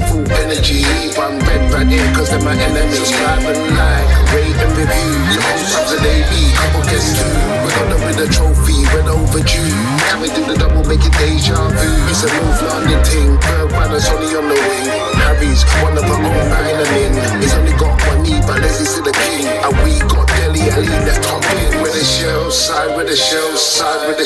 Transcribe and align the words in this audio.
full 0.00 0.24
energy. 0.32 0.80
One 1.18 1.36
red 1.44 1.68
right 1.72 1.84
here, 1.84 2.08
cause 2.16 2.30
they're 2.30 2.40
my 2.40 2.56
enemies. 2.56 3.12
And 3.12 3.76
like, 3.76 4.08
rate 4.32 4.56
and 4.56 4.72
review. 4.72 5.12
Host 5.36 5.68
comes 5.76 5.92
an 5.92 6.06
AB, 6.06 6.32
couple 6.56 6.82
guests 6.88 7.12
too. 7.18 7.28
We 7.60 7.68
got 7.76 7.86
them 7.92 8.00
with 8.08 8.24
a 8.24 8.28
trophy, 8.32 8.78
we're 8.88 9.04
overdue. 9.04 9.68
Can 10.08 10.20
we 10.24 10.28
do 10.32 10.42
the 10.48 10.56
double, 10.56 10.84
make 10.88 11.04
it 11.04 11.12
deja 11.20 11.56
vu? 11.68 11.90
It's 12.08 12.24
a 12.24 12.30
North 12.32 12.62
London 12.62 13.04
thing, 13.04 13.36
Bird 13.36 13.68
Brothers 13.68 14.08
only 14.08 14.32
on 14.32 14.48
the 14.48 14.56
wing. 14.56 14.88
Harry's 15.20 15.62
one 15.84 15.98
of 15.98 16.04
our 16.08 16.24
own 16.24 16.48
island 16.52 17.42
He's 17.42 17.54
only 17.54 17.76
got 17.76 17.98
one 18.08 18.22
knee, 18.22 18.40
Ledley's 18.48 18.88
still 18.88 19.04
the 19.04 19.12
king. 19.12 19.44
And 19.44 19.76
we 19.84 19.98
got 20.08 20.30
The 20.62 22.04
Shelf 22.04 22.52
Side, 22.52 22.96
with 22.96 23.08
the 23.08 23.16
side, 23.58 24.08
with 24.08 24.18
the 24.18 24.24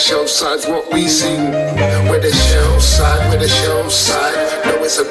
what 0.71 0.93
we. 0.93 1.09
With 2.11 2.23
the 2.23 2.33
side, 2.83 3.31
with 3.31 3.41
the 3.41 3.49
side. 3.91 4.37
It's 4.83 4.99
a. 4.99 5.05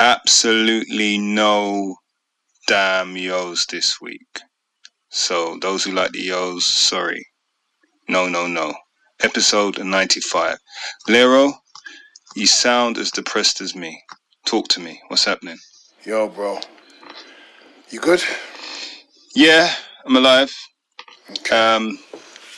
Absolutely 0.00 1.18
no 1.18 1.96
damn 2.68 3.16
yos 3.16 3.66
this 3.66 4.00
week. 4.00 4.40
So, 5.10 5.58
those 5.60 5.84
who 5.84 5.92
like 5.92 6.12
the 6.12 6.22
yos, 6.22 6.64
sorry. 6.64 7.31
No, 8.12 8.28
no, 8.28 8.46
no. 8.46 8.74
Episode 9.22 9.82
95. 9.82 10.58
Lero, 11.08 11.50
you 12.36 12.46
sound 12.46 12.98
as 12.98 13.10
depressed 13.10 13.62
as 13.62 13.74
me. 13.74 14.02
Talk 14.44 14.68
to 14.68 14.80
me. 14.80 15.00
What's 15.08 15.24
happening? 15.24 15.56
Yo, 16.04 16.28
bro. 16.28 16.58
You 17.88 18.00
good? 18.00 18.22
Yeah, 19.34 19.72
I'm 20.04 20.14
alive. 20.14 20.54
Um, 21.50 21.98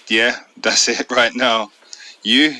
yeah, 0.08 0.40
that's 0.60 0.88
it 0.88 1.08
right 1.12 1.36
now. 1.36 1.70
You? 2.24 2.56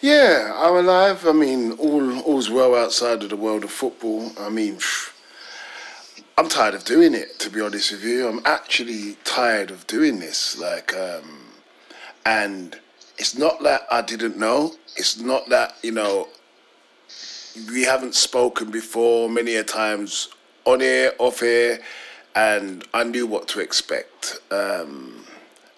Yeah, 0.00 0.54
I'm 0.56 0.76
alive. 0.76 1.26
I 1.26 1.32
mean, 1.32 1.72
all 1.72 2.20
all's 2.20 2.48
well 2.48 2.74
outside 2.74 3.22
of 3.22 3.28
the 3.28 3.36
world 3.36 3.64
of 3.64 3.70
football. 3.70 4.32
I 4.40 4.48
mean, 4.48 4.78
I'm 6.38 6.48
tired 6.48 6.72
of 6.72 6.84
doing 6.84 7.12
it. 7.12 7.38
To 7.40 7.50
be 7.50 7.60
honest 7.60 7.92
with 7.92 8.02
you, 8.02 8.26
I'm 8.26 8.40
actually 8.46 9.18
tired 9.24 9.70
of 9.70 9.86
doing 9.86 10.20
this. 10.20 10.58
Like, 10.58 10.96
um, 10.96 11.47
and 12.28 12.78
it's 13.16 13.38
not 13.38 13.62
that 13.62 13.86
I 13.90 14.02
didn't 14.02 14.36
know. 14.36 14.74
It's 14.96 15.18
not 15.18 15.48
that 15.48 15.76
you 15.82 15.92
know 15.92 16.28
we 17.70 17.82
haven't 17.84 18.14
spoken 18.14 18.70
before 18.70 19.30
many 19.30 19.56
a 19.56 19.64
times 19.64 20.28
on 20.66 20.82
air, 20.82 21.12
off 21.18 21.42
air, 21.42 21.80
and 22.36 22.86
I 22.92 23.04
knew 23.04 23.26
what 23.26 23.48
to 23.48 23.60
expect. 23.60 24.40
Um, 24.50 25.24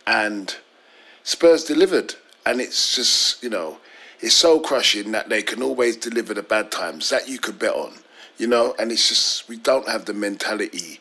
and 0.09 0.56
Spurs 1.23 1.62
delivered, 1.62 2.17
and 2.45 2.61
it's 2.61 2.97
just 2.97 3.43
you 3.45 3.51
know 3.51 3.78
it's 4.19 4.34
so 4.34 4.59
crushing 4.59 5.12
that 5.12 5.28
they 5.28 5.43
can 5.43 5.62
always 5.62 5.97
deliver 5.97 6.34
the 6.34 6.43
bad 6.43 6.73
times 6.73 7.11
that 7.11 7.28
you 7.28 7.39
could 7.39 7.61
bet 7.61 7.75
on, 7.75 7.95
you 8.39 8.48
know. 8.48 8.75
And 8.77 8.91
it's 8.91 9.09
just 9.09 9.48
we 9.48 9.56
don't 9.56 9.89
have 9.89 10.05
the 10.05 10.15
mentality 10.15 10.98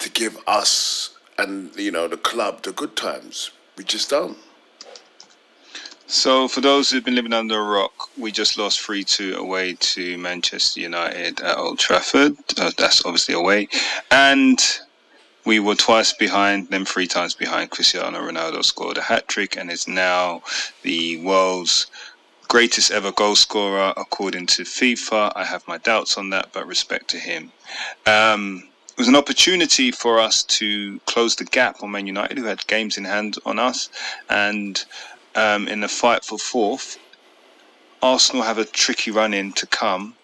to 0.00 0.10
give 0.10 0.36
us 0.48 1.16
and 1.38 1.74
you 1.76 1.92
know 1.92 2.08
the 2.08 2.16
club 2.16 2.64
the 2.64 2.72
good 2.72 2.96
times. 2.96 3.52
We 3.76 3.84
just 3.84 4.10
don't. 4.10 4.36
So, 6.14 6.46
for 6.46 6.60
those 6.60 6.88
who've 6.88 7.04
been 7.04 7.16
living 7.16 7.32
under 7.32 7.58
a 7.58 7.62
rock, 7.64 8.08
we 8.16 8.30
just 8.30 8.56
lost 8.56 8.80
3 8.80 9.02
2 9.02 9.34
away 9.34 9.74
to 9.80 10.16
Manchester 10.16 10.78
United 10.78 11.40
at 11.40 11.58
Old 11.58 11.80
Trafford. 11.80 12.36
Uh, 12.56 12.70
that's 12.78 13.04
obviously 13.04 13.34
away. 13.34 13.66
And 14.12 14.62
we 15.44 15.58
were 15.58 15.74
twice 15.74 16.12
behind, 16.12 16.68
then 16.70 16.84
three 16.84 17.08
times 17.08 17.34
behind. 17.34 17.72
Cristiano 17.72 18.20
Ronaldo 18.20 18.64
scored 18.64 18.96
a 18.96 19.02
hat 19.02 19.26
trick 19.26 19.56
and 19.56 19.72
is 19.72 19.88
now 19.88 20.44
the 20.82 21.20
world's 21.24 21.88
greatest 22.46 22.92
ever 22.92 23.10
goal 23.10 23.34
scorer 23.34 23.92
according 23.96 24.46
to 24.46 24.62
FIFA. 24.62 25.32
I 25.34 25.44
have 25.44 25.66
my 25.66 25.78
doubts 25.78 26.16
on 26.16 26.30
that, 26.30 26.52
but 26.52 26.64
respect 26.68 27.08
to 27.08 27.18
him. 27.18 27.50
Um, 28.06 28.68
it 28.90 28.98
was 28.98 29.08
an 29.08 29.16
opportunity 29.16 29.90
for 29.90 30.20
us 30.20 30.44
to 30.44 31.00
close 31.06 31.34
the 31.34 31.44
gap 31.44 31.82
on 31.82 31.90
Man 31.90 32.06
United, 32.06 32.38
who 32.38 32.44
had 32.44 32.64
games 32.68 32.96
in 32.96 33.04
hand 33.04 33.36
on 33.44 33.58
us, 33.58 33.88
and 34.30 34.84
um, 35.34 35.68
in 35.68 35.80
the 35.80 35.88
fight 35.88 36.24
for 36.24 36.38
fourth, 36.38 36.98
Arsenal 38.02 38.42
have 38.42 38.58
a 38.58 38.64
tricky 38.64 39.10
run 39.10 39.32
in 39.32 39.52
to 39.52 39.66
come. 39.66 40.14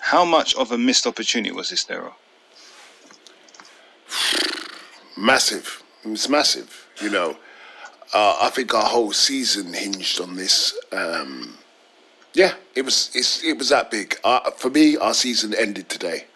How 0.00 0.24
much 0.24 0.54
of 0.54 0.72
a 0.72 0.78
missed 0.78 1.06
opportunity 1.06 1.52
was 1.52 1.70
this, 1.70 1.88
Lero? 1.90 2.14
Massive. 5.16 5.82
It 6.04 6.08
was 6.08 6.28
massive. 6.28 6.86
You 7.02 7.10
know, 7.10 7.36
uh, 8.14 8.38
I 8.40 8.50
think 8.50 8.74
our 8.74 8.84
whole 8.84 9.12
season 9.12 9.72
hinged 9.72 10.20
on 10.20 10.36
this. 10.36 10.78
Um, 10.92 11.58
yeah, 12.34 12.54
it 12.74 12.82
was. 12.82 13.10
It's, 13.14 13.42
it 13.44 13.58
was 13.58 13.68
that 13.68 13.90
big. 13.90 14.18
Uh, 14.24 14.50
for 14.52 14.70
me, 14.70 14.96
our 14.96 15.14
season 15.14 15.54
ended 15.54 15.88
today. 15.88 16.26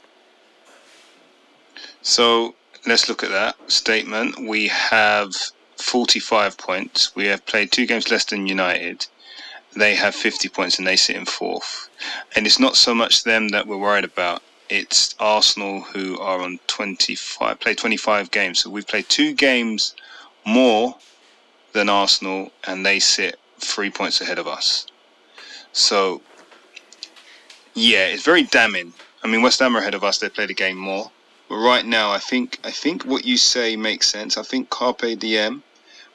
So 2.02 2.54
let's 2.86 3.08
look 3.08 3.22
at 3.22 3.30
that 3.30 3.56
statement. 3.70 4.48
We 4.48 4.68
have 4.68 5.32
45 5.82 6.56
points. 6.56 7.14
We 7.14 7.26
have 7.26 7.44
played 7.44 7.72
two 7.72 7.86
games 7.86 8.10
less 8.10 8.24
than 8.24 8.46
United. 8.46 9.06
They 9.74 9.94
have 9.94 10.14
50 10.14 10.48
points 10.48 10.78
and 10.78 10.86
they 10.86 10.96
sit 10.96 11.16
in 11.16 11.26
fourth. 11.26 11.88
And 12.36 12.46
it's 12.46 12.60
not 12.60 12.76
so 12.76 12.94
much 12.94 13.24
them 13.24 13.48
that 13.48 13.66
we're 13.66 13.76
worried 13.76 14.04
about. 14.04 14.42
It's 14.68 15.14
Arsenal 15.18 15.80
who 15.80 16.18
are 16.18 16.40
on 16.40 16.60
25, 16.66 17.60
play 17.60 17.74
25 17.74 18.30
games. 18.30 18.60
So 18.60 18.70
we've 18.70 18.86
played 18.86 19.08
two 19.08 19.34
games 19.34 19.94
more 20.46 20.96
than 21.72 21.88
Arsenal 21.88 22.50
and 22.64 22.84
they 22.84 22.98
sit 22.98 23.38
three 23.58 23.90
points 23.90 24.20
ahead 24.20 24.38
of 24.38 24.46
us. 24.46 24.86
So, 25.72 26.20
yeah, 27.74 28.06
it's 28.06 28.24
very 28.24 28.42
damning. 28.44 28.92
I 29.22 29.28
mean, 29.28 29.42
West 29.42 29.60
Ham 29.60 29.76
are 29.76 29.80
ahead 29.80 29.94
of 29.94 30.04
us. 30.04 30.18
They 30.18 30.28
played 30.28 30.50
a 30.50 30.54
game 30.54 30.76
more. 30.76 31.10
But 31.48 31.56
right 31.56 31.84
now, 31.84 32.10
I 32.10 32.18
think 32.18 32.58
I 32.64 32.70
think 32.70 33.04
what 33.04 33.24
you 33.24 33.36
say 33.36 33.76
makes 33.76 34.10
sense. 34.10 34.36
I 34.36 34.42
think 34.42 34.70
Carpe 34.70 35.18
Diem. 35.18 35.62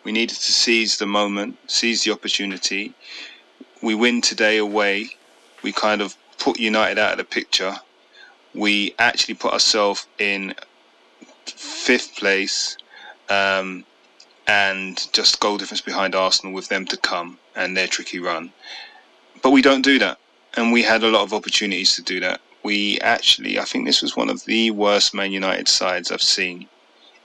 We 0.08 0.14
needed 0.14 0.38
to 0.38 0.54
seize 0.54 1.00
the 1.00 1.06
moment, 1.06 1.58
seize 1.68 2.06
the 2.06 2.12
opportunity. 2.12 2.94
We 3.82 3.94
win 3.94 4.22
today 4.22 4.58
away. 4.58 5.10
We 5.64 5.74
kind 5.74 6.02
of 6.02 6.16
put 6.40 6.62
United 6.62 6.98
out 6.98 7.12
of 7.12 7.18
the 7.18 7.26
picture. 7.26 7.76
We 8.56 8.96
actually 9.00 9.34
put 9.34 9.52
ourselves 9.52 10.08
in 10.18 10.56
fifth 11.46 12.16
place 12.16 12.78
um, 13.30 13.84
and 14.48 15.10
just 15.12 15.42
goal 15.42 15.58
difference 15.58 15.82
behind 15.82 16.16
Arsenal 16.16 16.54
with 16.54 16.70
them 16.70 16.86
to 16.86 16.96
come 16.96 17.38
and 17.54 17.76
their 17.76 17.88
tricky 17.88 18.20
run. 18.20 18.54
But 19.44 19.52
we 19.52 19.62
don't 19.62 19.82
do 19.82 20.00
that. 20.00 20.20
And 20.56 20.72
we 20.72 20.84
had 20.84 21.04
a 21.04 21.10
lot 21.10 21.24
of 21.24 21.34
opportunities 21.34 21.98
to 21.98 22.02
do 22.02 22.22
that. 22.22 22.40
We 22.64 22.98
actually, 23.02 23.60
I 23.60 23.66
think 23.66 23.86
this 23.86 24.02
was 24.02 24.16
one 24.16 24.30
of 24.30 24.46
the 24.46 24.72
worst 24.72 25.14
Man 25.14 25.34
United 25.34 25.68
sides 25.68 26.14
I've 26.14 26.22
seen 26.22 26.70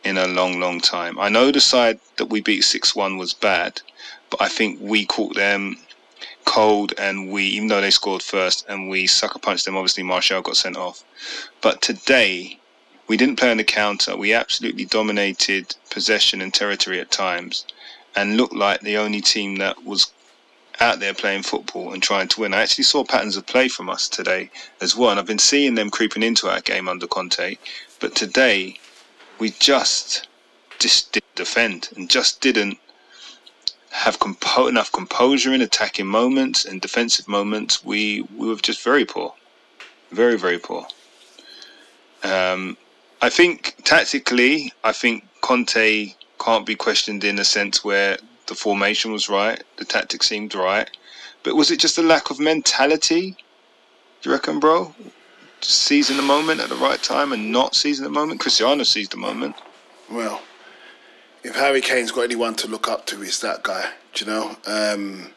in 0.05 0.19
a 0.19 0.27
long, 0.27 0.61
long 0.61 0.81
time. 0.81 1.19
I 1.19 1.29
know 1.29 1.51
the 1.51 1.61
side 1.61 2.01
that 2.17 2.27
we 2.27 2.41
beat 2.41 2.63
6 2.63 2.95
1 2.95 3.17
was 3.17 3.35
bad, 3.35 3.81
but 4.31 4.41
I 4.41 4.49
think 4.49 4.79
we 4.81 5.05
caught 5.07 5.35
them 5.35 5.77
cold 6.45 6.93
and 6.99 7.31
we, 7.31 7.45
even 7.45 7.69
though 7.69 7.81
they 7.81 7.91
scored 7.91 8.23
first 8.23 8.67
and 8.69 8.89
we 8.89 9.07
sucker 9.07 9.39
punched 9.39 9.65
them, 9.65 9.77
obviously 9.77 10.03
Martial 10.03 10.43
got 10.43 10.57
sent 10.57 10.77
off. 10.77 11.05
But 11.61 11.81
today, 11.83 12.59
we 13.07 13.17
didn't 13.17 13.39
play 13.39 13.51
on 13.51 13.59
the 13.59 13.65
counter. 13.65 14.17
We 14.17 14.33
absolutely 14.33 14.85
dominated 14.85 15.75
possession 15.91 16.41
and 16.41 16.53
territory 16.53 17.01
at 17.01 17.11
times 17.11 17.65
and 18.17 18.37
looked 18.37 18.55
like 18.55 18.81
the 18.81 18.97
only 18.97 19.21
team 19.21 19.57
that 19.57 19.85
was 19.85 20.13
out 20.81 21.01
there 21.01 21.15
playing 21.15 21.43
football 21.43 21.93
and 21.93 22.03
trying 22.03 22.29
to 22.29 22.41
win. 22.41 22.55
I 22.55 22.63
actually 22.63 22.85
saw 22.85 23.05
patterns 23.05 23.37
of 23.37 23.47
play 23.47 23.69
from 23.69 23.89
us 23.89 24.09
today 24.09 24.51
as 24.81 24.97
well, 24.97 25.11
and 25.11 25.21
I've 25.21 25.27
been 25.27 25.39
seeing 25.39 25.75
them 25.75 25.91
creeping 25.91 26.23
into 26.23 26.49
our 26.49 26.61
game 26.61 26.89
under 26.89 27.07
Conte. 27.07 27.57
But 28.01 28.15
today, 28.15 28.79
we 29.43 29.51
just 29.59 30.29
just 30.79 31.11
didn't 31.11 31.35
defend 31.35 31.89
and 31.97 32.09
just 32.09 32.41
didn't 32.41 32.79
have 33.91 34.21
compo- 34.21 34.69
enough 34.69 34.91
composure 34.93 35.53
in 35.53 35.61
attacking 35.61 36.07
moments 36.07 36.65
and 36.65 36.81
defensive 36.81 37.27
moments. 37.27 37.85
We 37.85 38.23
we 38.39 38.47
were 38.47 38.63
just 38.71 38.85
very 38.85 39.05
poor, 39.05 39.35
very 40.13 40.39
very 40.39 40.61
poor. 40.61 40.87
Um, 42.23 42.77
I 43.21 43.31
think 43.31 43.75
tactically, 43.83 44.73
I 44.85 44.93
think 44.93 45.25
Conte 45.41 46.15
can't 46.39 46.65
be 46.65 46.77
questioned 46.77 47.25
in 47.25 47.41
a 47.41 47.45
sense 47.45 47.85
where 47.85 48.19
the 48.47 48.55
formation 48.55 49.11
was 49.11 49.29
right, 49.29 49.61
the 49.77 49.85
tactics 49.85 50.29
seemed 50.29 50.55
right, 50.55 50.89
but 51.43 51.57
was 51.57 51.73
it 51.73 51.81
just 51.81 51.99
a 51.99 52.09
lack 52.15 52.31
of 52.31 52.39
mentality? 52.39 53.37
Do 54.21 54.31
you 54.31 54.37
reckon, 54.37 54.61
bro? 54.61 54.95
Seizing 55.65 56.17
the 56.17 56.23
moment 56.23 56.61
at 56.61 56.69
the 56.69 56.75
right 56.77 57.03
time 57.03 57.33
and 57.33 57.53
not 57.53 57.75
seizing 57.75 58.05
the 58.05 58.11
moment. 58.11 58.41
Cristiano 58.41 58.83
seized 58.83 59.13
the 59.13 59.17
moment. 59.17 59.57
Well, 60.11 60.43
if 61.45 61.55
Harry 61.57 61.81
Kane's 61.81 62.11
got 62.11 62.23
anyone 62.23 62.55
to 62.57 62.69
look 62.69 62.89
up 62.89 63.07
to, 63.07 63.23
it's 63.23 63.41
that 63.41 63.63
guy. 63.63 63.91
Do 64.15 64.25
you 64.25 64.31
know? 64.31 64.57
Um, 64.67 65.33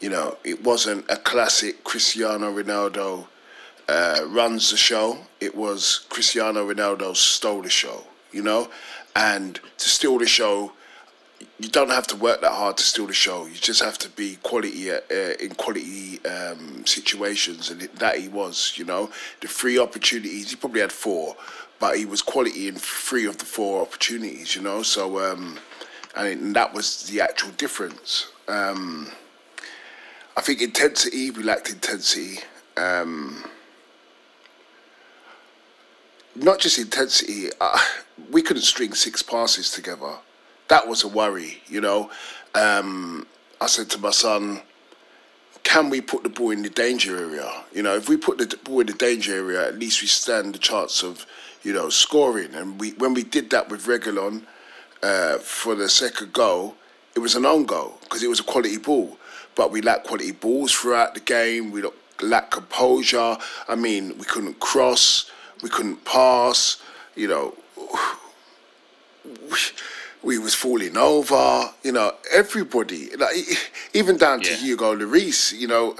you 0.00 0.08
know, 0.08 0.36
it 0.44 0.62
wasn't 0.62 1.04
a 1.08 1.16
classic 1.16 1.84
Cristiano 1.84 2.52
Ronaldo 2.52 3.26
uh, 3.88 4.20
runs 4.26 4.70
the 4.70 4.76
show. 4.76 5.18
It 5.40 5.54
was 5.54 6.06
Cristiano 6.08 6.68
Ronaldo 6.72 7.16
stole 7.16 7.62
the 7.62 7.70
show, 7.70 8.04
you 8.32 8.42
know, 8.42 8.68
and 9.16 9.58
to 9.78 9.88
steal 9.88 10.18
the 10.18 10.26
show, 10.26 10.72
you 11.60 11.68
don't 11.68 11.90
have 11.90 12.06
to 12.06 12.16
work 12.16 12.40
that 12.40 12.52
hard 12.52 12.76
to 12.76 12.84
steal 12.84 13.06
the 13.06 13.12
show. 13.12 13.46
You 13.46 13.54
just 13.54 13.82
have 13.82 13.98
to 13.98 14.08
be 14.10 14.36
quality 14.42 14.92
uh, 14.92 15.00
in 15.40 15.54
quality 15.56 16.24
um, 16.24 16.86
situations, 16.86 17.70
and 17.70 17.80
that 17.80 18.18
he 18.18 18.28
was. 18.28 18.74
You 18.76 18.84
know, 18.84 19.10
the 19.40 19.48
three 19.48 19.78
opportunities 19.78 20.50
he 20.50 20.56
probably 20.56 20.82
had 20.82 20.92
four, 20.92 21.36
but 21.80 21.96
he 21.96 22.06
was 22.06 22.22
quality 22.22 22.68
in 22.68 22.76
three 22.76 23.26
of 23.26 23.38
the 23.38 23.44
four 23.44 23.82
opportunities. 23.82 24.54
You 24.54 24.62
know, 24.62 24.82
so 24.82 25.18
um, 25.18 25.58
and 26.14 26.54
that 26.54 26.72
was 26.72 27.04
the 27.08 27.20
actual 27.20 27.50
difference. 27.52 28.30
Um, 28.46 29.10
I 30.36 30.40
think 30.40 30.62
intensity. 30.62 31.32
We 31.32 31.42
lacked 31.42 31.70
intensity. 31.70 32.38
Um, 32.76 33.42
not 36.36 36.60
just 36.60 36.78
intensity. 36.78 37.48
Uh, 37.60 37.78
we 38.30 38.42
couldn't 38.42 38.62
string 38.62 38.94
six 38.94 39.24
passes 39.24 39.72
together. 39.72 40.18
That 40.68 40.86
was 40.86 41.04
a 41.04 41.08
worry, 41.08 41.62
you 41.66 41.80
know. 41.80 42.10
Um, 42.54 43.26
I 43.60 43.66
said 43.66 43.90
to 43.90 43.98
my 43.98 44.10
son, 44.10 44.60
"Can 45.62 45.90
we 45.90 46.00
put 46.00 46.22
the 46.22 46.28
ball 46.28 46.50
in 46.50 46.62
the 46.62 46.70
danger 46.70 47.16
area? 47.16 47.50
You 47.72 47.82
know, 47.82 47.94
if 47.96 48.08
we 48.08 48.16
put 48.16 48.38
the 48.38 48.56
ball 48.56 48.80
in 48.80 48.86
the 48.86 48.92
danger 48.92 49.34
area, 49.34 49.66
at 49.66 49.78
least 49.78 50.00
we 50.02 50.08
stand 50.08 50.54
the 50.54 50.58
chance 50.58 51.02
of, 51.02 51.26
you 51.62 51.72
know, 51.72 51.88
scoring." 51.88 52.54
And 52.54 52.78
we, 52.80 52.92
when 52.92 53.14
we 53.14 53.24
did 53.24 53.50
that 53.50 53.68
with 53.68 53.86
Reguilon 53.86 54.42
uh, 55.02 55.38
for 55.38 55.74
the 55.74 55.88
second 55.88 56.32
goal, 56.32 56.76
it 57.14 57.20
was 57.20 57.34
an 57.34 57.46
own 57.46 57.64
goal 57.64 57.98
because 58.02 58.22
it 58.22 58.28
was 58.28 58.40
a 58.40 58.44
quality 58.44 58.78
ball. 58.78 59.18
But 59.54 59.72
we 59.72 59.80
lacked 59.82 60.06
quality 60.06 60.32
balls 60.32 60.72
throughout 60.72 61.14
the 61.14 61.20
game. 61.20 61.72
We 61.72 61.82
lacked 62.22 62.52
composure. 62.52 63.36
I 63.68 63.74
mean, 63.74 64.16
we 64.18 64.24
couldn't 64.24 64.60
cross 64.60 65.30
we 65.62 65.68
couldn't 65.68 66.04
pass, 66.04 66.80
you 67.16 67.28
know, 67.28 67.54
we, 70.22 70.38
was 70.38 70.54
falling 70.54 70.96
over, 70.96 71.70
you 71.82 71.92
know, 71.92 72.12
everybody, 72.32 73.14
like 73.16 73.34
even 73.94 74.16
down 74.16 74.40
to 74.40 74.50
yeah. 74.50 74.56
Hugo 74.56 74.96
Lloris, 74.96 75.52
you 75.58 75.68
know, 75.68 75.96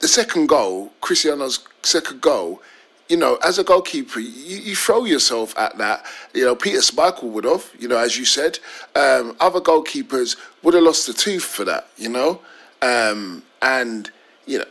the 0.00 0.08
second 0.08 0.48
goal, 0.48 0.92
Cristiano's 1.00 1.66
second 1.82 2.20
goal, 2.20 2.62
you 3.08 3.16
know, 3.16 3.38
as 3.42 3.58
a 3.58 3.64
goalkeeper, 3.64 4.20
you, 4.20 4.58
you 4.58 4.76
throw 4.76 5.04
yourself 5.04 5.56
at 5.58 5.76
that. 5.78 6.06
You 6.32 6.44
know, 6.44 6.54
Peter 6.54 6.78
Schmeichel 6.78 7.24
would 7.24 7.44
have, 7.44 7.68
you 7.78 7.88
know, 7.88 7.98
as 7.98 8.16
you 8.16 8.24
said. 8.24 8.60
Um, 8.94 9.36
other 9.40 9.60
goalkeepers 9.60 10.36
would 10.62 10.74
have 10.74 10.84
lost 10.84 11.08
the 11.08 11.12
tooth 11.12 11.42
for 11.42 11.64
that, 11.64 11.88
you 11.96 12.08
know. 12.08 12.40
Um, 12.82 13.42
and, 13.62 14.10
you 14.46 14.58
know, 14.58 14.64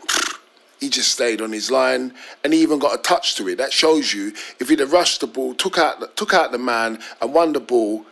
he 0.80 0.90
just 0.90 1.12
stayed 1.12 1.42
on 1.42 1.52
his 1.52 1.70
line 1.70 2.14
and 2.44 2.54
he 2.54 2.62
even 2.62 2.80
got 2.80 2.98
a 2.98 3.02
touch 3.02 3.36
to 3.36 3.48
it. 3.50 3.58
That 3.58 3.74
shows 3.74 4.14
you 4.14 4.34
if 4.60 4.70
he'd 4.70 4.80
have 4.80 4.94
rushed 4.94 5.22
the 5.22 5.28
ball, 5.28 5.54
took 5.54 5.78
out 5.78 6.16
took 6.16 6.34
out 6.34 6.52
the 6.52 6.58
man 6.58 7.00
and 7.22 7.34
won 7.34 7.54
the 7.54 7.60
ball, 7.60 8.06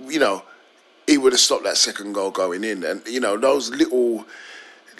you 0.00 0.18
know, 0.18 0.42
he 1.06 1.18
would 1.18 1.32
have 1.32 1.40
stopped 1.40 1.64
that 1.64 1.76
second 1.76 2.12
goal 2.12 2.30
going 2.30 2.64
in. 2.64 2.84
And 2.84 3.06
you 3.06 3.20
know, 3.20 3.36
those 3.36 3.70
little 3.70 4.26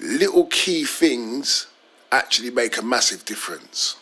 little 0.01 0.47
key 0.47 0.85
things 0.85 1.67
actually 2.13 2.51
make 2.51 2.79
a 2.79 2.83
massive 2.83 3.25
difference. 3.25 3.97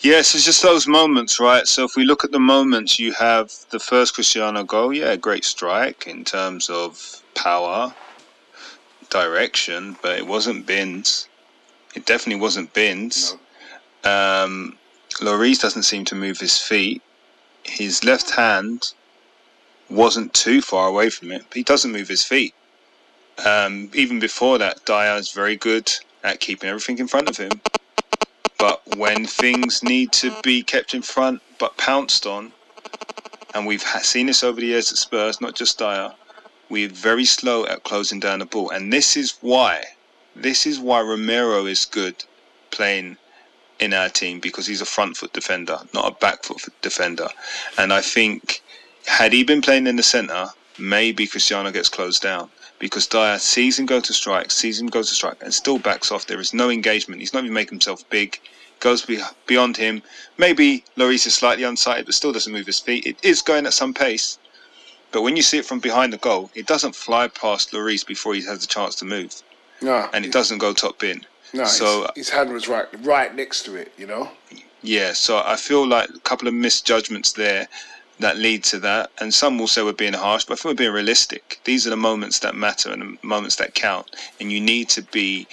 Yes, 0.00 0.34
it's 0.34 0.44
just 0.44 0.62
those 0.62 0.88
moments, 0.88 1.38
right? 1.38 1.64
So 1.64 1.84
if 1.84 1.94
we 1.94 2.02
look 2.04 2.24
at 2.24 2.32
the 2.32 2.40
moments, 2.40 2.98
you 2.98 3.12
have 3.12 3.52
the 3.70 3.78
first 3.78 4.14
Cristiano 4.14 4.64
goal, 4.64 4.92
yeah, 4.92 5.14
great 5.14 5.44
strike 5.44 6.08
in 6.08 6.24
terms 6.24 6.68
of 6.68 7.22
power, 7.36 7.94
direction, 9.10 9.96
but 10.02 10.18
it 10.18 10.26
wasn't 10.26 10.66
Binns. 10.66 11.28
It 11.94 12.06
definitely 12.06 12.40
wasn't 12.40 12.72
Binns. 12.72 13.36
No. 14.04 14.44
Um, 14.44 14.78
Lloris 15.20 15.60
doesn't 15.60 15.82
seem 15.82 16.04
to 16.06 16.14
move 16.14 16.38
his 16.38 16.58
feet. 16.58 17.02
His 17.64 18.02
left 18.02 18.30
hand 18.30 18.92
wasn't 19.90 20.32
too 20.32 20.62
far 20.62 20.88
away 20.88 21.10
from 21.10 21.30
it, 21.30 21.44
but 21.48 21.56
he 21.56 21.62
doesn't 21.62 21.92
move 21.92 22.08
his 22.08 22.24
feet. 22.24 22.54
Um, 23.44 23.90
even 23.94 24.18
before 24.20 24.58
that, 24.58 24.84
Dier 24.84 25.16
is 25.16 25.32
very 25.32 25.56
good 25.56 25.92
at 26.24 26.40
keeping 26.40 26.68
everything 26.68 26.98
in 26.98 27.08
front 27.08 27.28
of 27.28 27.36
him. 27.36 27.52
But 28.58 28.96
when 28.96 29.26
things 29.26 29.82
need 29.82 30.12
to 30.12 30.32
be 30.42 30.62
kept 30.62 30.94
in 30.94 31.02
front 31.02 31.42
but 31.58 31.76
pounced 31.76 32.26
on, 32.26 32.52
and 33.54 33.66
we've 33.66 33.82
seen 33.82 34.26
this 34.26 34.42
over 34.42 34.60
the 34.60 34.66
years 34.66 34.90
at 34.90 34.98
Spurs, 34.98 35.40
not 35.40 35.54
just 35.54 35.78
Dier, 35.78 36.12
we're 36.68 36.88
very 36.88 37.24
slow 37.24 37.66
at 37.66 37.82
closing 37.84 38.18
down 38.20 38.38
the 38.38 38.46
ball. 38.46 38.70
And 38.70 38.92
this 38.92 39.16
is 39.16 39.34
why 39.40 39.84
this 40.34 40.66
is 40.66 40.80
why 40.80 41.00
Romero 41.00 41.66
is 41.66 41.84
good 41.84 42.24
playing 42.70 43.16
in 43.78 43.92
our 43.92 44.08
team 44.08 44.40
because 44.40 44.66
he's 44.66 44.80
a 44.80 44.86
front 44.86 45.16
foot 45.16 45.32
defender, 45.32 45.78
not 45.92 46.08
a 46.12 46.16
back 46.16 46.44
foot 46.44 46.62
defender. 46.80 47.28
And 47.76 47.92
I 47.92 48.00
think 48.00 48.62
had 49.06 49.32
he 49.32 49.44
been 49.44 49.60
playing 49.60 49.86
in 49.86 49.96
the 49.96 50.02
centre, 50.02 50.46
maybe 50.78 51.26
Cristiano 51.26 51.70
gets 51.70 51.88
closed 51.88 52.22
down 52.22 52.50
because 52.78 53.06
Dier 53.06 53.38
sees 53.38 53.78
him 53.78 53.86
go 53.86 54.00
to 54.00 54.12
strike, 54.12 54.50
sees 54.50 54.80
him 54.80 54.86
go 54.86 55.02
to 55.02 55.08
strike, 55.08 55.42
and 55.42 55.52
still 55.52 55.78
backs 55.78 56.10
off. 56.10 56.26
There 56.26 56.40
is 56.40 56.54
no 56.54 56.70
engagement. 56.70 57.20
He's 57.20 57.34
not 57.34 57.44
even 57.44 57.54
making 57.54 57.74
himself 57.74 58.08
big. 58.10 58.40
Goes 58.80 59.06
beyond 59.46 59.76
him. 59.76 60.02
Maybe 60.38 60.82
Lloris 60.96 61.26
is 61.26 61.34
slightly 61.34 61.62
unsighted, 61.62 62.06
but 62.06 62.14
still 62.14 62.32
doesn't 62.32 62.52
move 62.52 62.66
his 62.66 62.80
feet. 62.80 63.06
It 63.06 63.16
is 63.22 63.42
going 63.42 63.66
at 63.66 63.74
some 63.74 63.94
pace. 63.94 64.38
But 65.12 65.22
when 65.22 65.36
you 65.36 65.42
see 65.42 65.58
it 65.58 65.66
from 65.66 65.78
behind 65.78 66.12
the 66.12 66.18
goal, 66.18 66.50
it 66.54 66.66
doesn't 66.66 66.96
fly 66.96 67.28
past 67.28 67.70
Lloris 67.72 68.04
before 68.04 68.34
he 68.34 68.42
has 68.44 68.64
a 68.64 68.66
chance 68.66 68.96
to 68.96 69.04
move. 69.04 69.42
No. 69.82 70.08
And 70.12 70.24
it 70.24 70.32
doesn't 70.32 70.58
go 70.58 70.72
top 70.72 70.98
bin. 70.98 71.24
No, 71.54 71.64
so 71.64 72.02
his, 72.14 72.28
his, 72.28 72.30
hand 72.30 72.52
was 72.52 72.66
right 72.66 72.86
right 73.04 73.34
next 73.34 73.64
to 73.64 73.74
it, 73.74 73.92
you 73.98 74.06
know? 74.06 74.30
Yeah, 74.80 75.12
so 75.12 75.42
I 75.44 75.56
feel 75.56 75.86
like 75.86 76.08
a 76.08 76.18
couple 76.20 76.48
of 76.48 76.54
misjudgments 76.54 77.32
there 77.32 77.68
that 78.18 78.36
lead 78.36 78.64
to 78.64 78.78
that. 78.80 79.10
And 79.20 79.32
some 79.32 79.58
will 79.58 79.66
say 79.66 79.82
we're 79.82 79.92
being 79.92 80.14
harsh, 80.14 80.44
but 80.44 80.54
I 80.54 80.56
think 80.56 80.64
we're 80.72 80.84
being 80.84 80.92
realistic. 80.92 81.60
These 81.64 81.86
are 81.86 81.90
the 81.90 81.96
moments 81.96 82.38
that 82.40 82.54
matter 82.54 82.90
and 82.90 83.02
the 83.02 83.26
moments 83.26 83.56
that 83.56 83.74
count. 83.74 84.16
And 84.40 84.50
you 84.50 84.60
need 84.60 84.88
to 84.90 85.02
be, 85.02 85.46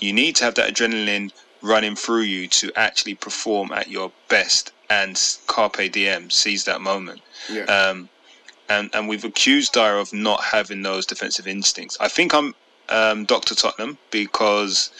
you 0.00 0.12
need 0.12 0.36
to 0.36 0.44
have 0.44 0.54
that 0.56 0.72
adrenaline 0.72 1.32
running 1.62 1.96
through 1.96 2.22
you 2.22 2.46
to 2.48 2.70
actually 2.76 3.14
perform 3.14 3.72
at 3.72 3.88
your 3.88 4.12
best. 4.28 4.72
And 4.90 5.20
Carpe 5.46 5.90
Diem 5.90 6.30
seize 6.30 6.64
that 6.64 6.80
moment. 6.80 7.20
Yeah. 7.50 7.64
Um, 7.64 8.08
and, 8.68 8.90
and 8.92 9.08
we've 9.08 9.24
accused 9.24 9.72
Dier 9.72 9.96
of 9.96 10.12
not 10.12 10.42
having 10.42 10.82
those 10.82 11.06
defensive 11.06 11.46
instincts. 11.46 11.96
I 12.00 12.08
think 12.08 12.34
I'm 12.34 12.54
um, 12.88 13.24
Dr. 13.24 13.54
Tottenham 13.54 13.98
because 14.10 14.90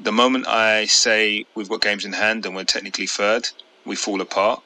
the 0.00 0.12
moment 0.12 0.46
I 0.46 0.86
say 0.86 1.46
we've 1.54 1.68
got 1.68 1.80
games 1.80 2.04
in 2.04 2.12
hand 2.12 2.46
and 2.46 2.54
we're 2.54 2.64
technically 2.64 3.06
third, 3.06 3.48
we 3.84 3.96
fall 3.96 4.20
apart. 4.20 4.62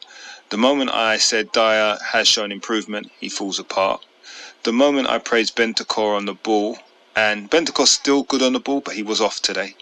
The 0.51 0.57
moment 0.57 0.91
I 0.91 1.17
said 1.17 1.53
Dier 1.53 1.99
has 2.13 2.29
shown 2.29 2.53
improvement, 2.53 3.11
he 3.19 3.29
falls 3.29 3.59
apart. 3.59 4.05
The 4.63 4.73
moment 4.73 5.09
I 5.09 5.19
praise 5.19 5.51
Bentancur 5.51 6.17
on 6.17 6.25
the 6.25 6.35
ball, 6.35 6.79
and 7.15 7.51
Bentancur's 7.51 7.91
still 7.91 8.23
good 8.25 8.43
on 8.43 8.53
the 8.53 8.61
ball, 8.61 8.81
but 8.81 8.95
he 8.95 9.03
was 9.03 9.21
off 9.21 9.41
today. 9.41 9.75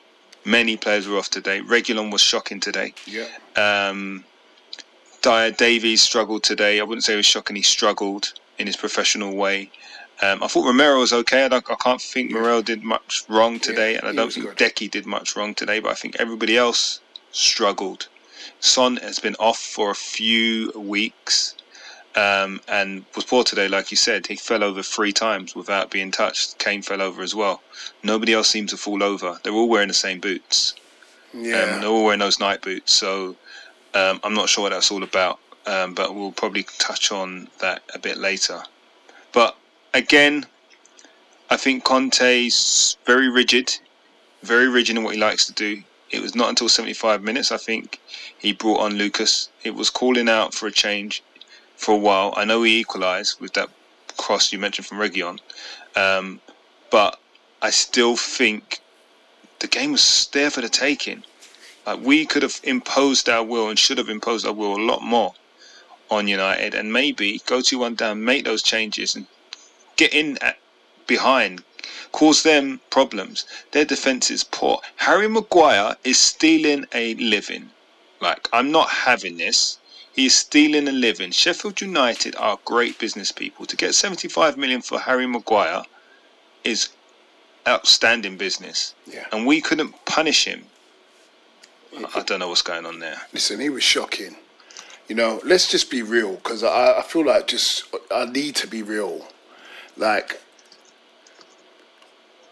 Many 0.44 0.76
players 0.76 1.08
were 1.08 1.18
off 1.18 1.30
today. 1.30 1.60
Reguilon 1.60 2.12
was 2.12 2.20
shocking 2.20 2.60
today. 2.60 2.94
Yeah. 3.06 3.26
Um, 3.56 4.24
Dier 5.22 5.50
Davies 5.50 6.02
struggled 6.02 6.42
today. 6.42 6.80
I 6.80 6.82
wouldn't 6.82 7.04
say 7.04 7.14
he 7.14 7.16
was 7.16 7.26
shocking. 7.26 7.56
He 7.56 7.62
struggled 7.62 8.32
in 8.58 8.66
his 8.66 8.76
professional 8.76 9.34
way. 9.34 9.70
Um, 10.22 10.42
I 10.42 10.46
thought 10.46 10.66
Romero 10.66 11.00
was 11.00 11.12
okay. 11.12 11.44
I, 11.44 11.48
don't, 11.48 11.68
I 11.70 11.74
can't 11.74 12.00
think 12.00 12.30
Morel 12.30 12.62
did 12.62 12.82
much 12.82 13.24
wrong 13.28 13.58
today, 13.58 13.92
yeah, 13.92 13.98
and 13.98 14.08
I 14.08 14.12
don't 14.12 14.32
think 14.32 14.46
good. 14.46 14.56
Decky 14.56 14.90
did 14.90 15.06
much 15.06 15.36
wrong 15.36 15.54
today. 15.54 15.80
But 15.80 15.90
I 15.90 15.94
think 15.94 16.16
everybody 16.18 16.56
else 16.56 17.00
struggled. 17.32 18.08
Son 18.60 18.96
has 18.98 19.18
been 19.18 19.36
off 19.38 19.58
for 19.58 19.90
a 19.90 19.94
few 19.94 20.70
weeks 20.76 21.54
um, 22.16 22.60
and 22.68 23.04
was 23.14 23.24
poor 23.24 23.44
today, 23.44 23.68
like 23.68 23.90
you 23.90 23.96
said. 23.96 24.26
He 24.26 24.36
fell 24.36 24.62
over 24.62 24.82
three 24.82 25.12
times 25.12 25.54
without 25.54 25.90
being 25.90 26.10
touched. 26.10 26.58
Kane 26.58 26.82
fell 26.82 27.02
over 27.02 27.22
as 27.22 27.34
well. 27.34 27.62
Nobody 28.02 28.32
else 28.32 28.48
seemed 28.48 28.68
to 28.70 28.76
fall 28.76 29.02
over. 29.02 29.38
They're 29.42 29.52
all 29.52 29.68
wearing 29.68 29.88
the 29.88 29.94
same 29.94 30.20
boots. 30.20 30.74
Yeah. 31.32 31.60
Um, 31.60 31.80
they're 31.80 31.90
all 31.90 32.04
wearing 32.04 32.20
those 32.20 32.38
Nike 32.38 32.60
boots. 32.62 32.92
So 32.92 33.36
um, 33.94 34.20
I'm 34.22 34.34
not 34.34 34.48
sure 34.48 34.62
what 34.62 34.70
that's 34.70 34.90
all 34.90 35.02
about. 35.02 35.40
Um, 35.66 35.94
but 35.94 36.14
we'll 36.14 36.32
probably 36.32 36.64
touch 36.78 37.10
on 37.10 37.48
that 37.60 37.82
a 37.94 37.98
bit 37.98 38.18
later. 38.18 38.62
But 39.32 39.56
again, 39.94 40.44
I 41.48 41.56
think 41.56 41.84
Conte's 41.84 42.98
very 43.06 43.28
rigid, 43.28 43.78
very 44.42 44.68
rigid 44.68 44.96
in 44.96 45.04
what 45.04 45.14
he 45.14 45.20
likes 45.20 45.46
to 45.46 45.52
do. 45.52 45.82
It 46.10 46.20
was 46.20 46.34
not 46.34 46.48
until 46.48 46.68
75 46.68 47.22
minutes, 47.22 47.50
I 47.50 47.56
think, 47.56 48.00
he 48.38 48.52
brought 48.52 48.80
on 48.80 48.94
Lucas. 48.94 49.48
It 49.62 49.74
was 49.74 49.90
calling 49.90 50.28
out 50.28 50.52
for 50.52 50.66
a 50.66 50.72
change 50.72 51.22
for 51.76 51.92
a 51.92 51.98
while. 51.98 52.34
I 52.36 52.44
know 52.44 52.62
he 52.62 52.80
equalised 52.80 53.40
with 53.40 53.54
that 53.54 53.70
cross 54.16 54.52
you 54.52 54.58
mentioned 54.58 54.86
from 54.86 54.98
Reguilon, 54.98 55.38
um, 55.96 56.40
but 56.90 57.18
I 57.62 57.70
still 57.70 58.16
think 58.16 58.80
the 59.60 59.66
game 59.66 59.92
was 59.92 60.28
there 60.32 60.50
for 60.50 60.60
the 60.60 60.68
taking. 60.68 61.24
Like 61.86 62.00
we 62.00 62.26
could 62.26 62.42
have 62.42 62.60
imposed 62.64 63.28
our 63.28 63.44
will 63.44 63.68
and 63.68 63.78
should 63.78 63.98
have 63.98 64.08
imposed 64.08 64.46
our 64.46 64.52
will 64.52 64.76
a 64.76 64.82
lot 64.82 65.02
more 65.02 65.34
on 66.10 66.28
United, 66.28 66.74
and 66.74 66.92
maybe 66.92 67.40
go 67.46 67.60
to 67.60 67.78
one 67.78 67.94
down, 67.94 68.24
make 68.24 68.44
those 68.44 68.62
changes, 68.62 69.14
and 69.16 69.26
get 69.96 70.14
in 70.14 70.38
at, 70.38 70.58
behind, 71.06 71.62
cause 72.12 72.42
them 72.42 72.80
problems. 72.90 73.46
Their 73.72 73.84
defense 73.84 74.30
is 74.30 74.44
poor. 74.44 74.80
Harry 74.96 75.28
Maguire 75.28 75.96
is 76.04 76.18
stealing 76.18 76.86
a 76.92 77.14
living. 77.14 77.70
Like, 78.20 78.48
I'm 78.52 78.70
not 78.70 78.88
having 78.88 79.36
this. 79.36 79.78
He's 80.12 80.34
stealing 80.34 80.86
a 80.86 80.92
living. 80.92 81.32
Sheffield 81.32 81.80
United 81.80 82.36
are 82.36 82.58
great 82.64 82.98
business 82.98 83.32
people. 83.32 83.66
To 83.66 83.76
get 83.76 83.94
75 83.94 84.56
million 84.56 84.80
for 84.80 84.98
Harry 84.98 85.26
Maguire 85.26 85.82
is 86.62 86.90
outstanding 87.66 88.36
business. 88.36 88.94
Yeah. 89.06 89.26
And 89.32 89.46
we 89.46 89.60
couldn't 89.60 89.92
punish 90.04 90.44
him. 90.44 90.64
I 92.14 92.22
don't 92.22 92.40
know 92.40 92.48
what's 92.48 92.62
going 92.62 92.86
on 92.86 92.98
there. 92.98 93.20
Listen, 93.32 93.60
he 93.60 93.70
was 93.70 93.82
shocking. 93.82 94.36
You 95.08 95.14
know, 95.14 95.40
let's 95.44 95.70
just 95.70 95.90
be 95.90 96.02
real 96.02 96.34
because 96.36 96.64
I, 96.64 96.98
I 96.98 97.02
feel 97.02 97.26
like 97.26 97.46
just 97.46 97.84
I 98.10 98.24
need 98.24 98.56
to 98.56 98.66
be 98.66 98.82
real. 98.82 99.26
Like 99.96 100.40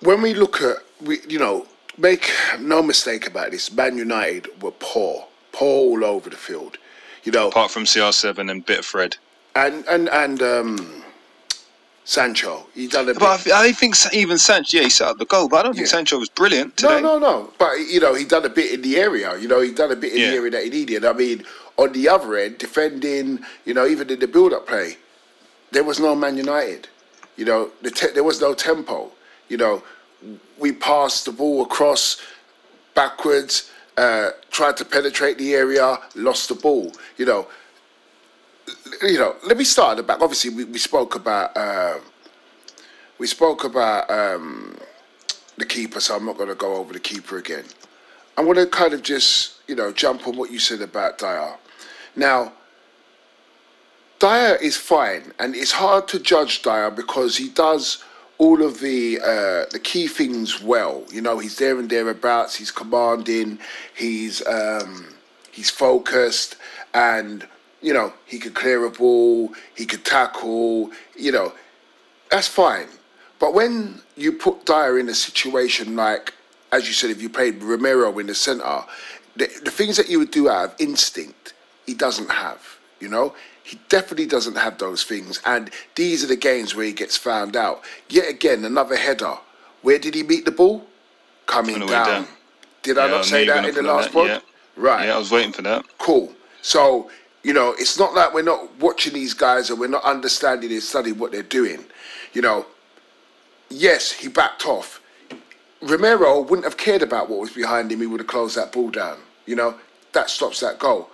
when 0.00 0.22
we 0.22 0.34
look 0.34 0.60
at 0.62 0.76
we, 1.00 1.18
you 1.28 1.38
know, 1.38 1.66
make 1.98 2.30
no 2.60 2.82
mistake 2.82 3.26
about 3.26 3.50
this. 3.50 3.72
Man 3.72 3.96
United 3.96 4.62
were 4.62 4.70
poor, 4.72 5.26
poor 5.52 5.90
all 5.90 6.04
over 6.04 6.30
the 6.30 6.36
field. 6.36 6.78
You 7.24 7.32
know, 7.32 7.48
Apart 7.48 7.70
from 7.70 7.84
CR7 7.84 8.50
and 8.50 8.64
Bit 8.66 8.80
of 8.80 8.86
Fred. 8.86 9.16
and 9.54 9.84
and 9.88 10.08
and 10.08 10.42
um, 10.42 11.04
Sancho, 12.04 12.66
he 12.74 12.88
done 12.88 13.04
a 13.04 13.12
bit. 13.14 13.20
But 13.20 13.46
I, 13.52 13.68
I 13.68 13.72
think 13.72 13.94
even 14.12 14.38
Sancho, 14.38 14.76
yeah, 14.76 14.84
he 14.84 14.90
set 14.90 15.08
up 15.08 15.18
the 15.18 15.24
goal, 15.24 15.48
but 15.48 15.58
I 15.58 15.62
don't 15.62 15.74
think 15.74 15.86
Yeah. 15.86 15.90
Sancho 15.92 16.18
was 16.18 16.28
brilliant 16.28 16.82
No, 16.82 16.98
no, 17.00 17.18
no. 17.18 17.50
But 17.58 17.74
you 17.78 18.00
know, 18.00 18.14
he 18.14 18.24
done 18.24 18.44
a 18.44 18.48
bit 18.48 18.72
in 18.72 18.82
the 18.82 18.96
area. 18.96 19.36
You 19.38 19.46
know, 19.48 19.60
he 19.60 19.72
done 19.72 19.92
a 19.92 19.96
bit 19.96 20.12
in 20.12 20.20
Yeah. 20.20 20.30
the 20.30 20.36
area 20.36 20.50
that 20.52 20.64
he 20.64 20.70
needed. 20.70 21.04
I 21.04 21.12
mean, 21.12 21.44
on 21.76 21.92
the 21.92 22.08
other 22.08 22.36
end, 22.36 22.58
defending. 22.58 23.44
You 23.64 23.74
know, 23.74 23.86
even 23.86 24.10
in 24.10 24.18
the 24.18 24.26
build-up 24.28 24.66
play, 24.66 24.96
there 25.70 25.84
was 25.84 26.00
no 26.00 26.14
Man 26.16 26.36
United. 26.36 26.88
You 27.36 27.44
know, 27.44 27.70
the 27.82 27.90
te- 27.90 28.12
there 28.12 28.24
was 28.24 28.40
no 28.40 28.54
tempo. 28.54 29.10
You 29.48 29.56
know, 29.56 29.82
we 30.58 30.72
passed 30.72 31.24
the 31.24 31.32
ball 31.32 31.62
across, 31.62 32.20
backwards, 32.94 33.70
uh, 33.96 34.30
tried 34.50 34.76
to 34.78 34.84
penetrate 34.84 35.38
the 35.38 35.54
area, 35.54 35.98
lost 36.14 36.48
the 36.48 36.54
ball. 36.54 36.92
You 37.16 37.26
know, 37.26 37.48
you 39.02 39.18
know. 39.18 39.36
Let 39.44 39.56
me 39.56 39.64
start 39.64 39.92
at 39.92 39.96
the 39.98 40.02
back. 40.02 40.20
Obviously, 40.20 40.50
we, 40.54 40.64
we 40.64 40.78
spoke 40.78 41.14
about. 41.14 41.56
Uh, 41.56 41.98
we 43.18 43.26
spoke 43.26 43.64
about. 43.64 44.10
Um, 44.10 44.76
the 45.56 45.66
keeper, 45.66 46.00
so 46.00 46.16
I'm 46.16 46.24
not 46.24 46.36
going 46.36 46.48
to 46.48 46.54
go 46.54 46.76
over 46.76 46.92
the 46.92 47.00
keeper 47.00 47.38
again. 47.38 47.64
I'm 48.36 48.46
going 48.46 48.56
to 48.56 48.66
kind 48.66 48.94
of 48.94 49.02
just, 49.02 49.60
you 49.68 49.74
know, 49.74 49.92
jump 49.92 50.26
on 50.26 50.36
what 50.36 50.50
you 50.50 50.58
said 50.58 50.80
about 50.80 51.18
Dier. 51.18 51.54
Now, 52.16 52.52
Dier 54.22 54.54
is 54.62 54.76
fine, 54.76 55.32
and 55.40 55.56
it's 55.56 55.72
hard 55.72 56.06
to 56.06 56.20
judge 56.20 56.62
Dier 56.62 56.92
because 56.92 57.36
he 57.36 57.48
does 57.48 58.04
all 58.38 58.62
of 58.62 58.78
the 58.78 59.18
uh, 59.18 59.66
the 59.72 59.80
key 59.82 60.06
things 60.06 60.62
well. 60.62 61.02
You 61.10 61.22
know, 61.22 61.40
he's 61.40 61.58
there 61.58 61.76
and 61.76 61.90
thereabouts. 61.90 62.54
He's 62.54 62.70
commanding. 62.70 63.58
He's 63.96 64.46
um, 64.46 65.12
he's 65.50 65.70
focused, 65.70 66.54
and 66.94 67.48
you 67.80 67.92
know 67.92 68.12
he 68.24 68.38
could 68.38 68.54
clear 68.54 68.84
a 68.84 68.92
ball. 68.92 69.54
He 69.74 69.86
could 69.86 70.04
tackle. 70.04 70.92
You 71.16 71.32
know, 71.32 71.52
that's 72.30 72.46
fine. 72.46 72.86
But 73.40 73.54
when 73.54 74.02
you 74.16 74.30
put 74.30 74.64
Dier 74.66 75.00
in 75.00 75.08
a 75.08 75.14
situation 75.14 75.96
like, 75.96 76.32
as 76.70 76.86
you 76.86 76.92
said, 76.94 77.10
if 77.10 77.20
you 77.20 77.28
played 77.28 77.60
Romero 77.60 78.16
in 78.20 78.28
the 78.28 78.36
centre, 78.36 78.84
the, 79.34 79.48
the 79.64 79.72
things 79.72 79.96
that 79.96 80.08
you 80.08 80.20
would 80.20 80.30
do 80.30 80.48
out 80.48 80.64
of 80.66 80.74
instinct, 80.78 81.54
he 81.86 81.94
doesn't 81.94 82.30
have. 82.30 82.62
You 83.00 83.08
know, 83.08 83.34
he 83.64 83.78
definitely 83.88 84.26
doesn't 84.26 84.56
have 84.56 84.78
those 84.78 85.04
things. 85.04 85.40
And 85.44 85.70
these 85.94 86.24
are 86.24 86.26
the 86.26 86.36
games 86.36 86.74
where 86.74 86.84
he 86.86 86.92
gets 86.92 87.16
found 87.16 87.56
out. 87.56 87.82
Yet 88.08 88.28
again, 88.28 88.64
another 88.64 88.96
header. 88.96 89.34
Where 89.82 89.98
did 89.98 90.14
he 90.14 90.22
meet 90.22 90.44
the 90.44 90.50
ball? 90.50 90.84
Coming 91.46 91.78
down. 91.80 91.88
down. 91.88 92.26
Did 92.82 92.98
I 92.98 93.08
not 93.08 93.20
I 93.20 93.22
say 93.22 93.44
knew 93.44 93.52
you 93.52 93.56
were 93.56 93.62
that 93.62 93.68
in 93.68 93.74
the 93.74 93.82
last 93.82 94.04
that, 94.06 94.12
pod? 94.12 94.26
yeah. 94.28 94.40
Right 94.76 95.06
Yeah, 95.06 95.14
I 95.16 95.18
was 95.18 95.30
waiting 95.30 95.52
for 95.52 95.62
that. 95.62 95.84
cool. 95.98 96.32
So, 96.62 97.10
you 97.42 97.52
know, 97.52 97.74
it's 97.78 97.98
not 97.98 98.14
like 98.14 98.32
we're 98.32 98.42
not 98.42 98.78
watching 98.78 99.12
these 99.12 99.34
guys 99.34 99.70
and 99.70 99.78
we're 99.78 99.88
not 99.88 100.04
understanding 100.04 100.70
and 100.72 100.82
studying 100.82 101.18
what 101.18 101.32
they're 101.32 101.42
doing. 101.42 101.84
You 102.32 102.42
know, 102.42 102.66
yes, 103.68 104.12
he 104.12 104.28
backed 104.28 104.66
off. 104.66 105.00
Romero 105.82 106.40
wouldn't 106.40 106.64
have 106.64 106.76
cared 106.76 107.02
about 107.02 107.28
what 107.28 107.40
was 107.40 107.50
behind 107.50 107.90
him. 107.90 108.00
He 108.00 108.06
would 108.06 108.20
have 108.20 108.28
closed 108.28 108.56
that 108.56 108.72
ball 108.72 108.90
down. 108.90 109.18
You 109.46 109.56
know, 109.56 109.74
that 110.12 110.30
stops 110.30 110.60
that 110.60 110.78
goal. 110.78 111.10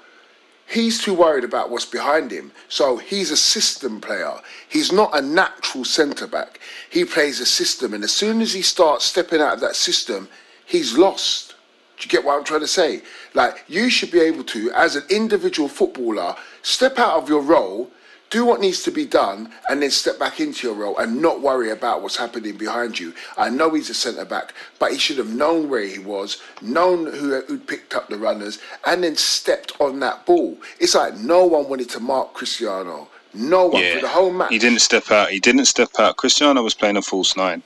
He's 0.68 1.02
too 1.02 1.14
worried 1.14 1.44
about 1.44 1.70
what's 1.70 1.86
behind 1.86 2.30
him. 2.30 2.52
So 2.68 2.98
he's 2.98 3.30
a 3.30 3.36
system 3.36 4.02
player. 4.02 4.34
He's 4.68 4.92
not 4.92 5.16
a 5.16 5.22
natural 5.22 5.84
centre 5.84 6.26
back. 6.26 6.60
He 6.90 7.06
plays 7.06 7.40
a 7.40 7.46
system. 7.46 7.94
And 7.94 8.04
as 8.04 8.12
soon 8.12 8.42
as 8.42 8.52
he 8.52 8.60
starts 8.60 9.06
stepping 9.06 9.40
out 9.40 9.54
of 9.54 9.60
that 9.60 9.76
system, 9.76 10.28
he's 10.66 10.96
lost. 10.96 11.54
Do 11.96 12.04
you 12.04 12.10
get 12.10 12.22
what 12.22 12.36
I'm 12.36 12.44
trying 12.44 12.60
to 12.60 12.68
say? 12.68 13.02
Like, 13.32 13.64
you 13.66 13.88
should 13.88 14.10
be 14.10 14.20
able 14.20 14.44
to, 14.44 14.70
as 14.72 14.94
an 14.94 15.04
individual 15.08 15.68
footballer, 15.68 16.36
step 16.62 16.98
out 16.98 17.16
of 17.16 17.30
your 17.30 17.40
role, 17.40 17.90
do 18.30 18.44
what 18.44 18.60
needs 18.60 18.82
to 18.82 18.90
be 18.90 19.06
done, 19.06 19.52
and 19.68 19.82
then 19.82 19.90
step 19.90 20.18
back 20.18 20.40
into 20.40 20.66
your 20.66 20.76
role 20.76 20.98
and 20.98 21.20
not 21.20 21.40
worry 21.40 21.70
about 21.70 22.02
what's 22.02 22.16
happening 22.16 22.56
behind 22.56 22.98
you. 22.98 23.14
I 23.36 23.48
know 23.50 23.70
he's 23.70 23.90
a 23.90 23.94
centre 23.94 24.24
back, 24.24 24.54
but 24.78 24.92
he 24.92 24.98
should 24.98 25.18
have 25.18 25.34
known 25.34 25.68
where 25.68 25.86
he 25.86 25.98
was, 25.98 26.40
known 26.60 27.06
who 27.06 27.40
who'd 27.42 27.66
picked 27.66 27.94
up 27.94 28.08
the 28.08 28.18
runners, 28.18 28.58
and 28.86 29.02
then 29.02 29.16
stepped 29.16 29.72
on 29.80 30.00
that 30.00 30.26
ball. 30.26 30.56
It's 30.80 30.94
like 30.94 31.16
no 31.16 31.46
one 31.46 31.68
wanted 31.68 31.88
to 31.90 32.00
mark 32.00 32.34
Cristiano. 32.34 33.08
No 33.34 33.66
one 33.66 33.82
for 33.94 34.00
the 34.00 34.08
whole 34.08 34.32
match. 34.32 34.50
He 34.50 34.58
didn't 34.58 34.80
step 34.80 35.10
out. 35.10 35.30
He 35.30 35.38
didn't 35.38 35.66
step 35.66 35.90
out. 35.98 36.16
Cristiano 36.16 36.62
was 36.62 36.74
playing 36.74 36.96
a 36.96 37.02
false 37.02 37.36
nine. 37.36 37.62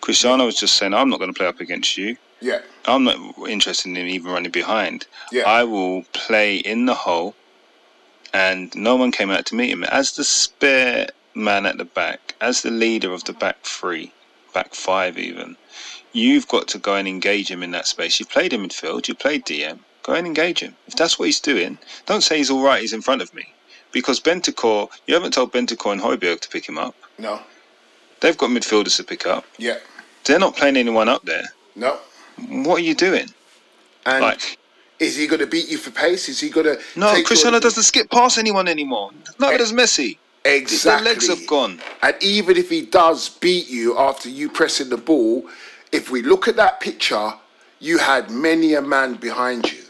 Cristiano 0.00 0.46
was 0.46 0.56
just 0.56 0.74
saying, 0.74 0.94
I'm 0.94 1.10
not 1.10 1.18
going 1.18 1.32
to 1.32 1.36
play 1.36 1.46
up 1.46 1.60
against 1.60 1.96
you. 1.96 2.16
Yeah, 2.40 2.60
I'm 2.86 3.04
not 3.04 3.16
interested 3.48 3.90
in 3.90 3.96
even 3.96 4.32
running 4.32 4.50
behind. 4.50 5.06
Yeah. 5.30 5.44
I 5.46 5.62
will 5.64 6.02
play 6.12 6.56
in 6.56 6.86
the 6.86 6.94
hole, 6.94 7.36
and 8.32 8.74
no 8.74 8.96
one 8.96 9.12
came 9.12 9.30
out 9.30 9.46
to 9.46 9.54
meet 9.54 9.70
him. 9.70 9.84
As 9.84 10.12
the 10.12 10.24
spare 10.24 11.08
man 11.34 11.66
at 11.66 11.78
the 11.78 11.84
back, 11.84 12.34
as 12.40 12.62
the 12.62 12.70
leader 12.70 13.12
of 13.12 13.24
the 13.24 13.32
back 13.32 13.62
three, 13.62 14.12
back 14.54 14.74
five 14.74 15.18
even, 15.18 15.56
you've 16.12 16.48
got 16.48 16.68
to 16.68 16.78
go 16.78 16.94
and 16.96 17.08
engage 17.08 17.50
him 17.50 17.62
in 17.62 17.70
that 17.72 17.86
space. 17.86 18.18
You 18.20 18.26
played 18.26 18.52
him 18.52 18.66
midfield, 18.68 19.08
you 19.08 19.14
played 19.14 19.44
DM. 19.44 19.78
Go 20.02 20.14
and 20.14 20.26
engage 20.26 20.60
him. 20.60 20.74
If 20.88 20.96
that's 20.96 21.18
what 21.18 21.26
he's 21.26 21.40
doing, 21.40 21.78
don't 22.06 22.22
say 22.22 22.38
he's 22.38 22.50
all 22.50 22.62
right, 22.62 22.80
he's 22.80 22.92
in 22.92 23.02
front 23.02 23.22
of 23.22 23.32
me. 23.34 23.46
Because 23.92 24.18
Bentancur, 24.20 24.90
you 25.06 25.14
haven't 25.14 25.32
told 25.34 25.52
Bentancur 25.52 25.92
and 25.92 26.00
Højbjerg 26.00 26.40
to 26.40 26.48
pick 26.48 26.68
him 26.68 26.78
up. 26.78 26.94
no, 27.18 27.40
They've 28.20 28.38
got 28.38 28.50
midfielders 28.50 28.96
to 28.98 29.04
pick 29.04 29.26
up. 29.26 29.44
yeah, 29.58 29.78
They're 30.24 30.38
not 30.38 30.56
playing 30.56 30.76
anyone 30.76 31.08
up 31.08 31.24
there. 31.24 31.44
no. 31.76 31.98
What 32.48 32.76
are 32.80 32.84
you 32.84 32.94
doing? 32.94 33.26
And 34.06 34.22
Like, 34.24 34.58
is 35.02 35.16
he 35.16 35.26
going 35.26 35.40
to 35.40 35.46
beat 35.46 35.68
you 35.68 35.78
for 35.78 35.90
pace? 35.90 36.28
Is 36.28 36.40
he 36.40 36.48
going 36.48 36.66
to? 36.66 36.80
No, 36.96 37.22
Cristiano 37.24 37.60
doesn't 37.60 37.82
skip 37.82 38.10
past 38.10 38.38
anyone 38.38 38.68
anymore. 38.68 39.10
Neither 39.38 39.54
eh, 39.54 39.58
does 39.58 39.72
Messi. 39.72 40.18
Exactly. 40.44 41.04
The 41.04 41.10
legs 41.10 41.28
have 41.28 41.46
gone. 41.46 41.80
And 42.02 42.16
even 42.20 42.56
if 42.56 42.68
he 42.68 42.82
does 42.82 43.28
beat 43.28 43.68
you 43.68 43.98
after 43.98 44.28
you 44.28 44.48
pressing 44.48 44.88
the 44.88 44.96
ball, 44.96 45.48
if 45.92 46.10
we 46.10 46.22
look 46.22 46.48
at 46.48 46.56
that 46.56 46.80
picture, 46.80 47.32
you 47.80 47.98
had 47.98 48.30
many 48.30 48.74
a 48.74 48.82
man 48.82 49.14
behind 49.14 49.70
you. 49.70 49.82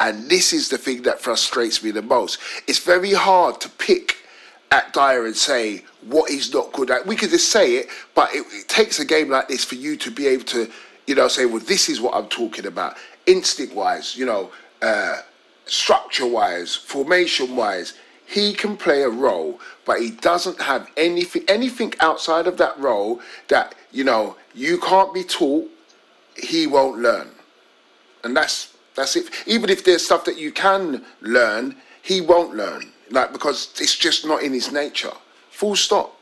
And 0.00 0.30
this 0.30 0.52
is 0.52 0.70
the 0.70 0.78
thing 0.78 1.02
that 1.02 1.20
frustrates 1.20 1.82
me 1.82 1.90
the 1.90 2.02
most. 2.02 2.38
It's 2.66 2.78
very 2.78 3.12
hard 3.12 3.60
to 3.60 3.68
pick 3.68 4.16
at 4.70 4.92
Dier 4.92 5.26
and 5.26 5.36
say 5.36 5.84
what 6.06 6.30
he's 6.30 6.52
not 6.54 6.72
good 6.72 6.90
at. 6.90 7.06
We 7.06 7.16
could 7.16 7.30
just 7.30 7.50
say 7.50 7.74
it, 7.74 7.88
but 8.14 8.34
it, 8.34 8.46
it 8.52 8.68
takes 8.68 8.98
a 9.00 9.04
game 9.04 9.28
like 9.28 9.48
this 9.48 9.64
for 9.64 9.74
you 9.74 9.96
to 9.98 10.10
be 10.10 10.26
able 10.26 10.44
to, 10.44 10.70
you 11.06 11.14
know, 11.14 11.28
say, 11.28 11.44
well, 11.44 11.58
this 11.60 11.90
is 11.90 12.00
what 12.00 12.14
I'm 12.14 12.28
talking 12.28 12.66
about. 12.66 12.96
Instinct 13.30 13.74
wise, 13.74 14.16
you 14.16 14.26
know, 14.26 14.50
uh, 14.82 15.18
structure 15.66 16.26
wise, 16.26 16.74
formation 16.74 17.54
wise, 17.54 17.94
he 18.26 18.52
can 18.52 18.76
play 18.76 19.02
a 19.02 19.08
role, 19.08 19.60
but 19.84 20.00
he 20.00 20.10
doesn't 20.10 20.60
have 20.60 20.90
anything 20.96 21.44
anything 21.48 21.92
outside 22.00 22.46
of 22.46 22.56
that 22.58 22.78
role 22.78 23.20
that, 23.48 23.74
you 23.92 24.04
know, 24.04 24.36
you 24.54 24.78
can't 24.78 25.12
be 25.14 25.24
taught, 25.24 25.68
he 26.36 26.66
won't 26.66 26.98
learn. 26.98 27.28
And 28.24 28.36
that's 28.36 28.74
that's 28.94 29.14
it. 29.16 29.30
Even 29.46 29.70
if 29.70 29.84
there's 29.84 30.04
stuff 30.04 30.24
that 30.24 30.38
you 30.38 30.50
can 30.52 31.04
learn, 31.20 31.76
he 32.02 32.20
won't 32.20 32.54
learn. 32.56 32.92
Like 33.10 33.32
because 33.32 33.58
it's 33.80 33.96
just 33.96 34.26
not 34.26 34.42
in 34.42 34.52
his 34.52 34.72
nature. 34.72 35.12
Full 35.50 35.76
stop. 35.76 36.16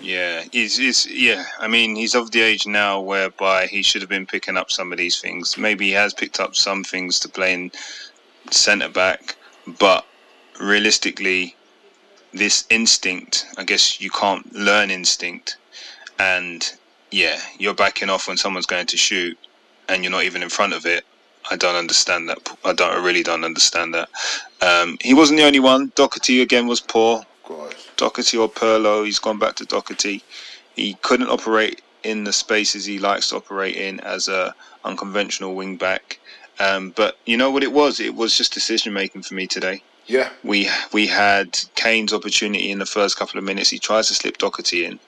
Yeah, 0.00 0.44
he's, 0.52 0.76
he's 0.76 1.06
yeah. 1.06 1.44
I 1.58 1.66
mean, 1.66 1.96
he's 1.96 2.14
of 2.14 2.30
the 2.30 2.40
age 2.40 2.66
now 2.66 3.00
whereby 3.00 3.66
he 3.66 3.82
should 3.82 4.02
have 4.02 4.08
been 4.08 4.26
picking 4.26 4.56
up 4.56 4.70
some 4.70 4.92
of 4.92 4.98
these 4.98 5.20
things. 5.20 5.58
Maybe 5.58 5.86
he 5.86 5.92
has 5.92 6.14
picked 6.14 6.38
up 6.38 6.54
some 6.54 6.84
things 6.84 7.18
to 7.20 7.28
play 7.28 7.52
in 7.52 7.72
centre 8.50 8.88
back, 8.88 9.36
but 9.78 10.06
realistically, 10.60 11.56
this 12.32 12.64
instinct. 12.70 13.46
I 13.56 13.64
guess 13.64 14.00
you 14.00 14.10
can't 14.10 14.52
learn 14.54 14.90
instinct, 14.90 15.56
and 16.18 16.72
yeah, 17.10 17.40
you're 17.58 17.74
backing 17.74 18.10
off 18.10 18.28
when 18.28 18.36
someone's 18.36 18.66
going 18.66 18.86
to 18.86 18.96
shoot, 18.96 19.36
and 19.88 20.04
you're 20.04 20.12
not 20.12 20.24
even 20.24 20.42
in 20.42 20.48
front 20.48 20.74
of 20.74 20.86
it. 20.86 21.04
I 21.50 21.56
don't 21.56 21.76
understand 21.76 22.28
that. 22.28 22.38
I 22.64 22.72
don't. 22.72 22.92
I 22.92 23.04
really 23.04 23.22
don't 23.22 23.44
understand 23.44 23.94
that. 23.94 24.08
Um, 24.60 24.98
he 25.00 25.14
wasn't 25.14 25.38
the 25.38 25.46
only 25.46 25.60
one. 25.60 25.92
Doherty 25.96 26.42
again 26.42 26.66
was 26.66 26.80
poor. 26.80 27.24
Doherty 27.98 28.38
or 28.38 28.48
Perlo. 28.48 29.04
He's 29.04 29.18
gone 29.18 29.38
back 29.38 29.56
to 29.56 29.66
Doherty. 29.66 30.22
He 30.74 30.94
couldn't 31.02 31.28
operate 31.28 31.82
in 32.02 32.24
the 32.24 32.32
spaces 32.32 32.84
he 32.84 32.98
likes 32.98 33.28
to 33.28 33.36
operate 33.36 33.76
in 33.76 34.00
as 34.00 34.28
a 34.28 34.54
unconventional 34.84 35.54
wing 35.54 35.76
back. 35.76 36.18
Um, 36.60 36.90
but 36.90 37.18
you 37.26 37.36
know 37.36 37.50
what 37.50 37.62
it 37.62 37.72
was? 37.72 38.00
It 38.00 38.14
was 38.14 38.36
just 38.36 38.54
decision 38.54 38.92
making 38.92 39.22
for 39.22 39.34
me 39.34 39.46
today. 39.46 39.82
Yeah. 40.06 40.30
We 40.42 40.70
we 40.92 41.06
had 41.06 41.58
Kane's 41.74 42.14
opportunity 42.14 42.70
in 42.70 42.78
the 42.78 42.86
first 42.86 43.18
couple 43.18 43.38
of 43.38 43.44
minutes. 43.44 43.68
He 43.68 43.78
tries 43.78 44.08
to 44.08 44.14
slip 44.14 44.38
Doherty 44.38 44.84
in, 44.86 44.98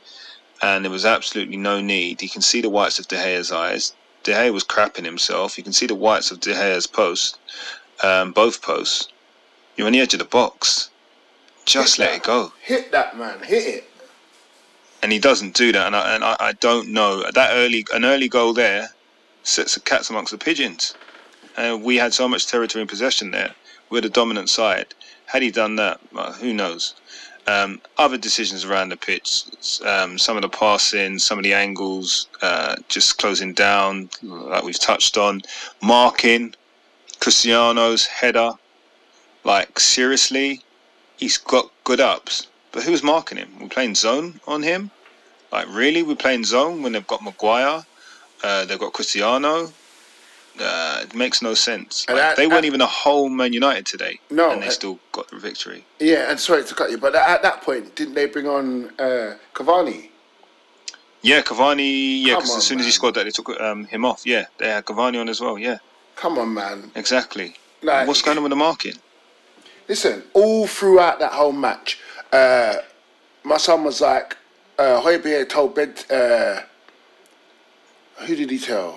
and 0.60 0.84
there 0.84 0.92
was 0.92 1.06
absolutely 1.06 1.56
no 1.56 1.80
need. 1.80 2.22
You 2.22 2.28
can 2.28 2.42
see 2.42 2.60
the 2.60 2.68
whites 2.68 2.98
of 2.98 3.08
De 3.08 3.16
Gea's 3.16 3.50
eyes. 3.50 3.94
De 4.22 4.32
Gea 4.32 4.52
was 4.52 4.64
crapping 4.64 5.06
himself. 5.06 5.56
You 5.56 5.64
can 5.64 5.72
see 5.72 5.86
the 5.86 5.94
whites 5.94 6.30
of 6.30 6.40
De 6.40 6.52
Gea's 6.52 6.86
post, 6.86 7.38
um, 8.02 8.32
both 8.32 8.60
posts. 8.60 9.08
You're 9.76 9.86
on 9.86 9.94
the 9.94 10.00
edge 10.00 10.12
of 10.12 10.18
the 10.18 10.26
box. 10.26 10.89
Just 11.70 11.96
Hit 11.96 12.02
let 12.04 12.10
that. 12.10 12.16
it 12.16 12.22
go. 12.24 12.52
Hit 12.62 12.92
that 12.92 13.16
man. 13.16 13.38
Hit 13.42 13.66
it. 13.76 13.84
and 15.02 15.12
he 15.12 15.18
doesn't 15.18 15.54
do 15.54 15.72
that. 15.72 15.86
And 15.86 15.96
I, 15.96 16.14
and 16.14 16.24
I, 16.24 16.36
I 16.40 16.52
don't 16.54 16.88
know 16.88 17.22
that 17.30 17.50
early 17.54 17.84
an 17.94 18.04
early 18.04 18.28
goal 18.28 18.52
there 18.52 18.88
sets 19.44 19.74
the 19.74 19.80
cats 19.80 20.10
amongst 20.10 20.32
the 20.32 20.38
pigeons. 20.38 20.94
And 21.56 21.82
we 21.82 21.96
had 21.96 22.12
so 22.12 22.28
much 22.28 22.46
territory 22.46 22.82
in 22.82 22.88
possession 22.88 23.30
there. 23.30 23.54
We're 23.90 24.02
the 24.02 24.08
dominant 24.08 24.48
side. 24.50 24.94
Had 25.26 25.42
he 25.42 25.50
done 25.50 25.76
that, 25.76 26.00
well, 26.12 26.32
who 26.32 26.52
knows? 26.52 26.94
Um, 27.46 27.80
other 27.98 28.18
decisions 28.18 28.64
around 28.64 28.90
the 28.90 28.96
pitch, 28.96 29.44
um, 29.84 30.18
some 30.18 30.36
of 30.36 30.42
the 30.42 30.48
passing, 30.48 31.18
some 31.18 31.38
of 31.38 31.44
the 31.44 31.54
angles, 31.54 32.28
uh, 32.42 32.76
just 32.88 33.18
closing 33.18 33.52
down, 33.54 34.10
like 34.22 34.62
we've 34.62 34.78
touched 34.78 35.16
on, 35.16 35.40
marking, 35.82 36.54
Cristiano's 37.20 38.06
header. 38.06 38.52
Like 39.44 39.80
seriously, 39.80 40.62
he's 41.20 41.38
got 41.38 41.70
good 41.84 42.00
ups, 42.00 42.48
but 42.72 42.82
who's 42.82 43.02
marking 43.02 43.38
him? 43.38 43.48
We're 43.60 43.68
playing 43.68 43.94
zone 43.94 44.40
on 44.48 44.62
him. 44.62 44.90
Like 45.52 45.66
really, 45.68 46.02
we're 46.02 46.16
playing 46.16 46.44
zone 46.44 46.82
when 46.82 46.92
they've 46.92 47.06
got 47.06 47.22
Maguire, 47.22 47.84
uh, 48.42 48.64
they've 48.64 48.78
got 48.78 48.92
Cristiano. 48.92 49.70
Uh, 50.60 51.00
it 51.04 51.14
makes 51.14 51.40
no 51.42 51.54
sense. 51.54 52.06
Like, 52.08 52.16
that- 52.16 52.36
they 52.36 52.46
weren't 52.46 52.62
that- 52.62 52.66
even 52.66 52.80
a 52.80 52.86
whole 52.86 53.28
Man 53.28 53.52
United 53.52 53.86
today, 53.86 54.18
No, 54.30 54.50
and 54.50 54.62
they 54.62 54.66
uh, 54.66 54.70
still 54.70 54.98
got 55.12 55.28
the 55.30 55.38
victory. 55.38 55.84
Yeah, 56.00 56.30
and 56.30 56.38
sorry 56.40 56.64
to 56.64 56.74
cut 56.74 56.90
you, 56.90 56.98
but 56.98 57.14
at 57.14 57.42
that 57.42 57.62
point, 57.62 57.94
didn't 57.94 58.14
they 58.14 58.26
bring 58.26 58.46
on 58.46 58.90
uh, 58.98 59.36
Cavani? 59.54 60.08
Yeah, 61.22 61.42
Cavani. 61.42 62.22
Yeah, 62.22 62.36
because 62.36 62.56
as 62.56 62.66
soon 62.66 62.80
as 62.80 62.86
he 62.86 62.92
scored 62.92 63.14
that, 63.14 63.24
they 63.24 63.30
took 63.30 63.48
um, 63.60 63.84
him 63.86 64.04
off. 64.04 64.22
Yeah, 64.26 64.46
they 64.58 64.68
had 64.68 64.84
Cavani 64.84 65.20
on 65.20 65.28
as 65.28 65.40
well. 65.40 65.56
Yeah, 65.58 65.78
Come 66.16 66.38
on, 66.38 66.52
man. 66.54 66.90
exactly. 66.94 67.56
Like, 67.82 68.06
What's 68.06 68.22
going 68.22 68.36
on 68.36 68.42
with 68.42 68.50
the 68.50 68.56
marking? 68.56 68.94
Listen, 69.90 70.22
all 70.34 70.68
throughout 70.68 71.18
that 71.18 71.32
whole 71.32 71.50
match, 71.50 71.98
uh, 72.32 72.76
my 73.42 73.56
son 73.56 73.82
was 73.82 74.00
like, 74.00 74.36
uh, 74.78 75.02
Højbjerg 75.02 75.48
told 75.48 75.74
Ben, 75.74 75.92
uh, 76.08 76.60
who 78.18 78.36
did 78.36 78.50
he 78.50 78.58
tell? 78.60 78.96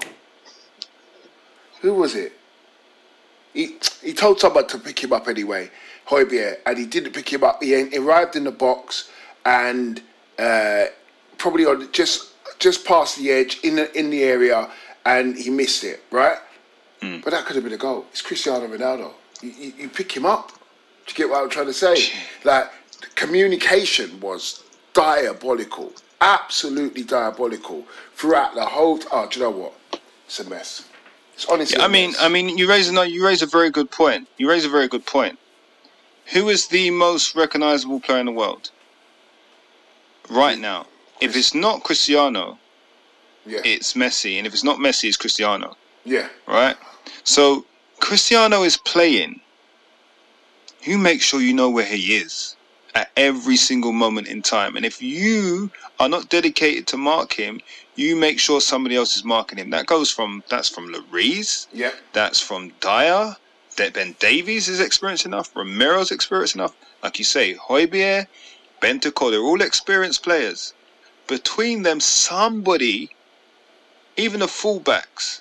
Who 1.82 1.96
was 1.96 2.14
it? 2.14 2.34
He, 3.56 3.80
he 4.04 4.14
told 4.14 4.40
someone 4.40 4.68
to 4.68 4.78
pick 4.78 5.04
him 5.04 5.14
up 5.14 5.28
anyway, 5.28 5.72
Højbjerg, 6.10 6.58
and 6.68 6.78
he 6.78 6.86
didn't 6.86 7.14
pick 7.14 7.34
him 7.34 7.44
up. 7.44 7.64
He 7.64 7.74
arrived 7.98 8.36
in 8.36 8.44
the 8.44 8.52
box 8.52 9.10
and 9.46 10.00
uh, 10.38 10.86
probably 11.40 11.66
on 11.66 11.92
just 11.92 12.34
just 12.60 12.86
past 12.86 13.18
the 13.18 13.32
edge 13.32 13.60
in 13.64 13.78
the 13.78 13.92
in 13.98 14.12
the 14.12 14.24
area, 14.24 14.70
and 15.08 15.36
he 15.36 15.50
missed 15.50 15.84
it. 15.84 16.04
Right, 16.12 16.38
but 17.24 17.32
that 17.32 17.46
could 17.48 17.56
have 17.56 17.64
been 17.64 17.74
a 17.74 17.78
goal. 17.78 18.06
It's 18.12 18.22
Cristiano 18.22 18.68
Ronaldo. 18.68 19.12
You, 19.42 19.50
you, 19.50 19.74
you 19.80 19.90
pick 19.90 20.12
him 20.12 20.28
up. 20.28 20.52
Do 21.06 21.12
you 21.12 21.16
get 21.16 21.30
what 21.30 21.44
I'm 21.44 21.50
trying 21.50 21.66
to 21.68 21.74
say? 21.74 22.12
Like 22.44 22.70
communication 23.16 24.20
was 24.20 24.64
diabolical, 24.94 25.92
absolutely 26.22 27.04
diabolical 27.04 27.86
throughout 28.16 28.56
the 28.56 28.66
whole. 28.66 29.00
Oh, 29.12 29.28
do 29.30 29.40
you 29.40 29.46
know 29.46 29.52
what? 29.52 29.74
It's 30.26 30.40
a 30.40 30.50
mess. 30.50 30.88
It's 31.34 31.46
honestly. 31.46 31.78
Yeah, 31.78 31.86
I 31.86 31.88
mean, 31.88 32.12
mess. 32.12 32.22
I 32.22 32.30
mean, 32.30 32.58
you 32.58 32.70
raise 32.70 32.90
a 32.90 33.10
you 33.10 33.26
raise 33.26 33.42
a 33.42 33.48
very 33.48 33.70
good 33.70 33.92
point. 33.92 34.28
You 34.38 34.50
raise 34.50 34.66
a 34.66 34.70
very 34.70 34.88
good 34.88 35.06
point. 35.06 35.38
Who 36.34 36.50
is 36.50 36.68
the 36.68 36.90
most 36.90 37.36
recognizable 37.36 38.00
player 38.00 38.20
in 38.20 38.28
the 38.28 38.32
world 38.32 38.72
right 40.30 40.58
now? 40.58 40.86
If 41.20 41.36
it's 41.36 41.54
not 41.54 41.84
Cristiano, 41.84 42.58
yeah, 43.46 43.60
it's 43.66 43.94
Messi, 43.94 44.38
and 44.38 44.48
if 44.48 44.54
it's 44.54 44.64
not 44.64 44.80
Messi, 44.80 45.10
it's 45.10 45.18
Cristiano. 45.18 45.76
yeah, 46.06 46.30
right? 46.48 46.78
So 47.24 47.66
Cristiano 48.00 48.64
is 48.64 48.78
playing. 48.78 49.42
You 50.86 50.98
make 50.98 51.22
sure 51.22 51.42
you 51.42 51.54
know 51.54 51.70
where 51.70 51.86
he 51.86 52.18
is 52.18 52.56
at 52.94 53.10
every 53.16 53.56
single 53.56 53.94
moment 53.94 54.28
in 54.28 54.42
time. 54.42 54.76
And 54.76 54.86
if 54.86 55.02
you 55.02 55.72
are 56.00 56.10
not 56.10 56.30
dedicated 56.30 56.88
to 56.88 56.98
mark 56.98 57.34
him, 57.34 57.62
you 57.96 58.16
make 58.16 58.40
sure 58.40 58.60
somebody 58.60 58.96
else 58.96 59.16
is 59.16 59.24
marking 59.24 59.58
him. 59.58 59.70
That 59.70 59.86
goes 59.86 60.12
from 60.12 60.44
that's 60.50 60.68
from 60.68 60.94
Lloris, 60.94 61.68
yeah. 61.72 61.92
that's 62.12 62.40
from 62.40 62.74
Dier, 62.82 63.38
that 63.78 63.94
Ben 63.94 64.16
Davies 64.20 64.68
is 64.68 64.80
experienced 64.80 65.26
enough, 65.26 65.56
Romero's 65.56 66.12
experienced 66.12 66.56
enough. 66.56 66.76
Like 67.02 67.18
you 67.18 67.26
say, 67.26 67.56
Højbjerg, 67.56 68.28
Bentancur, 68.82 69.32
they're 69.32 69.40
all 69.42 69.62
experienced 69.62 70.24
players. 70.24 70.74
Between 71.28 71.84
them, 71.84 72.00
somebody, 72.00 73.10
even 74.18 74.42
the 74.42 74.48
fullbacks, 74.48 75.40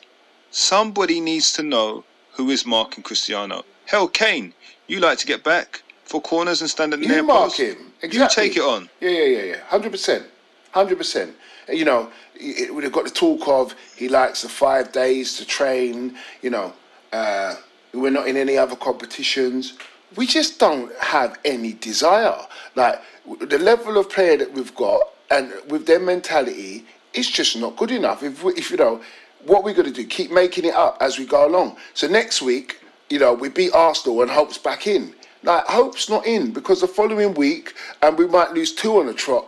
somebody 0.50 1.20
needs 1.20 1.52
to 1.54 1.62
know 1.62 2.04
who 2.32 2.50
is 2.50 2.64
marking 2.64 3.02
Cristiano. 3.02 3.64
Hell, 3.86 4.08
Kane, 4.08 4.54
you 4.86 5.00
like 5.00 5.18
to 5.18 5.26
get 5.26 5.42
back 5.44 5.82
for 6.04 6.20
corners 6.20 6.60
and 6.60 6.68
stand 6.68 6.92
at 6.92 7.00
the 7.00 7.06
You 7.06 7.12
near 7.12 7.22
mark 7.22 7.50
post. 7.50 7.60
him. 7.60 7.92
You 8.02 8.28
take 8.28 8.56
it 8.56 8.62
on. 8.62 8.88
Yeah, 9.00 9.10
yeah, 9.10 9.24
yeah, 9.24 9.42
yeah. 9.44 9.56
Hundred 9.66 9.92
percent, 9.92 10.26
hundred 10.72 10.98
percent. 10.98 11.34
You 11.68 11.84
know, 11.84 12.10
it, 12.34 12.74
we've 12.74 12.90
got 12.92 13.04
the 13.04 13.10
talk 13.10 13.46
of 13.46 13.74
he 13.96 14.08
likes 14.08 14.42
the 14.42 14.48
five 14.48 14.92
days 14.92 15.36
to 15.38 15.46
train. 15.46 16.16
You 16.42 16.50
know, 16.50 16.72
uh, 17.12 17.54
we're 17.94 18.10
not 18.10 18.26
in 18.26 18.36
any 18.36 18.58
other 18.58 18.76
competitions. 18.76 19.74
We 20.16 20.26
just 20.26 20.58
don't 20.58 20.92
have 20.96 21.38
any 21.44 21.72
desire. 21.74 22.36
Like 22.74 23.00
the 23.40 23.58
level 23.58 23.96
of 23.96 24.10
player 24.10 24.36
that 24.36 24.52
we've 24.52 24.74
got, 24.74 25.00
and 25.30 25.52
with 25.68 25.86
their 25.86 26.00
mentality, 26.00 26.84
it's 27.14 27.30
just 27.30 27.56
not 27.56 27.76
good 27.76 27.92
enough. 27.92 28.22
If 28.22 28.42
we, 28.42 28.52
if 28.54 28.70
you 28.70 28.76
know, 28.76 29.00
what 29.46 29.64
we're 29.64 29.74
going 29.74 29.86
to 29.86 29.92
do, 29.92 30.04
keep 30.06 30.30
making 30.30 30.64
it 30.64 30.74
up 30.74 30.98
as 31.00 31.18
we 31.18 31.24
go 31.24 31.46
along. 31.46 31.76
So 31.94 32.08
next 32.08 32.42
week, 32.42 32.78
you 33.12 33.18
know, 33.18 33.34
we 33.34 33.50
beat 33.50 33.74
Arsenal 33.74 34.22
and 34.22 34.30
Hope's 34.30 34.56
back 34.56 34.86
in. 34.86 35.14
Like 35.42 35.66
Hope's 35.66 36.08
not 36.08 36.26
in 36.26 36.50
because 36.50 36.80
the 36.80 36.88
following 36.88 37.34
week, 37.34 37.74
and 38.00 38.16
we 38.16 38.26
might 38.26 38.52
lose 38.52 38.72
two 38.72 38.98
on 38.98 39.06
the 39.06 39.12
trot. 39.12 39.46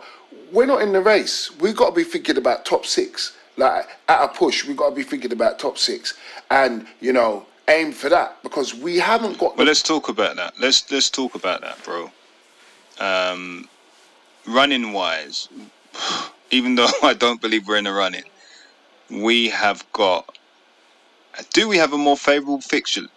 We're 0.51 0.67
not 0.67 0.83
in 0.83 0.93
the 0.93 1.01
race. 1.01 1.49
We've 1.59 1.75
got 1.75 1.89
to 1.89 1.95
be 1.95 2.03
thinking 2.03 2.37
about 2.37 2.63
top 2.63 2.85
six. 2.85 3.35
Like 3.57 3.87
at 4.07 4.23
a 4.23 4.27
push, 4.27 4.65
we've 4.65 4.77
got 4.77 4.91
to 4.91 4.95
be 4.95 5.01
thinking 5.01 5.31
about 5.31 5.57
top 5.57 5.79
six, 5.79 6.13
and 6.51 6.85
you 6.99 7.11
know, 7.11 7.47
aim 7.67 7.91
for 7.91 8.07
that 8.09 8.43
because 8.43 8.75
we 8.75 8.97
haven't 8.97 9.39
got. 9.39 9.57
Well, 9.57 9.65
let's 9.65 9.81
talk 9.81 10.09
about 10.09 10.35
that. 10.35 10.53
Let's 10.59 10.91
let's 10.91 11.09
talk 11.09 11.33
about 11.33 11.61
that, 11.61 11.83
bro. 11.83 12.11
Um, 12.99 13.67
running 14.45 14.93
wise, 14.93 15.49
even 16.51 16.75
though 16.75 16.89
I 17.01 17.15
don't 17.15 17.41
believe 17.41 17.67
we're 17.67 17.77
in 17.77 17.87
a 17.87 17.93
running, 17.93 18.25
we 19.09 19.49
have 19.49 19.83
got. 19.91 20.37
Do 21.51 21.67
we 21.67 21.77
have 21.77 21.93
a 21.93 21.97
more 21.97 22.15
favourable 22.15 22.61
fixture 22.61 23.07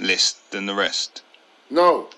list 0.00 0.50
than 0.50 0.66
the 0.66 0.74
rest? 0.74 1.22
no, 1.70 2.08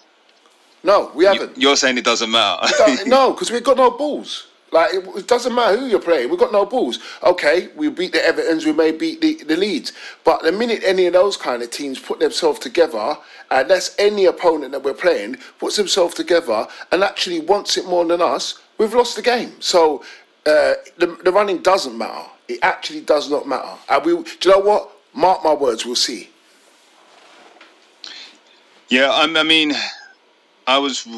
no, 0.85 1.13
we 1.15 1.25
haven't. 1.25 1.57
You, 1.57 1.69
are 1.69 1.77
saying 1.77 1.99
it 1.99 2.05
doesn't 2.05 2.31
matter. 2.31 2.67
No, 3.07 3.33
because 3.33 3.51
we've 3.51 3.63
got 3.63 3.77
no 3.77 3.91
balls. 3.91 4.49
Like 4.73 4.95
it, 4.95 5.07
it 5.17 5.29
doesn't 5.29 5.55
matter 5.55 5.77
who 5.77 5.87
you're 5.87 6.01
playing, 6.01 6.31
we've 6.31 6.39
got 6.39 6.51
no 6.51 6.65
balls. 6.65 6.99
Okay, 7.23 7.69
we 7.77 7.91
beat 7.91 8.13
the 8.13 8.19
Evertons, 8.19 8.65
we 8.65 8.73
may 8.73 8.91
beat 8.91 9.21
the, 9.21 9.45
the 9.45 9.57
Leeds, 9.57 9.93
but 10.25 10.43
the 10.43 10.51
minute 10.51 10.81
any 10.83 11.05
of 11.07 11.13
those 11.13 11.37
kind 11.37 11.63
of 11.63 11.71
teams 11.71 11.99
put 11.99 12.19
themselves 12.21 12.59
together, 12.59 13.17
and 13.51 13.69
that's 13.69 13.95
any 13.99 14.25
opponent 14.25 14.73
that 14.73 14.83
we're 14.83 14.95
playing 14.95 15.37
puts 15.59 15.77
themselves 15.77 16.15
together 16.15 16.67
and 16.91 17.05
actually 17.05 17.41
wants 17.41 17.77
it 17.77 17.85
more 17.87 18.05
than 18.07 18.23
us, 18.23 18.61
we've 18.79 18.95
lost 18.95 19.15
the 19.17 19.23
game. 19.23 19.53
So 19.61 20.03
uh, 20.47 20.75
the 20.97 21.19
the 21.23 21.31
running 21.31 21.59
doesn't 21.59 21.97
matter. 21.97 22.27
It 22.49 22.59
actually 22.63 23.03
does 23.03 23.31
not 23.31 23.47
matter. 23.47 23.77
And 23.91 24.05
we, 24.05 24.13
do 24.23 24.49
you 24.49 24.51
know 24.57 24.59
what? 24.59 24.91
Mark 25.15 25.45
my 25.45 25.53
words, 25.53 25.85
we'll 25.85 25.95
see. 25.97 26.31
Yeah, 28.93 29.11
I'm, 29.11 29.39
I 29.39 29.43
mean, 29.43 29.73
I 30.67 30.77
was 30.77 31.09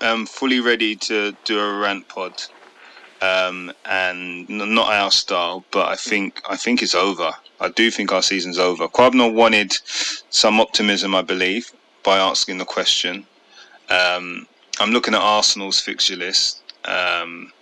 um, 0.00 0.24
fully 0.24 0.60
ready 0.60 0.94
to 0.94 1.34
do 1.42 1.58
a 1.58 1.78
rant 1.80 2.06
pod, 2.06 2.40
um, 3.20 3.72
and 3.86 4.48
not 4.48 4.92
our 4.92 5.10
style, 5.10 5.64
but 5.72 5.88
I 5.88 5.96
think 5.96 6.40
I 6.48 6.56
think 6.56 6.80
it's 6.80 6.94
over. 6.94 7.32
I 7.58 7.70
do 7.70 7.90
think 7.90 8.12
our 8.12 8.22
season's 8.22 8.56
over. 8.56 8.86
Kwabna 8.86 9.34
wanted 9.34 9.76
some 10.30 10.60
optimism, 10.60 11.12
I 11.16 11.22
believe, 11.22 11.72
by 12.04 12.18
asking 12.18 12.58
the 12.58 12.64
question. 12.64 13.26
Um, 13.90 14.46
I'm 14.78 14.92
looking 14.92 15.14
at 15.14 15.20
Arsenal's 15.20 15.80
fixture 15.80 16.14
list, 16.14 16.62
um, 16.84 17.52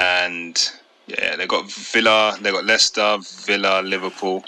and 0.00 0.72
yeah, 1.06 1.36
they 1.36 1.46
got 1.46 1.70
Villa, 1.70 2.36
they 2.42 2.50
got 2.50 2.64
Leicester, 2.64 3.18
Villa, 3.46 3.80
Liverpool, 3.80 4.44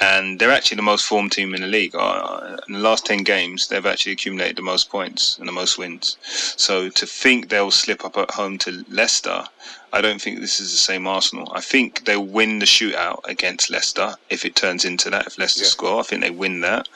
and 0.00 0.38
they're 0.38 0.52
actually 0.52 0.76
the 0.76 0.82
most 0.82 1.06
formed 1.06 1.32
team 1.32 1.54
in 1.54 1.62
the 1.62 1.66
league. 1.66 1.94
Uh, 1.94 2.56
in 2.68 2.74
the 2.74 2.80
last 2.80 3.06
ten 3.06 3.18
games, 3.18 3.68
they've 3.68 3.86
actually 3.86 4.12
accumulated 4.12 4.56
the 4.56 4.62
most 4.62 4.90
points 4.90 5.38
and 5.38 5.48
the 5.48 5.52
most 5.52 5.78
wins. 5.78 6.16
So 6.22 6.88
to 6.90 7.06
think 7.06 7.48
they'll 7.48 7.70
slip 7.70 8.04
up 8.04 8.16
at 8.16 8.30
home 8.30 8.58
to 8.58 8.84
Leicester, 8.90 9.44
I 9.92 10.00
don't 10.00 10.20
think 10.20 10.40
this 10.40 10.60
is 10.60 10.70
the 10.70 10.76
same 10.76 11.06
Arsenal. 11.06 11.50
I 11.54 11.60
think 11.60 12.04
they'll 12.04 12.24
win 12.24 12.58
the 12.58 12.66
shootout 12.66 13.20
against 13.26 13.70
Leicester 13.70 14.14
if 14.28 14.44
it 14.44 14.54
turns 14.54 14.84
into 14.84 15.08
that. 15.10 15.26
If 15.26 15.38
Leicester 15.38 15.62
yeah. 15.62 15.68
score, 15.68 16.00
I 16.00 16.02
think 16.02 16.22
they 16.22 16.30
win 16.30 16.60
that. 16.60 16.88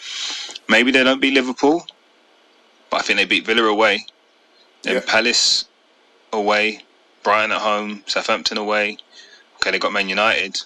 Maybe 0.69 0.91
they 0.91 1.03
don't 1.03 1.21
beat 1.21 1.35
Liverpool, 1.35 1.87
but 2.91 2.99
I 2.99 3.03
think 3.03 3.19
they 3.19 3.25
beat 3.25 3.47
Villa 3.47 3.65
away. 3.65 4.05
Then 4.83 4.97
yeah. 4.97 5.03
Palace 5.07 5.67
away, 6.33 6.85
Brighton 7.23 7.53
at 7.53 7.61
home, 7.61 8.03
Southampton 8.07 8.59
away. 8.59 8.99
Okay, 9.57 9.71
they 9.71 9.79
got 9.79 9.93
Man 9.93 10.09
United 10.09 10.61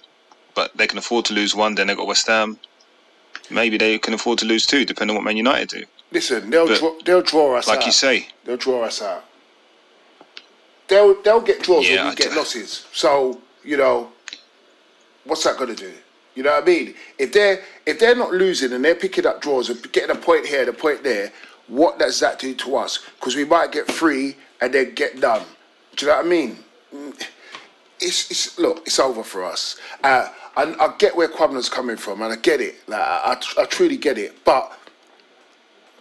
but 0.55 0.77
they 0.77 0.87
can 0.87 0.99
afford 0.99 1.25
to 1.27 1.35
lose 1.35 1.55
one. 1.55 1.75
Then 1.75 1.87
they 1.87 1.95
got 1.95 2.07
West 2.07 2.27
Ham. 2.27 2.59
Maybe 3.51 3.77
they 3.77 3.99
can 3.99 4.15
afford 4.15 4.39
to 4.39 4.47
lose 4.47 4.67
two, 4.67 4.85
depending 4.85 5.17
on 5.17 5.23
what 5.23 5.27
Man 5.27 5.37
United 5.37 5.69
do. 5.69 5.85
Listen, 6.13 6.49
they'll 6.49 6.67
draw, 6.67 6.95
they'll 7.05 7.23
draw 7.23 7.57
us 7.57 7.67
like 7.67 7.77
out. 7.77 7.81
Like 7.81 7.87
you 7.87 7.93
say, 7.93 8.29
they'll 8.45 8.57
draw 8.57 8.85
us 8.85 9.03
out. 9.03 9.25
They'll 10.89 11.21
they'll 11.23 11.41
get 11.41 11.63
draws 11.63 11.89
yeah, 11.89 12.05
when 12.05 12.11
we 12.11 12.17
get 12.17 12.37
losses. 12.37 12.87
So 12.93 13.41
you 13.65 13.77
know, 13.77 14.11
what's 15.25 15.45
that 15.45 15.57
going 15.57 15.75
to 15.75 15.77
do? 15.77 15.93
You 16.35 16.43
know 16.43 16.53
what 16.53 16.63
I 16.63 16.67
mean? 16.67 16.95
If 17.19 17.33
they're 17.33 17.63
if 17.87 17.99
they're 17.99 18.17
not 18.17 18.33
losing 18.33 18.73
and 18.73 18.85
they're 18.85 18.95
picking 18.95 19.27
up 19.27 19.41
draws 19.41 19.71
and 19.71 19.93
getting 19.93 20.11
a 20.11 20.19
point 20.19 20.47
here, 20.47 20.61
and 20.61 20.69
a 20.69 20.73
point 20.73 21.03
there, 21.03 21.33
what 21.69 21.99
does 21.99 22.21
that 22.21 22.39
do 22.39 22.55
to 22.55 22.77
us? 22.77 23.01
Because 23.19 23.37
we 23.37 23.45
might 23.45 23.73
get 23.73 23.91
free 23.91 24.37
and 24.61 24.73
then 24.73 24.95
get 24.95 25.21
done. 25.21 25.45
Do 25.97 26.07
you 26.07 26.13
know 26.13 26.19
what 26.19 26.27
I 26.27 26.29
mean? 26.29 26.59
Mm, 26.95 27.23
it's, 28.01 28.31
it's 28.31 28.59
look, 28.59 28.83
it's 28.87 28.99
over 28.99 29.23
for 29.23 29.45
us. 29.45 29.77
Uh, 30.03 30.29
I, 30.57 30.75
I 30.79 30.95
get 30.99 31.17
where 31.17 31.29
Kwabna's 31.29 31.69
coming 31.69 31.97
from, 31.97 32.23
and 32.23 32.33
I 32.33 32.37
get 32.37 32.61
it. 32.61 32.77
Like 32.87 33.01
I, 33.01 33.37
I 33.59 33.65
truly 33.65 33.97
get 33.97 34.19
it. 34.19 34.45
But 34.45 34.77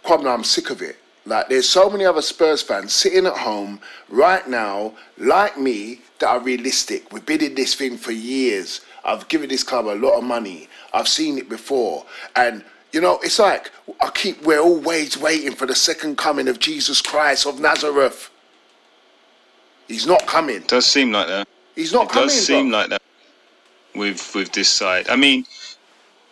Kwabna, 0.04 0.32
I'm 0.32 0.44
sick 0.44 0.70
of 0.70 0.82
it. 0.82 0.96
Like 1.26 1.48
there's 1.48 1.68
so 1.68 1.88
many 1.88 2.04
other 2.04 2.22
Spurs 2.22 2.62
fans 2.62 2.92
sitting 2.92 3.26
at 3.26 3.36
home 3.36 3.80
right 4.08 4.46
now, 4.48 4.94
like 5.18 5.58
me, 5.58 6.02
that 6.18 6.28
are 6.28 6.40
realistic. 6.40 7.12
We've 7.12 7.24
been 7.24 7.42
in 7.42 7.54
this 7.54 7.74
thing 7.74 7.96
for 7.96 8.12
years. 8.12 8.82
I've 9.04 9.26
given 9.28 9.48
this 9.48 9.62
club 9.62 9.86
a 9.86 9.96
lot 9.96 10.18
of 10.18 10.24
money. 10.24 10.68
I've 10.92 11.08
seen 11.08 11.38
it 11.38 11.48
before, 11.48 12.04
and 12.36 12.64
you 12.92 13.00
know, 13.00 13.18
it's 13.22 13.38
like 13.38 13.72
I 14.00 14.10
keep. 14.10 14.42
We're 14.42 14.60
always 14.60 15.18
waiting 15.18 15.54
for 15.54 15.66
the 15.66 15.74
second 15.74 16.16
coming 16.16 16.46
of 16.46 16.60
Jesus 16.60 17.02
Christ 17.02 17.46
of 17.46 17.58
Nazareth. 17.58 18.30
He's 19.88 20.06
not 20.06 20.26
coming. 20.26 20.56
It 20.56 20.68
does 20.68 20.86
seem 20.86 21.12
like 21.12 21.26
that. 21.26 21.48
He's 21.74 21.92
not 21.92 22.06
it 22.06 22.10
coming. 22.10 22.28
Does 22.28 22.46
seem 22.46 22.70
bro. 22.70 22.78
like 22.78 22.90
that 22.90 23.02
with 23.94 24.34
with 24.34 24.52
this 24.52 24.68
side. 24.68 25.08
I 25.08 25.16
mean, 25.16 25.44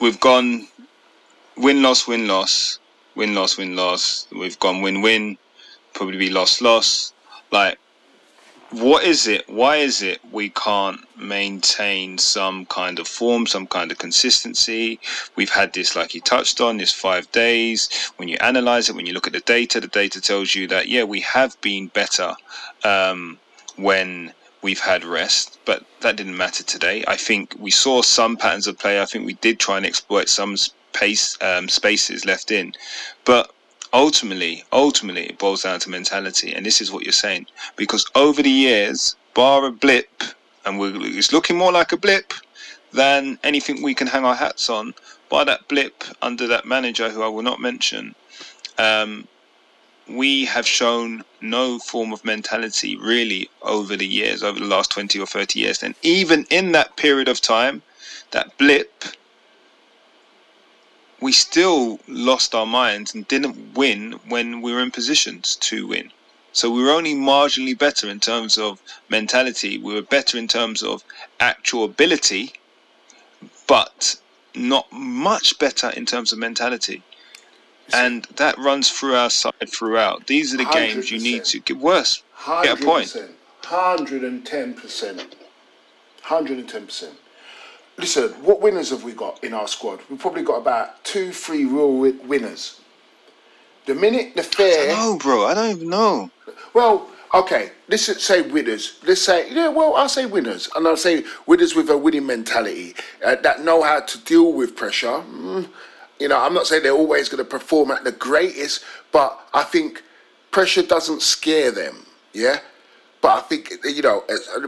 we've 0.01 0.21
gone 0.21 0.69
win 1.57 1.83
loss 1.83 2.07
win 2.07 2.27
loss 2.27 2.79
win 3.15 3.35
loss 3.35 3.57
win 3.57 3.77
loss. 3.77 4.27
We've 4.33 4.59
gone 4.59 4.83
win 4.83 5.03
win, 5.03 5.39
probably 5.93 6.19
be 6.19 6.31
loss 6.31 6.61
loss. 6.61 7.13
Like, 7.51 7.79
what 8.71 9.05
is 9.05 9.27
it? 9.27 9.49
Why 9.49 9.77
is 9.77 10.01
it 10.03 10.21
we 10.33 10.49
can't 10.51 11.01
maintain 11.19 12.17
some 12.17 12.65
kind 12.67 12.99
of 12.99 13.07
form, 13.07 13.47
some 13.47 13.67
kind 13.67 13.93
of 13.93 13.99
consistency? 13.99 14.99
We've 15.37 15.51
had 15.51 15.75
this, 15.75 15.95
like 15.95 16.15
you 16.15 16.23
touched 16.23 16.61
on, 16.61 16.79
this 16.79 16.93
five 16.93 17.31
days. 17.33 17.91
When 18.17 18.29
you 18.29 18.39
analyze 18.41 18.89
it, 18.89 18.97
when 18.97 19.07
you 19.07 19.13
look 19.13 19.27
at 19.27 19.35
the 19.35 19.41
data, 19.41 19.81
the 19.81 19.89
data 19.89 20.21
tells 20.21 20.55
you 20.55 20.67
that 20.69 20.89
yeah, 20.89 21.05
we 21.05 21.21
have 21.21 21.61
been 21.61 21.89
better 21.89 22.35
um, 22.85 23.39
when 23.77 24.33
we've 24.63 24.81
had 24.81 25.05
rest, 25.05 25.59
but 25.65 25.85
that 26.01 26.17
didn't 26.17 26.37
matter 26.37 26.63
today. 26.63 27.05
I 27.07 27.17
think 27.17 27.55
we 27.59 27.71
saw 27.71 28.01
some 28.03 28.37
patterns 28.37 28.67
of 28.67 28.79
play. 28.79 29.03
I 29.03 29.05
think 29.05 29.27
we 29.27 29.35
did 29.35 29.59
try 29.59 29.77
and 29.77 29.87
exploit 29.87 30.29
some 30.29 30.57
space 30.57 31.37
um, 31.43 31.69
spaces 31.69 32.25
left 32.25 32.51
in, 32.51 32.73
but 33.25 33.53
ultimately, 33.93 34.65
ultimately, 34.73 35.27
it 35.27 35.39
boils 35.39 35.63
down 35.63 35.81
to 35.81 35.91
mentality, 35.91 36.55
and 36.55 36.65
this 36.65 36.81
is 36.81 36.91
what 36.91 37.05
you're 37.05 37.13
saying. 37.13 37.47
Because 37.77 38.09
over 38.15 38.43
the 38.43 38.51
years, 38.51 39.17
bar 39.35 39.67
a 39.67 39.73
blip, 39.73 40.23
and 40.65 40.81
it's 40.81 41.33
looking 41.33 41.57
more 41.57 41.73
like 41.73 41.93
a 41.93 41.97
blip 41.97 42.33
than 42.93 43.39
anything 43.43 43.83
we 43.83 43.95
can 43.95 44.07
hang 44.07 44.25
our 44.25 44.35
hats 44.35 44.71
on. 44.71 44.95
By 45.29 45.45
that 45.45 45.67
blip 45.69 46.05
under 46.21 46.47
that 46.49 46.67
manager, 46.67 47.09
who 47.11 47.23
I 47.23 47.29
will 47.29 47.43
not 47.43 47.59
mention, 47.59 48.15
um, 48.79 49.27
we 50.09 50.45
have 50.45 50.67
shown 50.67 51.25
no 51.41 51.79
form 51.79 52.13
of 52.13 52.25
mentality 52.25 52.97
really 52.97 53.49
over 53.63 53.97
the 53.97 54.07
years, 54.07 54.43
over 54.43 54.59
the 54.59 54.67
last 54.67 54.91
20 54.91 55.19
or 55.19 55.27
30 55.27 55.59
years. 55.59 55.83
And 55.83 55.95
even 56.03 56.45
in 56.51 56.73
that 56.73 56.97
period 56.97 57.29
of 57.29 57.41
time, 57.41 57.83
that 58.33 58.57
blip, 58.59 59.05
we 61.21 61.33
still 61.33 62.01
lost 62.09 62.55
our 62.55 62.67
minds 62.67 63.15
and 63.15 63.29
didn't 63.29 63.75
win 63.75 64.13
when 64.29 64.61
we 64.61 64.73
were 64.73 64.83
in 64.83 64.91
positions 64.91 65.57
to 65.57 65.87
win. 65.87 66.11
So 66.53 66.71
we 66.71 66.83
were 66.83 66.91
only 66.91 67.15
marginally 67.15 67.79
better 67.79 68.09
in 68.09 68.21
terms 68.21 68.59
of 68.59 68.81
mentality. 69.09 69.79
We 69.79 69.95
were 69.95 70.03
better 70.03 70.37
in 70.37 70.49
terms 70.49 70.83
of 70.83 71.05
actual 71.41 71.85
ability, 71.85 72.55
but 73.67 74.17
not 74.55 74.93
much 74.93 75.59
better 75.59 75.91
in 75.91 76.05
terms 76.05 76.33
of 76.33 76.39
mentality 76.39 77.03
and 77.93 78.25
that 78.37 78.57
runs 78.59 78.91
through 78.91 79.15
our 79.15 79.31
side 79.31 79.69
throughout. 79.69 80.27
These 80.27 80.55
are 80.55 80.57
the 80.57 80.65
100%. 80.65 80.73
games 80.73 81.11
you 81.11 81.19
need 81.19 81.45
to 81.45 81.61
get 81.61 81.79
worse. 81.79 82.23
Get 82.47 82.81
a 82.81 82.85
point. 82.85 83.17
Hundred 83.65 84.25
and 84.25 84.45
ten 84.45 84.75
percent. 84.75 85.37
Hundred 86.23 86.59
and 86.59 86.69
ten 86.69 86.87
percent. 86.87 87.15
Listen, 87.99 88.31
what 88.43 88.61
winners 88.61 88.91
have 88.91 89.05
we 89.05 89.13
got 89.13 89.43
in 89.45 89.55
our 89.55 89.69
squad? 89.69 90.01
We've 90.09 90.19
probably 90.19 90.43
got 90.43 90.57
about 90.57 91.05
two, 91.05 91.33
three 91.33 91.65
real 91.65 91.97
winners. 91.97 92.81
The 93.87 93.95
minute 93.95 94.35
the 94.35 94.43
fair. 94.43 94.89
No, 94.89 95.17
bro. 95.19 95.47
I 95.47 95.55
don't 95.55 95.71
even 95.71 95.89
know. 95.89 96.31
Well, 96.75 97.09
okay. 97.35 97.71
Let's 97.89 98.23
say 98.23 98.43
winners. 98.43 98.99
Let's 99.07 99.23
say 99.23 99.53
yeah. 99.53 99.69
Well, 99.69 99.95
I'll 99.95 100.09
say 100.09 100.27
winners, 100.27 100.69
and 100.75 100.87
I'll 100.87 100.97
say 100.97 101.25
winners 101.47 101.75
with 101.75 101.91
a 101.91 101.99
winning 101.99 102.27
mentality 102.27 102.95
uh, 103.25 103.37
that 103.43 103.63
know 103.63 103.83
how 103.83 104.01
to 104.01 104.19
deal 104.25 104.53
with 104.53 104.75
pressure. 104.75 105.23
Mm, 105.31 105.69
you 106.23 106.29
know, 106.29 106.41
I'm 106.41 106.55
not 106.55 106.67
saying 106.67 106.85
they're 106.85 106.93
always 106.93 107.29
going 107.29 107.45
to 107.45 107.51
perform 107.51 107.91
at 107.91 108.05
the 108.05 108.13
greatest, 108.13 108.85
but 109.11 109.49
I 109.53 109.65
think 109.65 110.03
pressure 110.53 110.83
doesn't 110.83 111.21
scare 111.21 111.71
them. 111.73 112.07
Yeah. 112.33 112.61
But 113.21 113.39
I 113.39 113.41
think, 113.41 113.73
you 113.85 114.03
know, 114.03 114.25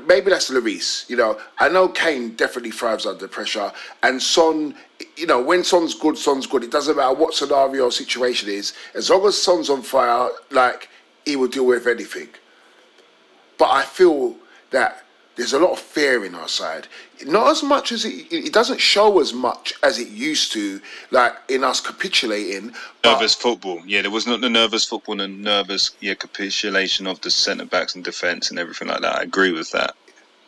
maybe 0.06 0.30
that's 0.30 0.50
Lloris. 0.50 1.08
You 1.08 1.16
know, 1.16 1.40
I 1.58 1.68
know 1.68 1.88
Kane 1.88 2.36
definitely 2.36 2.70
thrives 2.70 3.06
under 3.06 3.26
pressure. 3.26 3.72
And 4.02 4.22
Son, 4.22 4.74
you 5.16 5.26
know, 5.26 5.42
when 5.42 5.64
Son's 5.64 5.94
good, 5.94 6.16
Son's 6.16 6.46
good. 6.46 6.62
It 6.62 6.70
doesn't 6.70 6.96
matter 6.96 7.14
what 7.14 7.34
scenario 7.34 7.86
or 7.86 7.92
situation 7.92 8.48
is. 8.48 8.72
As 8.94 9.10
long 9.10 9.26
as 9.26 9.40
Son's 9.40 9.70
on 9.70 9.82
fire, 9.82 10.28
like, 10.50 10.88
he 11.24 11.34
will 11.36 11.48
deal 11.48 11.66
with 11.66 11.86
anything. 11.86 12.28
But 13.58 13.70
I 13.70 13.84
feel 13.84 14.36
that 14.70 15.03
there's 15.36 15.52
a 15.52 15.58
lot 15.58 15.72
of 15.72 15.78
fear 15.78 16.24
in 16.24 16.34
our 16.34 16.48
side. 16.48 16.86
Not 17.26 17.48
as 17.48 17.62
much 17.62 17.92
as 17.92 18.04
it, 18.04 18.32
it 18.32 18.52
doesn't 18.52 18.80
show 18.80 19.20
as 19.20 19.32
much 19.32 19.74
as 19.82 19.98
it 19.98 20.08
used 20.08 20.52
to, 20.52 20.80
like 21.10 21.32
in 21.48 21.64
us 21.64 21.80
capitulating. 21.80 22.72
Nervous 23.04 23.34
football, 23.34 23.82
yeah. 23.86 24.02
There 24.02 24.10
was 24.10 24.26
not 24.26 24.40
the 24.40 24.50
nervous 24.50 24.84
football 24.84 25.20
and 25.20 25.42
nervous, 25.42 25.92
yeah, 26.00 26.14
capitulation 26.14 27.06
of 27.06 27.20
the 27.20 27.30
centre 27.30 27.64
backs 27.64 27.94
and 27.94 28.04
defence 28.04 28.50
and 28.50 28.58
everything 28.58 28.88
like 28.88 29.00
that. 29.00 29.18
I 29.18 29.22
agree 29.22 29.52
with 29.52 29.70
that. 29.72 29.96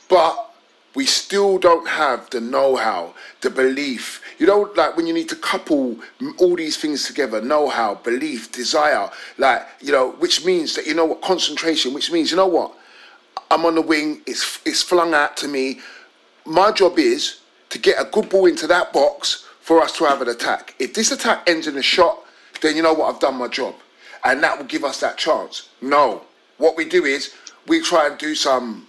But 0.09 0.51
we 0.95 1.05
still 1.05 1.59
don't 1.59 1.87
have 1.89 2.31
the 2.31 2.41
know-how, 2.41 3.15
the 3.43 3.51
belief. 3.51 4.23
You 4.39 4.47
know, 4.47 4.73
like 4.77 4.97
when 4.97 5.07
you 5.07 5.13
need 5.13 5.29
to 5.29 5.37
couple 5.37 5.97
all 6.39 6.57
these 6.57 6.77
things 6.77 7.07
together: 7.07 7.41
know-how, 7.41 7.97
belief, 7.97 8.53
desire. 8.53 9.11
Like 9.37 9.67
you 9.81 9.93
know, 9.93 10.13
which 10.13 10.45
means 10.45 10.75
that 10.77 10.87
you 10.87 10.95
know 10.95 11.05
what 11.05 11.23
concentration. 11.23 11.93
Which 11.93 12.11
means 12.13 12.31
you 12.31 12.37
know 12.37 12.47
what 12.47 12.73
I'm 13.51 13.65
on 13.65 13.75
the 13.75 13.83
wing. 13.83 14.23
It's 14.27 14.61
it's 14.65 14.83
flung 14.83 15.15
out 15.15 15.37
to 15.39 15.49
me. 15.49 15.81
My 16.45 16.73
job 16.73 16.99
is 16.99 17.41
to 17.71 17.79
get 17.79 18.01
a 18.01 18.05
good 18.05 18.29
ball 18.29 18.47
into 18.47 18.67
that 18.69 18.93
box 18.93 19.47
for 19.61 19.83
us 19.83 19.97
to 19.99 20.05
have 20.05 20.23
an 20.23 20.29
attack. 20.29 20.75
If 20.79 20.95
this 20.95 21.11
attack 21.11 21.49
ends 21.49 21.67
in 21.67 21.77
a 21.77 21.83
shot, 21.83 22.19
then 22.61 22.77
you 22.77 22.83
know 22.83 22.95
what 22.95 23.13
I've 23.13 23.21
done 23.21 23.37
my 23.37 23.49
job, 23.49 23.75
and 24.25 24.43
that 24.43 24.57
will 24.59 24.67
give 24.67 24.85
us 24.85 25.01
that 25.01 25.19
chance. 25.19 25.69
No, 25.81 26.23
what 26.59 26.77
we 26.77 26.85
do 26.85 27.05
is 27.05 27.35
we 27.67 27.81
try 27.81 28.07
and 28.07 28.19
do 28.19 28.35
some 28.35 28.87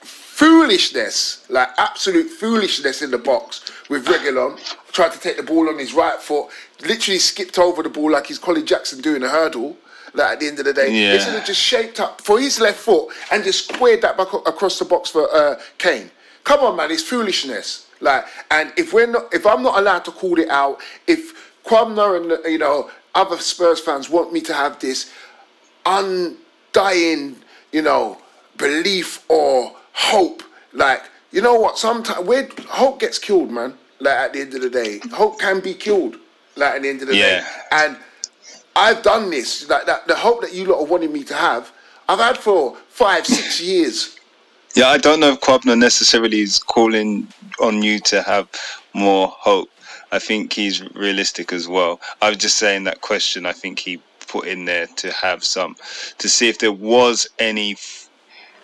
foolishness, 0.00 1.44
like 1.50 1.68
absolute 1.76 2.30
foolishness 2.30 3.02
in 3.02 3.10
the 3.10 3.18
box 3.18 3.70
with 3.90 4.06
Reguilón. 4.06 4.58
Tried 4.92 5.12
to 5.12 5.20
take 5.20 5.36
the 5.36 5.42
ball 5.42 5.68
on 5.68 5.78
his 5.78 5.92
right 5.92 6.18
foot, 6.18 6.48
literally 6.82 7.18
skipped 7.18 7.58
over 7.58 7.82
the 7.82 7.90
ball 7.90 8.10
like 8.10 8.26
he's 8.26 8.38
Colin 8.38 8.64
Jackson 8.64 9.00
doing 9.00 9.22
a 9.22 9.28
hurdle 9.28 9.76
like 10.14 10.32
at 10.32 10.40
the 10.40 10.46
end 10.48 10.58
of 10.58 10.64
the 10.64 10.72
day. 10.72 10.90
Yeah. 10.92 11.18
Should 11.18 11.34
have 11.34 11.46
just 11.46 11.60
shaped 11.60 12.00
up 12.00 12.20
for 12.20 12.40
his 12.40 12.60
left 12.60 12.78
foot 12.80 13.08
and 13.30 13.42
just 13.44 13.72
squared 13.72 14.02
that 14.02 14.16
back 14.16 14.32
across 14.32 14.78
the 14.78 14.84
box 14.84 15.10
for 15.10 15.28
uh, 15.34 15.60
Kane. 15.78 16.10
Come 16.44 16.60
on, 16.60 16.76
man, 16.76 16.90
it's 16.90 17.02
foolishness. 17.02 17.86
Like, 18.00 18.24
and 18.50 18.72
if 18.76 18.92
we're 18.92 19.06
not, 19.06 19.32
if 19.32 19.46
I'm 19.46 19.62
not 19.62 19.78
allowed 19.78 20.04
to 20.06 20.10
call 20.10 20.38
it 20.38 20.48
out, 20.48 20.80
if 21.06 21.62
Kwabna 21.64 22.16
and 22.16 22.50
you 22.52 22.58
know 22.58 22.90
other 23.14 23.36
Spurs 23.38 23.80
fans 23.80 24.08
want 24.08 24.32
me 24.32 24.40
to 24.42 24.54
have 24.54 24.78
this 24.80 25.12
undying, 25.84 27.36
you 27.72 27.82
know, 27.82 28.18
belief 28.56 29.24
or 29.28 29.74
hope, 29.92 30.42
like 30.72 31.02
you 31.30 31.42
know 31.42 31.54
what, 31.54 31.78
sometimes 31.78 32.26
where 32.26 32.48
hope 32.68 33.00
gets 33.00 33.18
killed, 33.18 33.50
man. 33.50 33.74
Like 34.00 34.16
at 34.16 34.32
the 34.32 34.40
end 34.40 34.54
of 34.54 34.62
the 34.62 34.70
day, 34.70 35.00
hope 35.12 35.38
can 35.38 35.60
be 35.60 35.74
killed. 35.74 36.16
Like 36.56 36.76
at 36.76 36.82
the 36.82 36.88
end 36.88 37.02
of 37.02 37.08
the 37.08 37.16
Yeah. 37.16 37.40
day, 37.40 37.46
and 37.72 37.96
I've 38.76 39.02
done 39.02 39.30
this. 39.30 39.68
Like 39.68 39.86
that, 39.86 40.06
the 40.06 40.16
hope 40.16 40.40
that 40.42 40.54
you 40.54 40.66
lot 40.66 40.80
have 40.80 40.90
wanted 40.90 41.10
me 41.10 41.24
to 41.24 41.34
have, 41.34 41.72
I've 42.08 42.18
had 42.18 42.38
for 42.38 42.76
five, 42.88 43.26
six 43.26 43.60
years. 43.60 44.16
Yeah, 44.74 44.88
I 44.88 44.98
don't 44.98 45.20
know 45.20 45.32
if 45.32 45.40
Kwabna 45.40 45.76
necessarily 45.76 46.40
is 46.40 46.58
calling 46.58 47.26
on 47.60 47.82
you 47.82 47.98
to 48.00 48.22
have 48.22 48.48
more 48.94 49.28
hope. 49.28 49.68
I 50.12 50.18
think 50.18 50.52
he's 50.52 50.82
realistic 50.94 51.52
as 51.52 51.68
well. 51.68 52.00
I 52.22 52.28
was 52.28 52.38
just 52.38 52.56
saying 52.56 52.84
that 52.84 53.00
question. 53.00 53.46
I 53.46 53.52
think 53.52 53.78
he 53.78 54.00
put 54.28 54.46
in 54.46 54.64
there 54.64 54.86
to 54.86 55.10
have 55.12 55.44
some, 55.44 55.76
to 56.18 56.28
see 56.28 56.48
if 56.48 56.58
there 56.58 56.72
was 56.72 57.28
any 57.38 57.76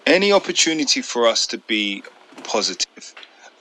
any 0.07 0.33
opportunity 0.33 1.03
for 1.03 1.27
us 1.27 1.47
to 1.49 1.59
be 1.59 2.03
positive. 2.45 3.15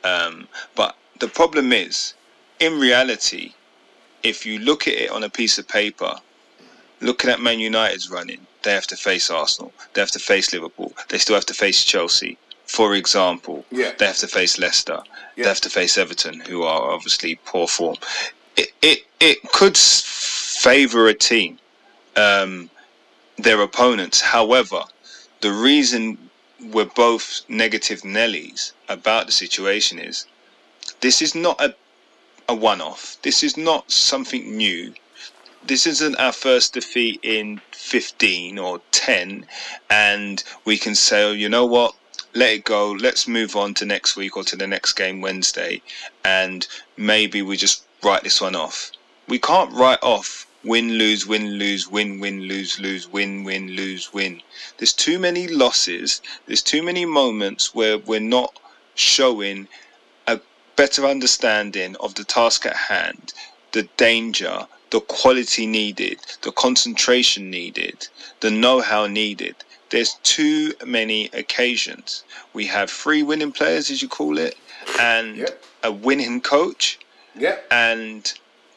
Um, 0.03 0.47
but 0.75 0.95
the 1.19 1.27
problem 1.27 1.73
is, 1.73 2.13
in 2.59 2.79
reality, 2.79 3.53
if 4.21 4.45
you 4.45 4.59
look 4.59 4.87
at 4.87 4.93
it 4.93 5.09
on 5.09 5.23
a 5.23 5.29
piece 5.29 5.57
of 5.57 5.67
paper, 5.67 6.13
looking 7.01 7.29
at 7.29 7.41
Man 7.41 7.59
United's 7.59 8.09
running, 8.09 8.45
they 8.63 8.71
have 8.73 8.87
to 8.87 8.97
face 8.97 9.29
Arsenal, 9.29 9.71
they 9.93 10.01
have 10.01 10.11
to 10.11 10.19
face 10.19 10.53
Liverpool, 10.53 10.93
they 11.09 11.17
still 11.17 11.35
have 11.35 11.45
to 11.47 11.53
face 11.53 11.83
Chelsea. 11.83 12.37
For 12.65 12.95
example, 12.95 13.63
Yeah. 13.71 13.91
they 13.97 14.07
have 14.07 14.17
to 14.17 14.27
face 14.27 14.57
Leicester, 14.57 15.01
Yeah. 15.35 15.43
they 15.43 15.49
have 15.49 15.61
to 15.61 15.69
face 15.69 15.97
Everton, 15.97 16.39
who 16.41 16.63
are 16.63 16.91
obviously 16.91 17.35
poor 17.45 17.67
form. 17.67 17.97
It 18.57 18.71
it, 18.81 19.05
it 19.19 19.37
could 19.51 19.77
favour 19.77 21.07
a 21.07 21.13
team, 21.13 21.59
um, 22.15 22.69
their 23.37 23.61
opponents. 23.61 24.21
However, 24.21 24.83
the 25.41 25.51
reason 25.51 26.17
we're 26.59 26.85
both 26.85 27.41
negative 27.47 28.01
Nellies 28.01 28.71
about 28.89 29.25
the 29.27 29.31
situation 29.31 29.99
is 29.99 30.25
this 31.01 31.21
is 31.21 31.35
not 31.35 31.61
a 31.61 31.75
a 32.47 32.53
one 32.55 32.79
off. 32.81 33.17
This 33.23 33.43
is 33.43 33.57
not 33.57 33.91
something 33.91 34.55
new. 34.55 34.93
This 35.67 35.87
isn't 35.87 36.15
our 36.17 36.31
first 36.31 36.73
defeat 36.73 37.19
in 37.23 37.59
15 37.71 38.59
or 38.59 38.81
10, 38.91 39.47
and 39.89 40.43
we 40.63 40.77
can 40.77 40.93
say, 40.93 41.23
oh, 41.23 41.31
you 41.31 41.49
know 41.49 41.65
what, 41.65 41.95
let 42.35 42.53
it 42.53 42.65
go, 42.65 42.91
let's 42.91 43.27
move 43.27 43.55
on 43.55 43.73
to 43.75 43.85
next 43.85 44.15
week 44.15 44.37
or 44.37 44.43
to 44.43 44.55
the 44.55 44.67
next 44.67 44.93
game 44.93 45.21
Wednesday, 45.21 45.81
and 46.23 46.67
maybe 46.97 47.41
we 47.41 47.57
just 47.57 47.83
write 48.03 48.23
this 48.23 48.41
one 48.41 48.55
off. 48.55 48.91
We 49.27 49.39
can't 49.39 49.73
write 49.73 50.03
off 50.03 50.45
win, 50.63 50.93
lose, 50.99 51.25
win, 51.25 51.53
lose, 51.53 51.87
win, 51.89 52.19
win, 52.19 52.41
lose, 52.41 52.79
lose, 52.79 53.07
win, 53.07 53.43
win, 53.43 53.69
lose, 53.69 54.13
win. 54.13 54.43
There's 54.77 54.93
too 54.93 55.17
many 55.17 55.47
losses, 55.47 56.21
there's 56.45 56.61
too 56.61 56.83
many 56.83 57.05
moments 57.05 57.73
where 57.73 57.97
we're 57.97 58.19
not 58.19 58.59
showing 58.93 59.67
a 60.27 60.39
better 60.75 61.07
understanding 61.07 61.95
of 61.99 62.13
the 62.13 62.23
task 62.23 62.67
at 62.67 62.75
hand, 62.75 63.33
the 63.71 63.89
danger, 63.97 64.67
the 64.91 65.01
quality 65.01 65.65
needed, 65.65 66.19
the 66.41 66.51
concentration 66.51 67.49
needed, 67.49 68.07
the 68.41 68.51
know 68.51 68.81
how 68.81 69.07
needed. 69.07 69.55
There's 69.89 70.15
too 70.23 70.73
many 70.85 71.29
occasions. 71.33 72.23
We 72.53 72.65
have 72.67 72.89
three 72.89 73.23
winning 73.23 73.51
players, 73.51 73.91
as 73.91 74.01
you 74.01 74.07
call 74.07 74.37
it, 74.37 74.55
and 74.99 75.37
Yep. 75.37 75.63
a 75.83 75.91
winning 75.91 76.41
coach, 76.41 76.99
Yeah, 77.37 77.57
and 77.69 78.31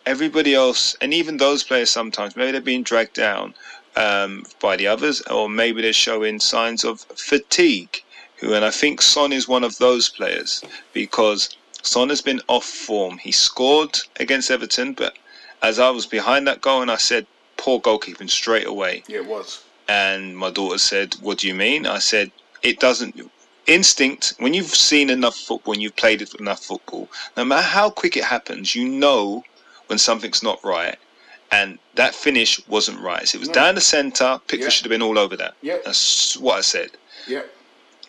everybody 0.06 0.54
else, 0.54 0.96
and 1.00 1.14
even 1.14 1.36
those 1.36 1.62
players 1.62 1.90
sometimes, 1.90 2.34
maybe 2.36 2.52
they're 2.52 2.60
being 2.60 2.82
dragged 2.82 3.14
down 3.14 3.54
um, 3.96 4.44
by 4.60 4.76
the 4.76 4.86
others, 4.86 5.20
or 5.22 5.48
maybe 5.48 5.82
they're 5.82 5.92
showing 5.92 6.40
signs 6.40 6.84
of 6.84 7.00
fatigue. 7.16 8.02
Who, 8.36 8.54
and 8.54 8.64
I 8.64 8.70
think 8.70 9.02
Son 9.02 9.32
is 9.32 9.48
one 9.48 9.64
of 9.64 9.78
those 9.78 10.08
players 10.08 10.62
because 10.92 11.56
Son 11.82 12.08
has 12.08 12.20
been 12.20 12.40
off 12.48 12.64
form. 12.64 13.18
He 13.18 13.32
scored 13.32 13.98
against 14.20 14.50
Everton, 14.50 14.92
but 14.92 15.14
as 15.62 15.78
I 15.78 15.90
was 15.90 16.06
behind 16.06 16.46
that 16.46 16.60
goal, 16.60 16.82
and 16.82 16.90
I 16.90 16.96
said, 16.96 17.26
poor 17.56 17.80
goalkeeping 17.80 18.30
straight 18.30 18.66
away. 18.66 19.02
yeah, 19.08 19.18
it 19.18 19.26
was. 19.26 19.64
And 19.88 20.36
my 20.36 20.50
daughter 20.50 20.78
said, 20.78 21.14
What 21.22 21.38
do 21.38 21.48
you 21.48 21.54
mean? 21.54 21.86
I 21.86 21.98
said, 21.98 22.30
It 22.62 22.78
doesn't. 22.78 23.18
Instinct, 23.66 24.34
when 24.38 24.54
you've 24.54 24.66
seen 24.74 25.10
enough 25.10 25.36
football 25.36 25.74
and 25.74 25.82
you've 25.82 25.96
played 25.96 26.26
enough 26.40 26.64
football, 26.64 27.08
no 27.36 27.44
matter 27.44 27.62
how 27.66 27.90
quick 27.90 28.16
it 28.16 28.24
happens, 28.24 28.74
you 28.74 28.88
know 28.88 29.42
when 29.88 29.98
something's 29.98 30.42
not 30.42 30.62
right. 30.64 30.96
And 31.50 31.78
that 31.94 32.14
finish 32.14 32.66
wasn't 32.68 33.00
right. 33.00 33.26
So 33.26 33.36
it 33.36 33.40
was 33.40 33.48
No. 33.48 33.54
down 33.54 33.74
the 33.74 33.80
centre. 33.80 34.40
Pickford 34.46 34.64
Yeah. 34.64 34.68
should 34.68 34.84
have 34.84 34.90
been 34.90 35.02
all 35.02 35.18
over 35.18 35.36
that. 35.36 35.54
Yeah. 35.62 35.78
That's 35.84 36.36
what 36.36 36.58
I 36.58 36.60
said. 36.62 36.90
Yeah, 37.26 37.42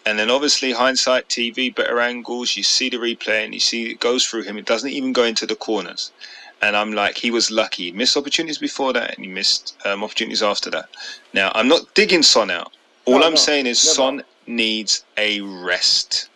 And 0.06 0.18
then 0.20 0.30
obviously 0.30 0.72
hindsight 0.72 1.28
TV, 1.30 1.70
better 1.76 2.00
angles, 2.00 2.56
you 2.58 2.64
see 2.64 2.90
the 2.90 2.98
replay 2.98 3.44
and 3.44 3.54
you 3.54 3.60
see 3.60 3.90
it 3.92 4.00
goes 4.00 4.26
through 4.26 4.44
him. 4.44 4.58
It 4.58 4.66
doesn't 4.66 4.90
even 4.90 5.12
go 5.14 5.24
into 5.24 5.46
the 5.46 5.56
corners. 5.56 6.12
And 6.62 6.76
I'm 6.76 6.94
like, 6.94 7.18
he 7.18 7.32
was 7.32 7.50
lucky. 7.50 7.86
He 7.86 7.92
missed 7.92 8.18
opportunities 8.18 8.58
before 8.58 8.92
that 8.94 9.16
and 9.16 9.26
he 9.26 9.32
missed 9.32 9.78
um, 9.86 10.04
opportunities 10.04 10.44
after 10.44 10.70
that. 10.72 10.90
Now, 11.34 11.52
I'm 11.56 11.68
not 11.68 11.94
digging 11.94 12.24
Son 12.24 12.52
out. 12.52 12.74
All 13.06 13.20
No, 13.20 13.26
I'm 13.26 13.34
no, 13.34 13.38
saying 13.38 13.66
is 13.66 13.84
never. 13.84 13.96
Son 13.96 14.24
needs 14.46 15.06
a 15.18 15.40
rest. 15.42 16.30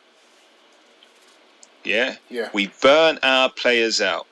Yeah? 1.84 2.16
Yeah. 2.30 2.50
We 2.54 2.68
burn 2.82 3.20
our 3.22 3.50
players 3.50 4.00
out. 4.00 4.28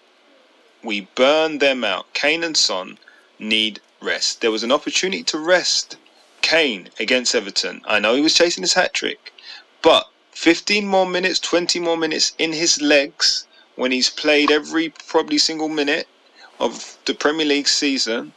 We 0.84 1.02
burn 1.16 1.58
them 1.58 1.84
out. 1.84 2.12
Kane 2.14 2.44
and 2.44 2.56
Son 2.56 2.98
need 3.38 3.82
rest. 4.02 4.42
There 4.42 4.52
was 4.52 4.64
an 4.64 4.72
opportunity 4.72 5.24
to 5.24 5.38
rest 5.38 5.98
Kane 6.42 6.90
against 7.00 7.36
Everton. 7.36 7.82
I 7.86 8.00
know 8.00 8.16
he 8.16 8.22
was 8.22 8.34
chasing 8.34 8.64
his 8.64 8.74
hat 8.74 8.94
trick, 8.94 9.34
but 9.82 10.08
15 10.32 10.88
more 10.88 11.06
minutes, 11.06 11.40
20 11.40 11.80
more 11.80 11.98
minutes 11.98 12.34
in 12.38 12.54
his 12.54 12.82
legs 12.82 13.46
when 13.76 13.92
he's 13.92 14.10
played 14.10 14.52
every 14.52 14.90
probably 15.08 15.38
single 15.38 15.70
minute 15.70 16.08
of 16.60 16.98
the 17.06 17.14
Premier 17.14 17.46
League 17.46 17.68
season. 17.68 18.32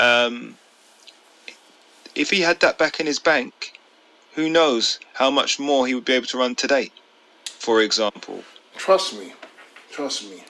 Um, 0.00 0.56
if 2.14 2.30
he 2.30 2.40
had 2.40 2.60
that 2.60 2.78
back 2.78 2.98
in 3.00 3.06
his 3.06 3.18
bank, 3.18 3.78
who 4.34 4.48
knows 4.48 4.98
how 5.14 5.30
much 5.30 5.58
more 5.58 5.86
he 5.86 5.94
would 5.94 6.04
be 6.04 6.12
able 6.12 6.26
to 6.26 6.38
run 6.38 6.54
today, 6.54 6.90
for 7.44 7.80
example. 7.82 8.42
Trust 8.76 9.18
me. 9.18 9.32
Trust 9.90 10.30
me. 10.30 10.42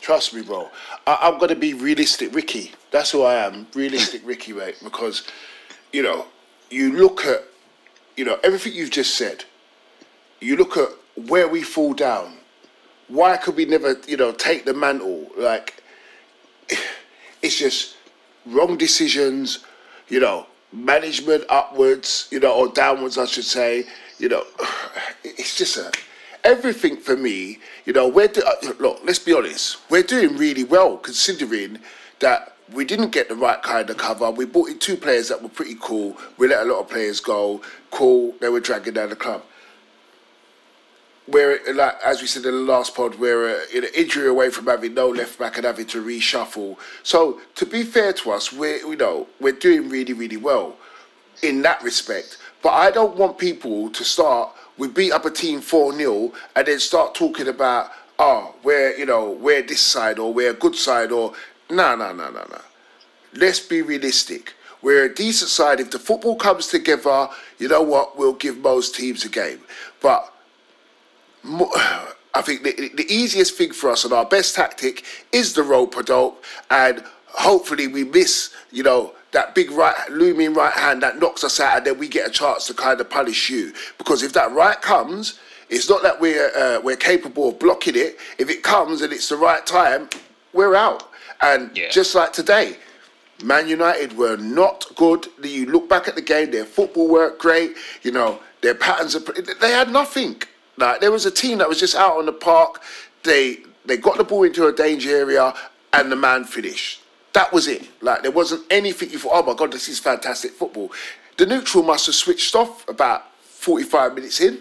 Trust 0.00 0.32
me, 0.34 0.42
bro. 0.42 0.70
I, 1.06 1.18
I'm 1.22 1.38
gonna 1.38 1.56
be 1.56 1.74
realistic, 1.74 2.34
Ricky. 2.34 2.72
That's 2.90 3.10
who 3.10 3.22
I 3.22 3.34
am, 3.34 3.66
realistic, 3.74 4.22
Ricky, 4.24 4.52
mate. 4.52 4.76
Because, 4.82 5.26
you 5.92 6.02
know, 6.02 6.26
you 6.70 6.92
look 6.92 7.24
at, 7.24 7.44
you 8.16 8.24
know, 8.24 8.38
everything 8.44 8.74
you've 8.74 8.90
just 8.90 9.16
said. 9.16 9.44
You 10.40 10.56
look 10.56 10.76
at 10.76 10.88
where 11.28 11.48
we 11.48 11.62
fall 11.62 11.94
down. 11.94 12.37
Why 13.08 13.36
could 13.36 13.56
we 13.56 13.64
never, 13.64 13.96
you 14.06 14.16
know, 14.16 14.32
take 14.32 14.64
the 14.64 14.74
mantle? 14.74 15.30
Like, 15.36 15.82
it's 17.42 17.58
just 17.58 17.96
wrong 18.46 18.76
decisions. 18.76 19.64
You 20.08 20.20
know, 20.20 20.46
management 20.72 21.44
upwards, 21.48 22.28
you 22.30 22.40
know, 22.40 22.54
or 22.54 22.68
downwards, 22.68 23.18
I 23.18 23.26
should 23.26 23.44
say. 23.44 23.84
You 24.18 24.28
know, 24.28 24.44
it's 25.24 25.56
just 25.56 25.76
a 25.76 25.90
everything 26.44 26.96
for 26.96 27.16
me. 27.16 27.58
You 27.84 27.92
know, 27.92 28.08
we're 28.08 28.28
do- 28.28 28.42
uh, 28.42 28.72
look. 28.78 29.00
Let's 29.04 29.18
be 29.18 29.32
honest. 29.32 29.78
We're 29.90 30.02
doing 30.02 30.36
really 30.36 30.64
well 30.64 30.96
considering 30.96 31.78
that 32.20 32.56
we 32.72 32.84
didn't 32.84 33.10
get 33.10 33.28
the 33.28 33.34
right 33.34 33.62
kind 33.62 33.88
of 33.88 33.96
cover. 33.96 34.30
We 34.30 34.44
brought 34.44 34.68
in 34.68 34.78
two 34.78 34.96
players 34.96 35.28
that 35.28 35.42
were 35.42 35.48
pretty 35.48 35.76
cool. 35.80 36.16
We 36.36 36.48
let 36.48 36.66
a 36.66 36.70
lot 36.70 36.80
of 36.80 36.88
players 36.88 37.20
go. 37.20 37.62
Cool. 37.90 38.34
They 38.40 38.48
were 38.48 38.60
dragging 38.60 38.94
down 38.94 39.08
the 39.10 39.16
club. 39.16 39.42
We're 41.28 41.60
like 41.74 41.96
as 42.02 42.22
we 42.22 42.26
said 42.26 42.44
in 42.46 42.52
the 42.52 42.72
last 42.72 42.94
pod, 42.94 43.16
we're 43.16 43.50
uh, 43.50 43.60
an 43.74 43.84
injury 43.94 44.28
away 44.28 44.48
from 44.48 44.66
having 44.66 44.94
no 44.94 45.08
left 45.08 45.38
back 45.38 45.56
and 45.56 45.66
having 45.66 45.86
to 45.86 46.02
reshuffle. 46.02 46.78
So 47.02 47.40
to 47.56 47.66
be 47.66 47.82
fair 47.82 48.14
to 48.14 48.30
us, 48.30 48.52
we're 48.52 48.78
you 48.78 48.96
know 48.96 49.26
we're 49.38 49.52
doing 49.52 49.90
really 49.90 50.14
really 50.14 50.38
well 50.38 50.76
in 51.42 51.60
that 51.62 51.82
respect. 51.82 52.38
But 52.62 52.70
I 52.70 52.90
don't 52.90 53.16
want 53.16 53.36
people 53.36 53.90
to 53.90 54.04
start. 54.04 54.54
We 54.78 54.88
beat 54.88 55.12
up 55.12 55.26
a 55.26 55.30
team 55.30 55.60
four 55.60 55.92
0 55.92 56.32
and 56.56 56.66
then 56.66 56.78
start 56.78 57.14
talking 57.14 57.48
about 57.48 57.90
oh 58.18 58.54
we're 58.62 58.96
you 58.96 59.04
know 59.04 59.32
we're 59.32 59.62
this 59.62 59.80
side 59.80 60.18
or 60.18 60.32
we're 60.32 60.50
a 60.50 60.54
good 60.54 60.76
side 60.76 61.12
or 61.12 61.34
no 61.68 61.94
no 61.94 62.12
no 62.12 62.30
no 62.30 62.46
no. 62.50 62.60
Let's 63.34 63.60
be 63.60 63.82
realistic. 63.82 64.54
We're 64.80 65.04
a 65.04 65.14
decent 65.14 65.50
side. 65.50 65.80
If 65.80 65.90
the 65.90 65.98
football 65.98 66.36
comes 66.36 66.68
together, 66.68 67.28
you 67.58 67.68
know 67.68 67.82
what? 67.82 68.16
We'll 68.16 68.32
give 68.34 68.58
most 68.58 68.94
teams 68.94 69.24
a 69.24 69.28
game. 69.28 69.60
But 70.00 70.32
I 71.44 72.42
think 72.42 72.62
the, 72.62 72.90
the 72.94 73.06
easiest 73.12 73.56
thing 73.56 73.72
for 73.72 73.90
us 73.90 74.04
and 74.04 74.12
our 74.12 74.24
best 74.24 74.54
tactic 74.54 75.04
is 75.32 75.54
the 75.54 75.62
rope 75.62 75.96
a 75.96 76.02
dope, 76.02 76.44
and 76.70 77.02
hopefully 77.26 77.86
we 77.88 78.04
miss, 78.04 78.54
you 78.70 78.82
know, 78.82 79.12
that 79.32 79.54
big 79.54 79.70
right 79.72 79.94
looming 80.10 80.54
right 80.54 80.72
hand 80.72 81.02
that 81.02 81.18
knocks 81.20 81.44
us 81.44 81.60
out, 81.60 81.78
and 81.78 81.86
then 81.86 81.98
we 81.98 82.08
get 82.08 82.26
a 82.28 82.30
chance 82.30 82.66
to 82.66 82.74
kind 82.74 83.00
of 83.00 83.10
punish 83.10 83.50
you. 83.50 83.72
Because 83.98 84.22
if 84.22 84.32
that 84.34 84.50
right 84.52 84.80
comes, 84.80 85.38
it's 85.68 85.88
not 85.88 86.02
that 86.02 86.20
we're 86.20 86.50
uh, 86.56 86.80
we're 86.80 86.96
capable 86.96 87.50
of 87.50 87.58
blocking 87.58 87.94
it. 87.96 88.18
If 88.38 88.48
it 88.50 88.62
comes 88.62 89.02
and 89.02 89.12
it's 89.12 89.28
the 89.28 89.36
right 89.36 89.64
time, 89.66 90.08
we're 90.52 90.74
out. 90.74 91.10
And 91.42 91.76
Yeah. 91.76 91.90
just 91.90 92.14
like 92.14 92.32
today, 92.32 92.76
Man 93.44 93.68
United 93.68 94.16
were 94.16 94.36
not 94.36 94.86
good. 94.96 95.28
You 95.42 95.66
look 95.66 95.88
back 95.88 96.08
at 96.08 96.14
the 96.14 96.22
game; 96.22 96.50
their 96.50 96.64
football 96.64 97.08
weren't 97.08 97.38
great. 97.38 97.76
You 98.02 98.12
know, 98.12 98.40
their 98.62 98.74
patterns. 98.74 99.14
Are, 99.14 99.20
they 99.60 99.70
had 99.72 99.90
nothing. 99.92 100.42
Like 100.78 101.00
there 101.00 101.10
was 101.10 101.26
a 101.26 101.30
team 101.30 101.58
that 101.58 101.68
was 101.68 101.80
just 101.80 101.94
out 101.96 102.16
on 102.16 102.26
the 102.26 102.32
park. 102.32 102.82
They 103.24 103.58
they 103.84 103.96
got 103.96 104.16
the 104.16 104.24
ball 104.24 104.44
into 104.44 104.66
a 104.66 104.72
danger 104.72 105.10
area, 105.10 105.54
and 105.92 106.10
the 106.12 106.16
man 106.16 106.44
finished. 106.44 107.02
That 107.32 107.52
was 107.52 107.68
it. 107.68 107.88
Like 108.00 108.22
there 108.22 108.30
wasn't 108.30 108.64
anything 108.70 109.10
you 109.10 109.18
thought, 109.18 109.32
oh 109.34 109.42
my 109.42 109.54
god, 109.54 109.72
this 109.72 109.88
is 109.88 109.98
fantastic 109.98 110.52
football. 110.52 110.92
The 111.36 111.46
neutral 111.46 111.84
must 111.84 112.06
have 112.06 112.14
switched 112.14 112.54
off 112.54 112.88
about 112.88 113.34
45 113.42 114.14
minutes 114.14 114.40
in. 114.40 114.58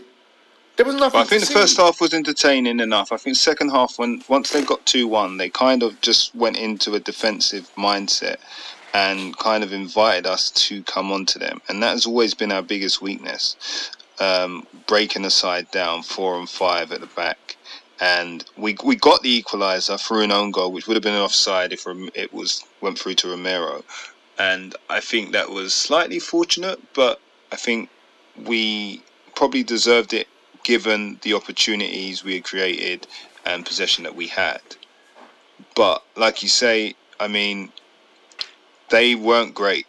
There 0.75 0.85
was 0.85 0.95
nothing. 0.95 1.19
But 1.19 1.25
I 1.25 1.29
think 1.29 1.41
the 1.41 1.47
see. 1.47 1.53
first 1.55 1.77
half 1.77 1.99
was 1.99 2.13
entertaining 2.13 2.79
enough. 2.79 3.11
I 3.11 3.17
think 3.17 3.35
second 3.35 3.69
half, 3.69 3.97
when 3.97 4.21
once 4.27 4.51
they 4.51 4.63
got 4.63 4.85
two 4.85 5.07
one, 5.07 5.37
they 5.37 5.49
kind 5.49 5.81
of 5.81 5.99
just 6.01 6.35
went 6.35 6.57
into 6.57 6.93
a 6.93 6.99
defensive 6.99 7.69
mindset 7.75 8.37
and 8.93 9.37
kind 9.37 9.63
of 9.63 9.73
invited 9.73 10.25
us 10.25 10.49
to 10.51 10.83
come 10.83 11.11
onto 11.11 11.39
them, 11.39 11.61
and 11.67 11.81
that 11.83 11.91
has 11.91 12.05
always 12.05 12.33
been 12.33 12.51
our 12.51 12.61
biggest 12.61 13.01
weakness. 13.01 13.91
Um, 14.19 14.65
breaking 14.87 15.21
the 15.21 15.29
side 15.29 15.69
down, 15.71 16.01
four 16.01 16.39
and 16.39 16.49
five 16.49 16.91
at 16.91 17.01
the 17.01 17.07
back, 17.07 17.55
and 17.99 18.43
we 18.57 18.75
we 18.83 18.95
got 18.95 19.21
the 19.21 19.41
equaliser 19.41 19.99
through 19.99 20.21
an 20.21 20.31
own 20.31 20.51
goal, 20.51 20.71
which 20.71 20.87
would 20.87 20.95
have 20.95 21.03
been 21.03 21.13
an 21.13 21.21
offside 21.21 21.71
if 21.71 21.85
it 22.15 22.33
was 22.33 22.63
went 22.81 22.97
through 22.97 23.13
to 23.15 23.29
Romero, 23.29 23.83
and 24.39 24.75
I 24.89 24.99
think 24.99 25.31
that 25.31 25.49
was 25.49 25.73
slightly 25.73 26.19
fortunate, 26.19 26.79
but 26.93 27.19
I 27.51 27.55
think 27.55 27.89
we 28.45 29.01
probably 29.35 29.63
deserved 29.63 30.13
it 30.13 30.27
given 30.63 31.19
the 31.21 31.33
opportunities 31.33 32.23
we 32.23 32.35
had 32.35 32.43
created 32.43 33.07
and 33.45 33.65
possession 33.65 34.03
that 34.03 34.15
we 34.15 34.27
had. 34.27 34.61
But 35.75 36.03
like 36.15 36.43
you 36.43 36.49
say, 36.49 36.95
I 37.19 37.27
mean, 37.27 37.71
they 38.89 39.15
weren't 39.15 39.53
great. 39.53 39.87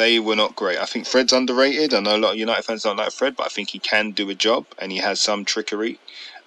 They 0.00 0.18
were 0.18 0.34
not 0.34 0.56
great. 0.56 0.78
I 0.78 0.86
think 0.86 1.06
Fred's 1.06 1.34
underrated. 1.34 1.92
I 1.92 2.00
know 2.00 2.16
a 2.16 2.24
lot 2.24 2.32
of 2.32 2.38
United 2.38 2.64
fans 2.64 2.84
don't 2.84 2.96
like 2.96 3.12
Fred, 3.12 3.36
but 3.36 3.44
I 3.44 3.50
think 3.50 3.68
he 3.68 3.78
can 3.78 4.12
do 4.12 4.30
a 4.30 4.34
job 4.34 4.64
and 4.78 4.90
he 4.90 4.96
has 4.96 5.20
some 5.20 5.44
trickery. 5.44 5.98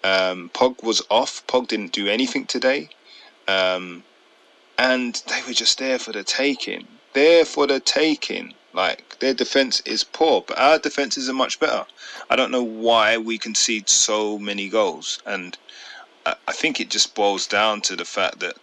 Um, 0.04 0.50
Pog 0.56 0.82
was 0.82 1.04
off. 1.12 1.46
Pog 1.46 1.68
didn't 1.68 1.92
do 1.92 2.08
anything 2.08 2.48
today. 2.48 2.90
Um, 3.48 4.06
and 4.80 5.22
they 5.28 5.44
were 5.46 5.54
just 5.54 5.78
there 5.78 6.00
for 6.00 6.12
the 6.12 6.24
taking. 6.24 6.88
There 7.14 7.46
for 7.46 7.68
the 7.68 7.80
taking. 7.80 8.56
Like 8.74 9.20
their 9.20 9.36
defense 9.36 9.82
is 9.82 10.04
poor, 10.04 10.42
but 10.42 10.58
our 10.58 10.80
defenses 10.80 11.30
are 11.30 11.34
much 11.34 11.60
better. 11.60 11.86
I 12.32 12.36
don't 12.36 12.50
know 12.50 12.64
why 12.64 13.18
we 13.20 13.38
concede 13.38 13.88
so 13.88 14.40
many 14.40 14.68
goals, 14.68 15.20
and 15.28 15.56
I, 16.26 16.34
I 16.48 16.54
think 16.54 16.80
it 16.80 16.90
just 16.90 17.14
boils 17.14 17.46
down 17.46 17.82
to 17.82 17.96
the 17.96 18.06
fact 18.06 18.40
that 18.40 18.58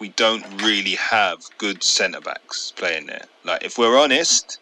we 0.00 0.08
don't 0.08 0.62
really 0.62 0.94
have 0.94 1.44
good 1.58 1.82
centre 1.82 2.22
backs 2.22 2.72
playing 2.74 3.06
there. 3.06 3.26
Like 3.44 3.62
if 3.62 3.76
we're 3.76 3.98
honest, 3.98 4.58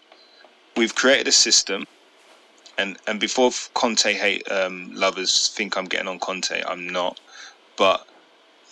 we've 0.77 0.95
created 0.95 1.29
a 1.29 1.33
system, 1.33 1.87
and 2.77 2.99
and 3.07 3.21
before 3.21 3.53
Conte 3.75 4.13
hate 4.13 4.51
um, 4.51 4.91
lovers 4.93 5.49
think 5.49 5.77
I'm 5.77 5.87
getting 5.87 6.09
on 6.09 6.19
Conte, 6.19 6.63
I'm 6.67 6.89
not, 6.89 7.21
but 7.77 8.07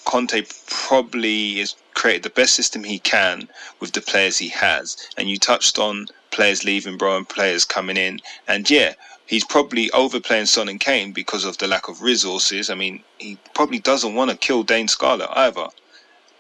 Conte 0.05 0.43
probably 0.67 1.59
has 1.61 1.77
created 1.95 2.25
the 2.25 2.31
best 2.31 2.55
system 2.55 2.83
he 2.83 2.99
can 2.99 3.49
with 3.81 3.93
the 3.93 4.01
players 4.01 4.37
he 4.37 4.49
has. 4.49 5.09
And 5.17 5.31
you 5.31 5.39
touched 5.39 5.79
on 5.79 6.09
players 6.31 6.65
leaving, 6.65 6.99
bro, 6.99 7.17
and 7.17 7.29
players 7.29 7.65
coming 7.65 7.97
in. 7.97 8.21
And 8.47 8.69
yeah, 8.69 8.95
he's 9.27 9.45
probably 9.45 9.91
overplaying 9.93 10.47
Son 10.47 10.69
and 10.69 10.79
Kane 10.79 11.13
because 11.13 11.45
of 11.45 11.59
the 11.59 11.67
lack 11.67 11.89
of 11.89 12.03
resources. 12.03 12.71
I 12.71 12.75
mean, 12.75 13.03
he 13.19 13.39
probably 13.55 13.79
doesn't 13.79 14.15
want 14.15 14.31
to 14.31 14.37
kill 14.37 14.63
Dane 14.63 14.89
Scarlett 14.89 15.31
either 15.33 15.69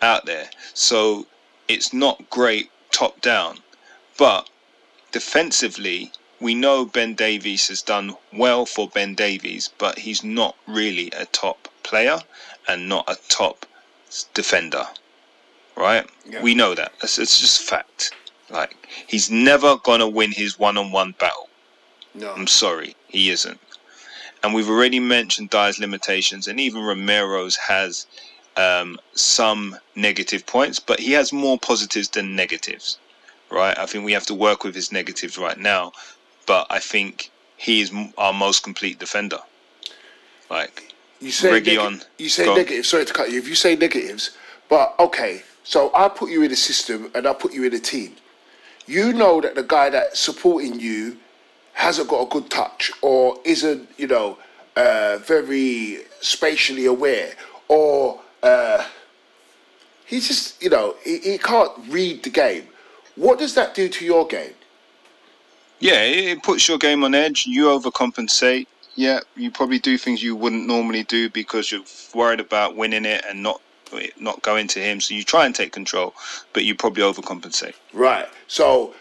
out 0.02 0.26
there. 0.26 0.48
So 0.74 1.26
it's 1.68 1.92
not 1.92 2.30
great 2.30 2.70
top 2.90 3.20
down. 3.20 3.58
But 4.18 4.48
defensively, 5.12 6.12
we 6.40 6.54
know 6.54 6.84
Ben 6.84 7.14
Davies 7.14 7.68
has 7.68 7.82
done 7.82 8.16
well 8.32 8.66
for 8.66 8.88
Ben 8.88 9.14
Davies, 9.14 9.70
but 9.78 9.98
he's 9.98 10.22
not 10.22 10.56
really 10.66 11.10
a 11.12 11.26
top 11.26 11.68
player 11.82 12.18
and 12.68 12.88
not 12.88 13.08
a 13.08 13.16
top 13.28 13.66
defender, 14.34 14.86
right? 15.76 16.06
Yeah. 16.28 16.42
We 16.42 16.54
know 16.54 16.74
that. 16.74 16.92
It's, 17.02 17.18
it's 17.18 17.40
just 17.40 17.62
fact. 17.62 18.12
Like 18.50 18.76
he's 19.06 19.30
never 19.30 19.76
gonna 19.76 20.08
win 20.08 20.32
his 20.32 20.58
one-on-one 20.58 21.14
battle. 21.18 21.48
No. 22.14 22.32
I'm 22.32 22.46
sorry, 22.46 22.94
he 23.08 23.30
isn't. 23.30 23.60
And 24.42 24.54
we've 24.54 24.70
already 24.70 25.00
mentioned 25.00 25.50
Dier's 25.50 25.78
limitations, 25.78 26.46
and 26.46 26.60
even 26.60 26.82
Romero's 26.82 27.56
has 27.56 28.06
um, 28.56 28.98
some 29.14 29.76
negative 29.94 30.46
points, 30.46 30.78
but 30.78 30.98
he 31.00 31.12
has 31.12 31.32
more 31.32 31.58
positives 31.58 32.08
than 32.08 32.34
negatives, 32.34 32.98
right? 33.50 33.78
I 33.78 33.86
think 33.86 34.04
we 34.04 34.12
have 34.12 34.26
to 34.26 34.34
work 34.34 34.64
with 34.64 34.74
his 34.74 34.92
negatives 34.92 35.38
right 35.38 35.58
now, 35.58 35.92
but 36.46 36.66
I 36.70 36.78
think 36.78 37.30
he 37.56 37.80
is 37.80 37.92
our 38.18 38.32
most 38.32 38.62
complete 38.62 38.98
defender. 38.98 39.38
Like, 40.50 40.94
You 41.20 41.30
say 41.30 41.60
Reguilon, 41.60 41.98
neg- 41.98 42.06
you 42.18 42.28
say 42.28 42.54
negative. 42.54 42.86
Sorry 42.86 43.04
to 43.04 43.12
cut 43.12 43.30
you. 43.30 43.38
If 43.38 43.48
you 43.48 43.54
say 43.54 43.76
negatives, 43.76 44.36
but 44.68 44.94
okay. 44.98 45.42
So 45.64 45.90
I 45.94 46.08
put 46.08 46.30
you 46.30 46.42
in 46.42 46.52
a 46.52 46.56
system 46.56 47.10
and 47.14 47.26
I 47.26 47.32
put 47.32 47.52
you 47.52 47.64
in 47.64 47.74
a 47.74 47.80
team. 47.80 48.14
You 48.86 49.12
know 49.12 49.40
that 49.40 49.56
the 49.56 49.64
guy 49.64 49.90
that's 49.90 50.20
supporting 50.20 50.78
you 50.78 51.16
hasn't 51.72 52.08
got 52.08 52.22
a 52.22 52.26
good 52.30 52.48
touch 52.48 52.92
or 53.02 53.36
isn't, 53.44 53.88
you 53.98 54.06
know, 54.06 54.38
uh, 54.76 55.18
very 55.18 55.98
spatially 56.20 56.86
aware 56.86 57.32
or 57.68 58.20
uh, 58.42 58.84
he's 60.06 60.28
just, 60.28 60.62
you 60.62 60.70
know, 60.70 60.96
he, 61.04 61.18
he 61.18 61.38
can't 61.38 61.72
read 61.88 62.22
the 62.22 62.30
game. 62.30 62.68
What 63.16 63.38
does 63.38 63.54
that 63.54 63.74
do 63.74 63.88
to 63.88 64.04
your 64.04 64.26
game? 64.26 64.54
yeah, 65.80 66.02
it, 66.02 66.42
puts 66.42 66.68
your 66.68 66.78
game 66.78 67.04
on 67.04 67.14
edge. 67.14 67.46
You 67.46 67.66
overcompensate. 67.66 68.66
Yeah, 68.94 69.20
you 69.36 69.50
probably 69.50 69.78
do 69.78 69.98
things 69.98 70.22
you 70.22 70.34
wouldn't 70.34 70.66
normally 70.66 71.02
do 71.02 71.28
because 71.28 71.70
you're 71.70 71.82
worried 72.14 72.40
about 72.40 72.76
winning 72.76 73.04
it 73.04 73.24
and 73.28 73.42
not 73.42 73.60
not 74.18 74.42
going 74.42 74.66
to 74.68 74.80
him. 74.80 75.00
So 75.00 75.14
you 75.14 75.22
try 75.22 75.46
and 75.46 75.54
take 75.54 75.72
control, 75.72 76.14
but 76.52 76.64
you 76.64 76.74
probably 76.74 77.02
overcompensate. 77.02 77.74
Right. 77.92 78.26
So 78.48 78.94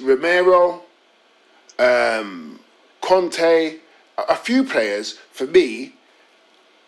Romero, 0.00 0.82
um, 1.78 2.60
Conte, 3.00 3.78
a 4.18 4.36
few 4.36 4.64
players 4.64 5.18
for 5.32 5.46
me, 5.46 5.94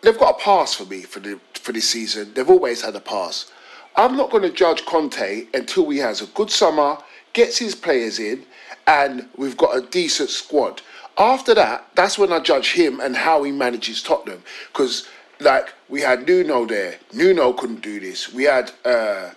they've 0.01 0.19
got 0.19 0.35
a 0.39 0.43
pass 0.43 0.73
for 0.73 0.85
me 0.85 1.01
for 1.01 1.19
the 1.19 1.39
for 1.61 1.71
this 1.71 1.89
season. 1.89 2.33
They've 2.33 2.49
always 2.49 2.81
had 2.81 2.95
a 2.95 2.99
pass. 2.99 3.51
I'm 3.95 4.17
not 4.17 4.31
going 4.31 4.43
to 4.43 4.49
judge 4.51 4.85
Conte 4.85 5.47
until 5.53 5.89
he 5.89 5.97
has 5.99 6.21
a 6.21 6.27
good 6.27 6.49
summer, 6.49 6.97
gets 7.33 7.57
his 7.57 7.75
players 7.75 8.19
in, 8.19 8.43
and 8.87 9.27
we've 9.37 9.57
got 9.57 9.75
a 9.77 9.81
decent 9.81 10.29
squad. 10.29 10.81
After 11.17 11.53
that, 11.55 11.87
that's 11.95 12.17
when 12.17 12.31
I 12.31 12.39
judge 12.39 12.71
him 12.73 12.99
and 12.99 13.15
how 13.15 13.43
he 13.43 13.51
manages 13.51 14.01
Tottenham. 14.01 14.43
Because 14.71 15.07
like 15.39 15.73
we 15.89 16.01
had 16.01 16.25
Nuno 16.27 16.65
there, 16.65 16.95
Nuno 17.13 17.53
couldn't 17.53 17.81
do 17.81 17.99
this. 17.99 18.33
We 18.33 18.43
had 18.43 18.71
uh, 18.85 19.31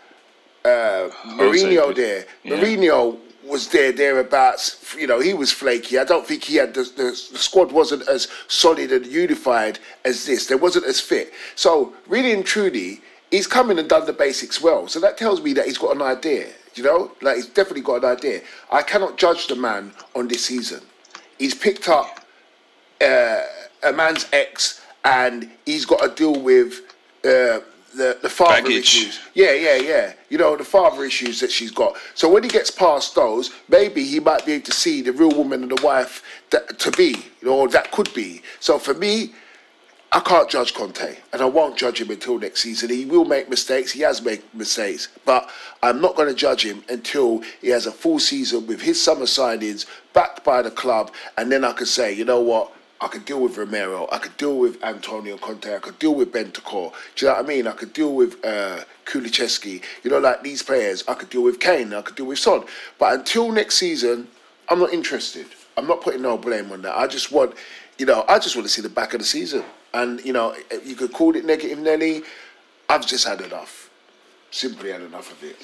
uh, 0.65 1.11
Mourinho 1.27 1.95
there. 1.95 2.27
yeah. 2.43 2.57
Mourinho 2.57 3.19
was 3.47 3.69
there 3.69 3.93
thereabouts. 3.93 4.95
You 4.99 5.07
know, 5.07 5.21
he 5.21 5.35
was 5.35 5.53
flaky. 5.53 5.99
I 5.99 6.05
don't 6.05 6.27
think 6.27 6.45
he 6.45 6.57
had 6.57 6.75
the, 6.75 6.83
the, 6.83 7.05
the 7.33 7.39
squad 7.39 7.73
wasn't 7.73 8.09
as 8.09 8.29
solid 8.49 8.93
and 8.93 9.07
unified 9.07 9.79
as 10.05 10.27
this. 10.27 10.47
There 10.47 10.59
wasn't 10.59 10.87
as 10.87 11.01
fit. 11.01 11.33
So 11.55 11.95
really 12.07 12.33
and 12.33 12.45
truly, 12.45 13.01
he's 13.31 13.47
come 13.47 13.71
in 13.71 13.79
and 13.79 13.89
done 13.89 14.07
the 14.07 14.13
basics 14.13 14.61
well. 14.63 14.89
So 14.89 15.01
that 15.01 15.19
tells 15.19 15.43
me 15.43 15.53
that 15.55 15.67
he's 15.67 15.79
got 15.79 15.95
an 15.95 16.03
idea. 16.03 16.49
You 16.75 16.83
know, 16.83 17.13
like 17.23 17.37
he's 17.37 17.47
definitely 17.47 17.83
got 17.83 18.05
an 18.05 18.17
idea. 18.17 18.41
I 18.71 18.83
cannot 18.83 19.17
judge 19.17 19.47
the 19.47 19.57
man 19.57 19.93
on 20.15 20.29
this 20.29 20.45
season. 20.45 20.81
He's 21.39 21.55
picked 21.55 21.89
up 21.89 22.25
uh, 23.01 23.43
a 23.83 23.93
man's 23.93 24.27
ex, 24.33 24.81
and 25.05 25.51
he's 25.67 25.85
got 25.85 26.01
to 26.01 26.15
deal 26.15 26.41
with 26.41 26.81
uh, 27.25 27.61
the 27.95 28.19
the 28.23 28.29
father 28.29 28.63
Baggage. 28.63 28.97
issues. 28.97 29.21
Yeah, 29.35 29.53
yeah, 29.53 29.77
yeah. 29.77 30.13
You 30.29 30.39
know 30.39 30.57
the 30.57 30.65
father 30.65 31.05
issues 31.05 31.41
that 31.41 31.51
she's 31.51 31.71
got. 31.71 31.97
So 32.15 32.31
when 32.31 32.43
he 32.43 32.49
gets 32.49 32.71
past 32.71 33.15
those, 33.15 33.51
maybe 33.69 34.05
he 34.05 34.21
might 34.21 34.45
be 34.45 34.53
able 34.53 34.65
to 34.67 34.73
see 34.73 35.03
the 35.03 35.13
real 35.13 35.31
woman 35.31 35.63
and 35.63 35.71
the 35.71 35.83
wife 35.85 36.23
that 36.51 36.79
to 36.81 36.91
be, 36.93 37.11
you 37.41 37.49
know, 37.49 37.59
or 37.61 37.69
that 37.69 37.91
could 37.91 38.13
be. 38.15 38.43
So 38.61 38.79
for 38.79 38.95
me, 38.95 39.33
I 40.13 40.21
can't 40.21 40.49
judge 40.49 40.75
Conte, 40.75 41.17
and 41.33 41.43
I 41.43 41.45
won't 41.45 41.77
judge 41.77 42.01
him 42.01 42.09
until 42.11 42.39
next 42.39 42.63
season. 42.63 42.89
He 42.89 43.05
will 43.05 43.25
make 43.25 43.49
mistakes. 43.51 43.91
He 43.91 44.01
has 44.03 44.23
made 44.23 44.45
mistakes, 44.55 45.09
but 45.25 45.51
I'm 45.83 46.01
not 46.01 46.15
going 46.15 46.29
to 46.29 46.35
judge 46.35 46.65
him 46.65 46.85
until 46.89 47.43
he 47.61 47.69
has 47.71 47.87
a 47.87 47.93
full 47.93 48.21
season 48.21 48.67
with 48.69 48.81
his 48.81 49.03
summer 49.03 49.25
signings 49.25 49.87
backed 50.13 50.45
by 50.45 50.63
the 50.63 50.71
club, 50.71 51.11
and 51.37 51.51
then 51.51 51.65
I 51.65 51.73
can 51.73 51.87
say, 51.87 52.13
you 52.13 52.25
know 52.25 52.41
what, 52.41 52.71
I 53.05 53.09
could 53.09 53.27
deal 53.27 53.39
with 53.39 53.59
Romero, 53.59 54.09
I 54.11 54.17
could 54.17 54.35
deal 54.39 54.59
with 54.59 54.83
Antonio 54.83 55.37
Conte, 55.37 55.77
I 55.77 55.79
could 55.79 55.99
deal 55.99 56.15
with 56.15 56.33
Bentancur. 56.33 56.91
Do 57.15 57.27
you 57.27 57.31
know 57.31 57.37
what 57.37 57.45
I 57.45 57.47
mean? 57.47 57.67
I 57.67 57.73
could 57.73 57.93
deal 57.93 58.15
with 58.15 58.43
uh, 58.43 58.81
Kulusevski. 59.05 59.83
You 60.03 60.11
know, 60.11 60.19
like 60.21 60.43
these 60.43 60.63
players, 60.63 61.05
I 61.07 61.13
could 61.13 61.29
deal 61.29 61.43
with 61.43 61.61
Kane, 61.61 61.93
I 61.93 62.01
could 62.01 62.17
deal 62.17 62.25
with 62.25 62.39
Son. 62.39 62.65
But 62.99 63.13
until 63.13 63.53
next 63.53 63.77
season, 63.77 64.27
I'm 64.71 64.79
not 64.79 64.95
interested. 64.95 65.47
I'm 65.77 65.87
not 65.87 66.01
putting 66.01 66.23
no 66.23 66.39
blame 66.39 66.73
on 66.73 66.81
that. 66.81 66.97
I 66.97 67.07
just 67.07 67.31
want, 67.31 67.55
you 67.99 68.07
know, 68.07 68.25
I 68.27 68.39
just 68.39 68.57
want 68.57 68.67
to 68.67 68.73
see 68.73 68.81
the 68.81 68.89
back 68.89 69.13
of 69.13 69.21
the 69.21 69.27
season. 69.27 69.65
And 69.93 70.25
you 70.25 70.33
know, 70.33 70.57
you 70.83 70.97
could 70.97 71.13
call 71.13 71.37
it 71.37 71.45
negative 71.45 71.79
Nelly. 71.79 72.23
I've 72.89 73.07
just 73.07 73.29
had 73.29 73.43
enough. 73.43 73.91
Simply 74.51 74.93
had 74.93 75.03
enough 75.03 75.31
of 75.31 75.45
it. 75.45 75.57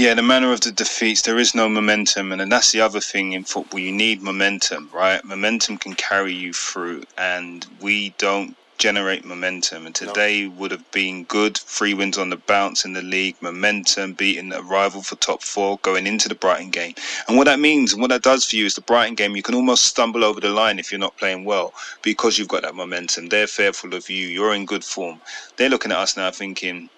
Yeah, 0.00 0.14
the 0.14 0.22
manner 0.22 0.50
of 0.50 0.62
the 0.62 0.72
defeats, 0.72 1.20
there 1.20 1.36
is 1.36 1.54
no 1.54 1.68
momentum, 1.68 2.32
and 2.32 2.40
then 2.40 2.48
that's 2.48 2.72
the 2.72 2.80
other 2.80 3.00
thing 3.00 3.32
in 3.32 3.44
football. 3.44 3.78
You 3.80 3.92
need 3.92 4.22
momentum, 4.22 4.88
right? 4.94 5.22
Momentum 5.22 5.76
can 5.76 5.92
carry 5.92 6.32
you 6.32 6.54
through, 6.54 7.04
and 7.18 7.66
we 7.82 8.14
don't 8.16 8.56
generate 8.78 9.26
momentum, 9.26 9.84
and 9.84 9.94
today 9.94 10.44
no. 10.46 10.52
would 10.52 10.70
have 10.70 10.90
been 10.90 11.24
good. 11.24 11.58
Three 11.58 11.92
wins 11.92 12.16
on 12.16 12.30
the 12.30 12.38
bounce 12.38 12.86
in 12.86 12.94
the 12.94 13.02
league, 13.02 13.36
momentum, 13.42 14.14
beating 14.14 14.48
the 14.48 14.62
rival 14.62 15.02
for 15.02 15.16
top 15.16 15.42
four, 15.42 15.76
going 15.82 16.06
into 16.06 16.30
the 16.30 16.34
Brighton 16.34 16.70
game. 16.70 16.94
And 17.28 17.36
what 17.36 17.44
that 17.44 17.60
means, 17.60 17.92
and 17.92 18.00
what 18.00 18.08
that 18.08 18.22
does 18.22 18.46
for 18.46 18.56
you, 18.56 18.64
is 18.64 18.76
the 18.76 18.80
Brighton 18.80 19.16
game, 19.16 19.36
you 19.36 19.42
can 19.42 19.54
almost 19.54 19.84
stumble 19.84 20.24
over 20.24 20.40
the 20.40 20.48
line 20.48 20.78
if 20.78 20.90
you're 20.90 20.98
not 20.98 21.18
playing 21.18 21.44
well 21.44 21.74
because 22.00 22.38
you've 22.38 22.48
got 22.48 22.62
that 22.62 22.74
momentum. 22.74 23.28
They're 23.28 23.46
fearful 23.46 23.94
of 23.94 24.08
you. 24.08 24.28
You're 24.28 24.54
in 24.54 24.64
good 24.64 24.82
form. 24.82 25.20
They're 25.58 25.68
looking 25.68 25.92
at 25.92 25.98
us 25.98 26.16
now, 26.16 26.30
thinking 26.30 26.88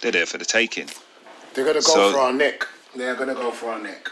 they're 0.00 0.12
there 0.12 0.24
for 0.24 0.38
the 0.38 0.46
taking. 0.46 0.88
They're 1.54 1.64
gonna 1.64 1.74
go 1.74 1.94
so, 1.94 2.12
for 2.12 2.18
our 2.18 2.32
neck. 2.32 2.66
They're 2.94 3.14
gonna 3.14 3.34
go 3.34 3.50
for 3.50 3.70
our 3.70 3.78
neck. 3.80 4.10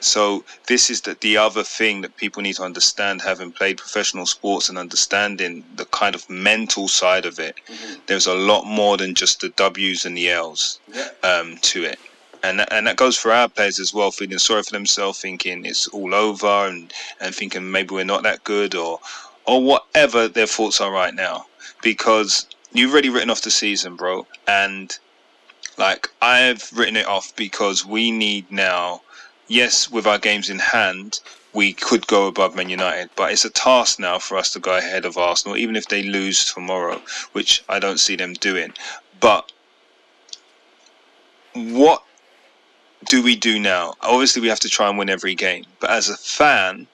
So 0.00 0.44
this 0.66 0.90
is 0.90 1.00
the, 1.00 1.16
the 1.20 1.38
other 1.38 1.64
thing 1.64 2.02
that 2.02 2.16
people 2.18 2.42
need 2.42 2.56
to 2.56 2.62
understand, 2.62 3.22
having 3.22 3.50
played 3.50 3.78
professional 3.78 4.26
sports 4.26 4.68
and 4.68 4.76
understanding 4.76 5.64
the 5.76 5.86
kind 5.86 6.14
of 6.14 6.28
mental 6.28 6.88
side 6.88 7.24
of 7.24 7.38
it. 7.38 7.56
Mm-hmm. 7.66 8.00
There's 8.06 8.26
a 8.26 8.34
lot 8.34 8.64
more 8.64 8.98
than 8.98 9.14
just 9.14 9.40
the 9.40 9.48
W's 9.50 10.04
and 10.04 10.14
the 10.14 10.28
L's 10.28 10.78
yeah. 10.92 11.08
um, 11.22 11.56
to 11.62 11.84
it. 11.84 11.98
And 12.42 12.60
that, 12.60 12.70
and 12.70 12.86
that 12.86 12.96
goes 12.96 13.16
for 13.16 13.32
our 13.32 13.48
players 13.48 13.80
as 13.80 13.94
well, 13.94 14.10
feeling 14.10 14.36
sorry 14.36 14.62
for 14.62 14.72
themselves, 14.72 15.20
thinking 15.22 15.64
it's 15.64 15.88
all 15.88 16.14
over, 16.14 16.46
and, 16.46 16.92
and 17.22 17.34
thinking 17.34 17.70
maybe 17.70 17.94
we're 17.94 18.04
not 18.04 18.24
that 18.24 18.44
good, 18.44 18.74
or 18.74 19.00
or 19.46 19.62
whatever 19.62 20.28
their 20.28 20.46
thoughts 20.46 20.82
are 20.82 20.92
right 20.92 21.14
now. 21.14 21.46
Because 21.82 22.46
you've 22.74 22.92
already 22.92 23.08
written 23.08 23.30
off 23.30 23.40
the 23.40 23.50
season, 23.50 23.96
bro, 23.96 24.26
and 24.46 24.98
like 25.78 26.08
I've 26.22 26.70
written 26.72 26.96
it 26.96 27.06
off 27.06 27.34
because 27.36 27.84
we 27.84 28.10
need 28.10 28.50
now 28.50 29.02
yes, 29.48 29.90
with 29.90 30.06
our 30.06 30.18
games 30.18 30.50
in 30.50 30.58
hand, 30.58 31.20
we 31.52 31.72
could 31.72 32.06
go 32.06 32.26
above 32.26 32.56
Man 32.56 32.68
United, 32.68 33.10
but 33.16 33.32
it's 33.32 33.44
a 33.44 33.50
task 33.50 33.98
now 33.98 34.18
for 34.18 34.36
us 34.36 34.50
to 34.52 34.58
go 34.58 34.76
ahead 34.76 35.04
of 35.04 35.16
Arsenal, 35.16 35.56
even 35.56 35.76
if 35.76 35.88
they 35.88 36.02
lose 36.02 36.52
tomorrow, 36.52 37.00
which 37.32 37.62
I 37.68 37.78
don't 37.78 38.00
see 38.00 38.16
them 38.16 38.32
doing. 38.34 38.72
But 39.20 39.52
what 41.54 42.02
do 43.08 43.22
we 43.22 43.36
do 43.36 43.58
now? 43.60 43.94
Obviously, 44.00 44.42
we 44.42 44.48
have 44.48 44.60
to 44.60 44.68
try 44.68 44.88
and 44.88 44.98
win 44.98 45.10
every 45.10 45.34
game, 45.34 45.64
but 45.80 45.90
as 45.90 46.08
a 46.08 46.16
fan, 46.16 46.86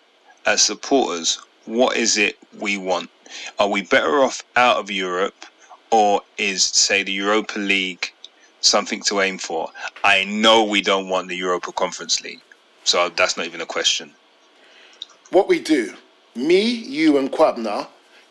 as 0.46 0.62
supporters, 0.62 1.38
what 1.64 1.96
is 1.96 2.16
it 2.16 2.36
we 2.58 2.76
want? 2.76 3.10
Are 3.58 3.68
we 3.68 3.82
better 3.82 4.22
off 4.22 4.42
out 4.56 4.78
of 4.78 4.90
Europe, 4.90 5.46
or 5.90 6.22
is, 6.36 6.64
say, 6.64 7.02
the 7.02 7.12
Europa 7.12 7.58
League 7.58 8.12
something 8.60 9.02
to 9.02 9.20
aim 9.20 9.38
for. 9.38 9.70
I 10.04 10.24
know 10.24 10.64
we 10.64 10.80
don't 10.80 11.08
want 11.08 11.28
the 11.28 11.36
Europa 11.36 11.72
Conference 11.72 12.22
League, 12.22 12.40
so 12.84 13.08
that's 13.10 13.36
not 13.36 13.46
even 13.46 13.60
a 13.60 13.66
question. 13.66 14.12
What 15.30 15.48
we 15.48 15.60
do, 15.60 15.94
me, 16.34 16.62
you, 16.62 17.18
and 17.18 17.30
Kwabna, 17.30 17.86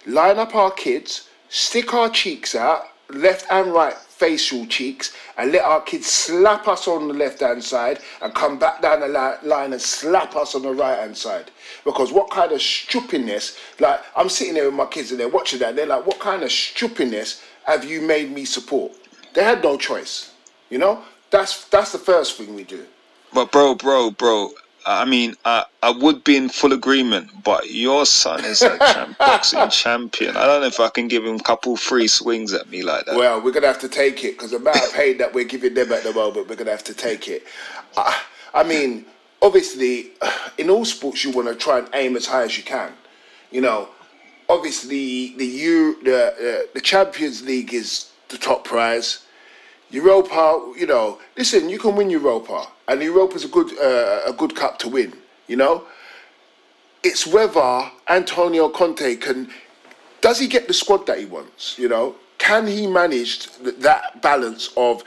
line 0.06 0.38
up 0.38 0.56
our 0.56 0.72
kids, 0.72 1.30
stick 1.50 1.94
our 1.94 2.10
cheeks 2.10 2.56
out, 2.56 2.84
left 3.10 3.46
and 3.50 3.74
right 3.74 3.96
facial 4.20 4.66
cheeks, 4.66 5.16
and 5.38 5.54
let 5.54 5.64
our 5.64 5.80
kids 5.82 6.06
slap 6.08 6.68
us 6.68 6.90
on 6.90 7.08
the 7.08 7.14
left 7.14 7.40
hand 7.40 7.64
side 7.64 8.00
and 8.22 8.36
come 8.36 8.60
back 8.60 8.82
down 8.82 9.00
the 9.00 9.08
line 9.08 9.72
and 9.72 9.82
slap 9.82 10.36
us 10.36 10.56
on 10.56 10.62
the 10.62 10.74
right 10.74 11.00
hand 11.00 11.16
side. 11.16 11.50
Because 11.86 12.12
what 12.12 12.30
kind 12.30 12.52
of 12.52 12.62
stupidness, 12.62 13.58
like 13.80 14.02
I'm 14.18 14.28
sitting 14.28 14.56
there 14.56 14.66
with 14.66 14.74
my 14.74 14.88
kids 14.88 15.12
and 15.12 15.20
they're 15.20 15.30
watching 15.30 15.60
that, 15.60 15.78
they're 15.78 15.86
like, 15.86 16.06
what 16.06 16.20
kind 16.20 16.44
of 16.44 16.52
stupidness 16.52 17.42
have 17.64 17.86
you 17.86 18.02
made 18.02 18.30
me 18.32 18.44
support? 18.44 18.92
They 19.34 19.44
had 19.44 19.64
no 19.64 19.78
choice. 19.78 20.34
You 20.70 20.78
know, 20.78 21.04
that's 21.30 21.66
that's 21.66 21.92
the 21.92 21.98
first 21.98 22.38
thing 22.38 22.56
we 22.56 22.64
do. 22.64 22.86
But 23.34 23.52
bro, 23.52 23.76
bro, 23.76 24.12
bro. 24.12 24.52
I 24.86 25.06
mean, 25.06 25.36
I, 25.46 25.66
I 25.84 25.92
would 25.92 26.24
be 26.24 26.38
in 26.38 26.50
full 26.50 26.74
agreement, 26.74 27.30
but 27.44 27.70
your 27.70 28.06
son 28.06 28.44
is 28.46 28.62
a 28.62 28.78
champ, 28.94 29.18
boxing 29.18 29.70
champion. 29.70 30.38
I 30.38 30.46
don't 30.46 30.62
know 30.62 30.68
if 30.68 30.80
I 30.80 30.90
can 30.90 31.08
give 31.08 31.26
him 31.26 31.36
a 31.36 31.44
couple 31.44 31.76
free 31.76 32.08
swings 32.08 32.54
at 32.54 32.70
me 32.70 32.82
like 32.82 33.06
that. 33.06 33.16
Well, 33.16 33.42
we're 33.42 33.52
gonna 33.52 33.68
have 33.68 33.80
to 33.80 33.90
take 33.90 34.24
it 34.24 34.38
because 34.38 34.52
the 34.52 34.58
amount 34.58 34.78
of 34.78 34.94
pain 34.94 35.18
that 35.18 35.34
we're 35.34 35.46
giving 35.46 35.74
them 35.74 35.92
at 35.92 36.04
the 36.04 36.14
moment, 36.14 36.48
we're 36.48 36.56
gonna 36.56 36.72
have 36.72 36.84
to 36.86 36.94
take 36.94 37.28
it. 37.28 37.44
I, 37.98 38.20
I 38.54 38.64
mean, 38.64 39.06
obviously, 39.42 40.12
in 40.58 40.70
all 40.70 40.86
sports, 40.86 41.24
you 41.24 41.32
want 41.32 41.48
to 41.50 41.56
try 41.56 41.80
and 41.80 41.90
aim 41.94 42.16
as 42.16 42.26
high 42.26 42.44
as 42.44 42.58
you 42.58 42.64
can. 42.64 42.92
You 43.52 43.62
know, 43.62 43.90
obviously, 44.48 45.36
the 45.36 45.46
U, 45.46 46.04
the 46.04 46.28
uh, 46.28 46.68
the 46.74 46.82
Champions 46.82 47.44
League 47.44 47.74
is 47.74 48.09
the 48.30 48.38
top 48.38 48.64
prize. 48.64 49.26
Europa, 49.92 50.74
you 50.78 50.86
know, 50.86 51.20
listen, 51.36 51.68
you 51.68 51.80
can 51.80 51.96
win 51.96 52.10
Europa, 52.10 52.68
and 52.88 53.02
Europa's 53.02 53.44
a 53.44 53.48
good 53.48 53.72
uh, 53.80 54.22
a 54.28 54.34
good 54.34 54.56
cup 54.56 54.78
to 54.80 54.90
win. 54.90 55.14
You 55.48 55.58
know, 55.58 55.84
it's 57.04 57.26
whether 57.26 57.92
Antonio 58.08 58.70
Conte 58.70 59.16
can 59.16 59.50
does 60.22 60.40
he 60.40 60.48
get 60.48 60.68
the 60.68 60.74
squad 60.74 61.08
that 61.08 61.18
he 61.18 61.26
wants. 61.26 61.78
You 61.80 61.90
know, 61.90 62.16
can 62.38 62.68
he 62.68 62.86
manage 62.88 63.48
th- 63.58 63.78
that 63.78 64.22
balance 64.22 64.70
of 64.78 65.04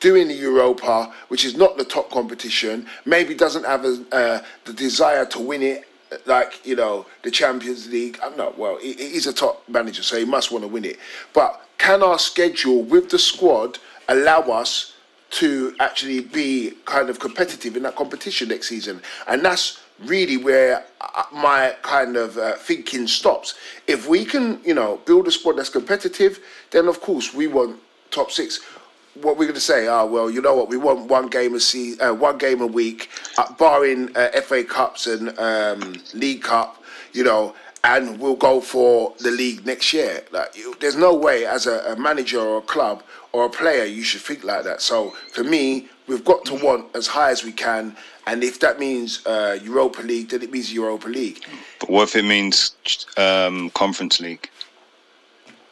doing 0.00 0.28
the 0.28 0.34
Europa, 0.34 1.12
which 1.28 1.44
is 1.44 1.56
not 1.56 1.78
the 1.78 1.84
top 1.84 2.10
competition, 2.10 2.86
maybe 3.06 3.34
doesn't 3.34 3.64
have 3.64 3.84
a, 3.84 4.04
uh, 4.10 4.42
the 4.64 4.72
desire 4.72 5.24
to 5.24 5.38
win 5.38 5.62
it 5.62 5.84
like 6.26 6.64
you 6.66 6.76
know 6.76 7.06
the 7.22 7.30
Champions 7.30 7.88
League. 7.88 8.18
I'm 8.22 8.36
not 8.36 8.58
well. 8.58 8.78
He's 8.78 9.26
a 9.26 9.32
top 9.32 9.68
manager, 9.68 10.02
so 10.02 10.18
he 10.18 10.24
must 10.24 10.52
want 10.52 10.64
to 10.64 10.68
win 10.68 10.84
it. 10.84 10.98
But 11.32 11.66
can 11.78 12.02
our 12.02 12.18
schedule 12.18 12.82
with 12.82 13.10
the 13.10 13.18
squad 13.18 13.78
allow 14.08 14.40
us 14.42 14.92
to 15.32 15.74
actually 15.80 16.20
be 16.20 16.74
kind 16.84 17.08
of 17.08 17.18
competitive 17.18 17.74
in 17.76 17.82
that 17.82 17.96
competition 17.96 18.48
next 18.48 18.68
season. 18.68 19.00
And 19.26 19.42
that's 19.42 19.80
really 20.04 20.36
where 20.36 20.84
uh, 21.00 21.24
my 21.32 21.74
kind 21.82 22.16
of 22.16 22.36
uh, 22.36 22.52
thinking 22.56 23.06
stops. 23.06 23.54
If 23.86 24.06
we 24.06 24.26
can, 24.26 24.60
you 24.62 24.74
know, 24.74 25.00
build 25.06 25.26
a 25.28 25.30
squad 25.30 25.54
that's 25.54 25.70
competitive, 25.70 26.40
then 26.70 26.86
of 26.86 27.00
course 27.00 27.32
we 27.32 27.46
want 27.46 27.80
top 28.10 28.30
six. 28.30 28.60
What 29.14 29.36
we're 29.36 29.44
going 29.44 29.54
to 29.54 29.60
say? 29.60 29.88
Ah, 29.88 30.02
oh, 30.02 30.06
well, 30.06 30.30
you 30.30 30.40
know 30.40 30.54
what? 30.54 30.68
We 30.68 30.78
want 30.78 31.08
one 31.08 31.28
game 31.28 31.54
a 31.54 31.60
see, 31.60 31.98
uh, 32.00 32.14
one 32.14 32.38
game 32.38 32.62
a 32.62 32.66
week, 32.66 33.10
uh, 33.36 33.52
barring 33.54 34.16
uh, 34.16 34.40
FA 34.40 34.64
Cups 34.64 35.06
and 35.06 35.38
um, 35.38 36.00
League 36.14 36.42
Cup. 36.42 36.82
You 37.12 37.24
know, 37.24 37.54
and 37.84 38.18
we'll 38.18 38.36
go 38.36 38.60
for 38.60 39.14
the 39.18 39.30
league 39.30 39.66
next 39.66 39.92
year. 39.92 40.22
Like, 40.30 40.56
you, 40.56 40.74
there's 40.80 40.96
no 40.96 41.14
way 41.14 41.46
as 41.46 41.66
a, 41.66 41.92
a, 41.92 41.96
manager 41.96 42.40
or 42.40 42.58
a 42.58 42.62
club 42.62 43.02
or 43.32 43.44
a 43.46 43.50
player 43.50 43.84
you 43.84 44.02
should 44.02 44.20
think 44.20 44.44
like 44.44 44.64
that. 44.64 44.80
So 44.80 45.10
for 45.32 45.42
me, 45.42 45.88
we've 46.06 46.24
got 46.24 46.44
to 46.46 46.54
want 46.54 46.94
as 46.94 47.06
high 47.06 47.30
as 47.30 47.44
we 47.44 47.52
can, 47.52 47.96
and 48.26 48.44
if 48.44 48.60
that 48.60 48.78
means 48.78 49.26
uh, 49.26 49.58
Europa 49.62 50.02
League, 50.02 50.28
then 50.28 50.42
it 50.42 50.52
means 50.52 50.72
Europa 50.72 51.08
League. 51.08 51.44
But 51.80 51.90
what 51.90 52.04
if 52.04 52.16
it 52.16 52.24
means 52.24 52.76
um, 53.16 53.70
Conference 53.70 54.20
League? 54.20 54.48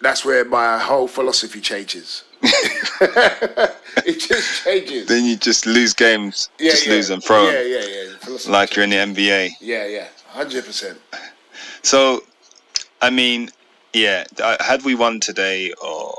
That's 0.01 0.25
where 0.25 0.45
my 0.45 0.79
whole 0.79 1.07
philosophy 1.07 1.61
changes. 1.61 2.25
it 2.43 4.19
just 4.19 4.65
changes. 4.65 5.07
Then 5.07 5.25
you 5.25 5.37
just 5.37 5.67
lose 5.67 5.93
games, 5.93 6.49
yeah, 6.59 6.71
just 6.71 6.87
yeah. 6.87 6.93
lose 6.93 7.11
and 7.11 7.23
throw. 7.23 7.51
Yeah, 7.51 7.61
yeah, 7.61 7.85
yeah. 7.85 8.17
Philosophy 8.21 8.53
like 8.53 8.71
changes. 8.71 8.77
you're 8.91 9.03
in 9.03 9.15
the 9.15 9.23
NBA. 9.23 9.51
Yeah, 9.61 9.87
yeah, 9.87 10.09
hundred 10.29 10.65
percent. 10.65 10.99
So, 11.83 12.23
I 13.03 13.11
mean, 13.11 13.51
yeah, 13.93 14.25
uh, 14.43 14.57
had 14.63 14.85
we 14.85 14.95
won 14.95 15.21
today, 15.21 15.73
or 15.83 16.15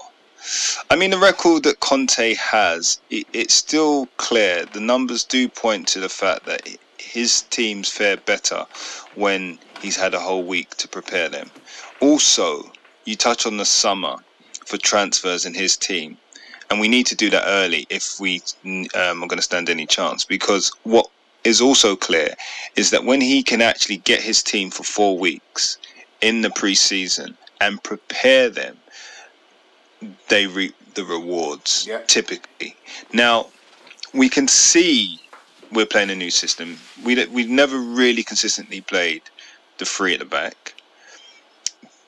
I 0.90 0.96
mean, 0.96 1.12
the 1.12 1.18
record 1.18 1.64
that 1.64 1.80
Conte 1.80 2.36
has, 2.36 3.00
it, 3.10 3.28
it's 3.34 3.54
still 3.54 4.08
clear. 4.18 4.66
The 4.66 4.80
numbers 4.80 5.24
do 5.24 5.48
point 5.48 5.88
to 5.90 6.00
the 6.00 6.10
fact 6.10 6.46
that 6.46 6.68
his 6.98 7.44
teams 7.44 7.90
fare 7.90 8.18
better 8.18 8.66
when 9.16 9.60
he's 9.82 9.96
had 9.96 10.14
a 10.14 10.20
whole 10.20 10.44
week 10.44 10.76
to 10.78 10.88
prepare 10.88 11.30
them. 11.30 11.50
Also, 12.00 12.72
you 13.06 13.16
touch 13.16 13.46
on 13.46 13.58
the 13.58 13.66
summer 13.66 14.18
for 14.72 14.78
transfers 14.78 15.46
in 15.46 15.54
his 15.54 15.76
team, 15.76 16.18
and 16.70 16.80
we 16.80 16.88
need 16.88 17.06
to 17.08 17.16
do 17.16 17.30
that 17.30 17.44
early 17.46 17.86
if 17.90 18.20
we 18.22 18.42
um, 18.96 19.22
are 19.22 19.28
going 19.28 19.38
to 19.38 19.42
stand 19.42 19.70
any 19.70 19.86
chance. 19.86 20.24
Because 20.24 20.72
what 20.84 21.08
is 21.44 21.60
also 21.60 21.96
clear 21.98 22.34
is 22.78 22.90
that 22.92 23.04
when 23.04 23.20
he 23.20 23.44
can 23.44 23.62
actually 23.62 23.98
get 23.98 24.22
his 24.22 24.42
team 24.42 24.72
for 24.72 24.84
four 24.84 25.18
weeks 25.18 25.78
in 26.22 26.40
the 26.42 26.50
preseason 26.50 27.36
and 27.60 27.84
prepare 27.84 28.50
them, 28.50 28.78
they 30.30 30.48
reap 30.48 30.74
the 30.94 31.04
rewards 31.04 31.86
yeah. 31.86 32.02
typically. 32.08 32.74
Now, 33.12 33.48
we 34.14 34.30
can 34.30 34.48
see 34.48 35.20
we're 35.74 35.86
playing 35.86 36.12
a 36.12 36.16
new 36.16 36.32
system. 36.32 36.78
We 37.04 37.26
we've 37.26 37.50
never 37.50 37.78
really 37.78 38.24
consistently 38.24 38.80
played 38.80 39.24
the 39.80 39.86
three 39.86 40.14
at 40.14 40.20
the 40.20 40.26
back. 40.26 40.74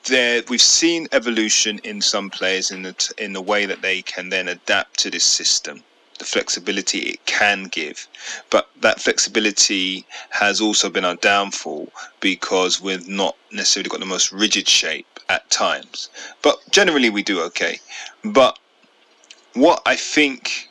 There, 0.06 0.42
we've 0.48 0.60
seen 0.60 1.08
evolution 1.12 1.80
in 1.84 2.00
some 2.00 2.30
players 2.30 2.70
in 2.70 2.82
the 2.82 3.14
in 3.18 3.32
the 3.32 3.40
way 3.40 3.66
that 3.66 3.82
they 3.82 4.02
can 4.02 4.28
then 4.28 4.48
adapt 4.48 4.98
to 5.00 5.10
this 5.10 5.24
system 5.24 5.82
the 6.18 6.24
flexibility 6.24 6.98
it 7.00 7.26
can 7.26 7.64
give. 7.64 8.06
But 8.50 8.68
that 8.80 9.00
flexibility 9.00 10.06
has 10.30 10.60
also 10.60 10.88
been 10.88 11.04
our 11.04 11.16
downfall 11.16 11.92
because 12.20 12.80
we've 12.80 13.08
not 13.08 13.36
necessarily 13.52 13.88
got 13.88 14.00
the 14.00 14.06
most 14.06 14.32
rigid 14.32 14.68
shape 14.68 15.20
at 15.28 15.48
times. 15.50 16.08
But 16.42 16.58
generally, 16.70 17.10
we 17.10 17.22
do 17.22 17.40
okay. 17.42 17.80
But 18.24 18.58
what 19.54 19.82
I 19.86 19.96
think 19.96 20.68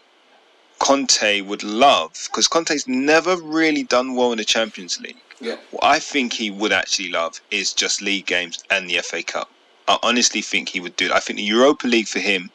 Conte 0.80 1.42
would 1.42 1.64
love, 1.64 2.14
because 2.30 2.48
Conte's 2.48 2.88
never 2.88 3.38
really 3.38 3.84
done 3.84 4.16
well 4.16 4.32
in 4.32 4.38
the 4.38 4.46
Champions 4.46 5.00
League. 5.00 5.18
Yeah. 5.44 5.58
What 5.72 5.84
I 5.84 6.00
think 6.00 6.32
he 6.34 6.50
would 6.50 6.72
actually 6.72 7.10
love 7.10 7.42
is 7.52 7.74
just 7.74 8.02
league 8.02 8.26
games 8.26 8.64
and 8.70 8.90
the 8.90 9.00
FA 9.00 9.22
Cup. 9.22 9.50
I 9.90 10.00
honestly 10.02 10.42
think 10.42 10.70
he 10.70 10.80
would 10.80 10.96
do 10.96 11.08
it. 11.08 11.12
I 11.12 11.20
think 11.20 11.38
the 11.38 11.44
Europa 11.44 11.86
League 11.86 12.08
for 12.08 12.20
him, 12.20 12.50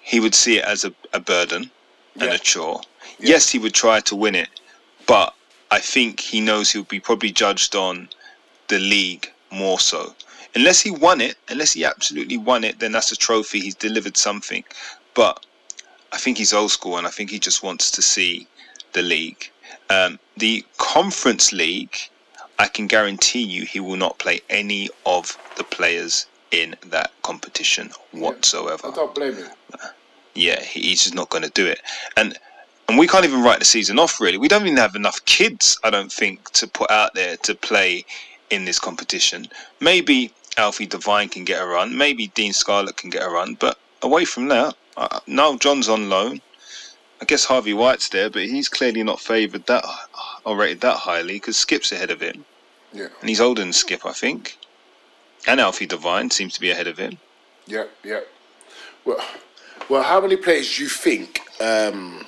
he 0.00 0.18
would 0.18 0.34
see 0.34 0.58
it 0.58 0.64
as 0.64 0.84
a, 0.84 0.92
a 1.12 1.20
burden 1.20 1.70
and 2.14 2.24
Yeah. 2.30 2.34
a 2.34 2.38
chore. 2.38 2.80
Yeah. 3.20 3.30
Yes, 3.30 3.48
he 3.48 3.58
would 3.60 3.74
try 3.74 4.00
to 4.00 4.16
win 4.16 4.34
it, 4.34 4.48
but 5.06 5.34
I 5.70 5.78
think 5.78 6.18
he 6.18 6.40
knows 6.40 6.70
he'll 6.72 6.82
be 6.82 6.98
probably 6.98 7.30
judged 7.30 7.76
on 7.76 8.08
the 8.66 8.80
league 8.80 9.30
more 9.50 9.78
so. 9.78 10.14
Unless 10.56 10.80
he 10.80 10.90
won 10.90 11.20
it, 11.20 11.36
unless 11.48 11.74
he 11.74 11.84
absolutely 11.84 12.36
won 12.36 12.64
it, 12.64 12.80
then 12.80 12.92
that's 12.92 13.12
a 13.12 13.16
trophy. 13.16 13.60
He's 13.60 13.74
delivered 13.76 14.16
something. 14.16 14.64
But 15.14 15.44
I 16.12 16.16
think 16.18 16.38
he's 16.38 16.52
old 16.52 16.72
school, 16.72 16.96
and 16.98 17.06
I 17.06 17.10
think 17.10 17.30
he 17.30 17.38
just 17.38 17.62
wants 17.62 17.90
to 17.92 18.02
see 18.02 18.48
the 18.94 19.02
league. 19.02 19.50
Um, 19.90 20.18
the 20.36 20.64
Conference 20.76 21.52
League, 21.52 21.96
I 22.58 22.68
can 22.68 22.86
guarantee 22.86 23.42
you, 23.42 23.64
he 23.64 23.80
will 23.80 23.96
not 23.96 24.18
play 24.18 24.40
any 24.50 24.88
of 25.06 25.36
the 25.56 25.64
players 25.64 26.26
in 26.50 26.76
that 26.86 27.12
competition 27.22 27.90
whatsoever. 28.12 28.88
I 28.88 28.94
don't 28.94 29.14
blame 29.14 29.36
him. 29.36 29.48
Yeah, 30.34 30.60
he's 30.60 31.02
just 31.02 31.14
not 31.14 31.30
going 31.30 31.44
to 31.44 31.50
do 31.50 31.66
it. 31.66 31.80
And 32.16 32.38
and 32.88 32.96
we 32.96 33.06
can't 33.06 33.24
even 33.24 33.42
write 33.42 33.58
the 33.58 33.66
season 33.66 33.98
off. 33.98 34.18
Really, 34.18 34.38
we 34.38 34.48
don't 34.48 34.64
even 34.64 34.78
have 34.78 34.94
enough 34.94 35.22
kids. 35.26 35.78
I 35.84 35.90
don't 35.90 36.10
think 36.10 36.50
to 36.52 36.66
put 36.66 36.90
out 36.90 37.12
there 37.14 37.36
to 37.38 37.54
play 37.54 38.04
in 38.48 38.64
this 38.64 38.78
competition. 38.78 39.46
Maybe 39.80 40.32
Alfie 40.56 40.86
Devine 40.86 41.28
can 41.28 41.44
get 41.44 41.60
a 41.60 41.66
run. 41.66 41.96
Maybe 41.96 42.28
Dane 42.28 42.54
Scarlett 42.54 42.96
can 42.96 43.10
get 43.10 43.22
a 43.22 43.28
run. 43.28 43.54
But 43.60 43.78
away 44.00 44.24
from 44.24 44.48
that, 44.48 44.74
uh, 44.96 45.20
now 45.26 45.56
John's 45.56 45.88
on 45.88 46.08
loan. 46.08 46.40
I 47.20 47.24
guess 47.24 47.44
Harvey 47.44 47.74
White's 47.74 48.08
there, 48.10 48.30
but 48.30 48.42
he's 48.42 48.68
clearly 48.68 49.02
not 49.02 49.20
favoured 49.20 49.66
that 49.66 49.84
or 50.44 50.56
rated 50.56 50.80
that 50.82 50.96
highly 50.96 51.34
because 51.34 51.56
Skip's 51.56 51.90
ahead 51.92 52.10
of 52.10 52.20
him, 52.20 52.44
Yeah, 52.92 53.08
and 53.20 53.28
he's 53.28 53.40
older 53.40 53.60
than 53.62 53.72
Skip, 53.72 54.06
I 54.06 54.12
think. 54.12 54.56
And 55.46 55.60
Alfie 55.60 55.86
Devine 55.86 56.30
seems 56.30 56.54
to 56.54 56.60
be 56.60 56.70
ahead 56.70 56.86
of 56.86 56.98
him. 56.98 57.18
yeah, 57.66 57.84
yeah. 58.04 58.20
Well, 59.04 59.24
well, 59.88 60.02
how 60.02 60.20
many 60.20 60.36
players 60.36 60.76
do 60.76 60.82
you 60.82 60.88
think 60.88 61.40
um, 61.60 62.24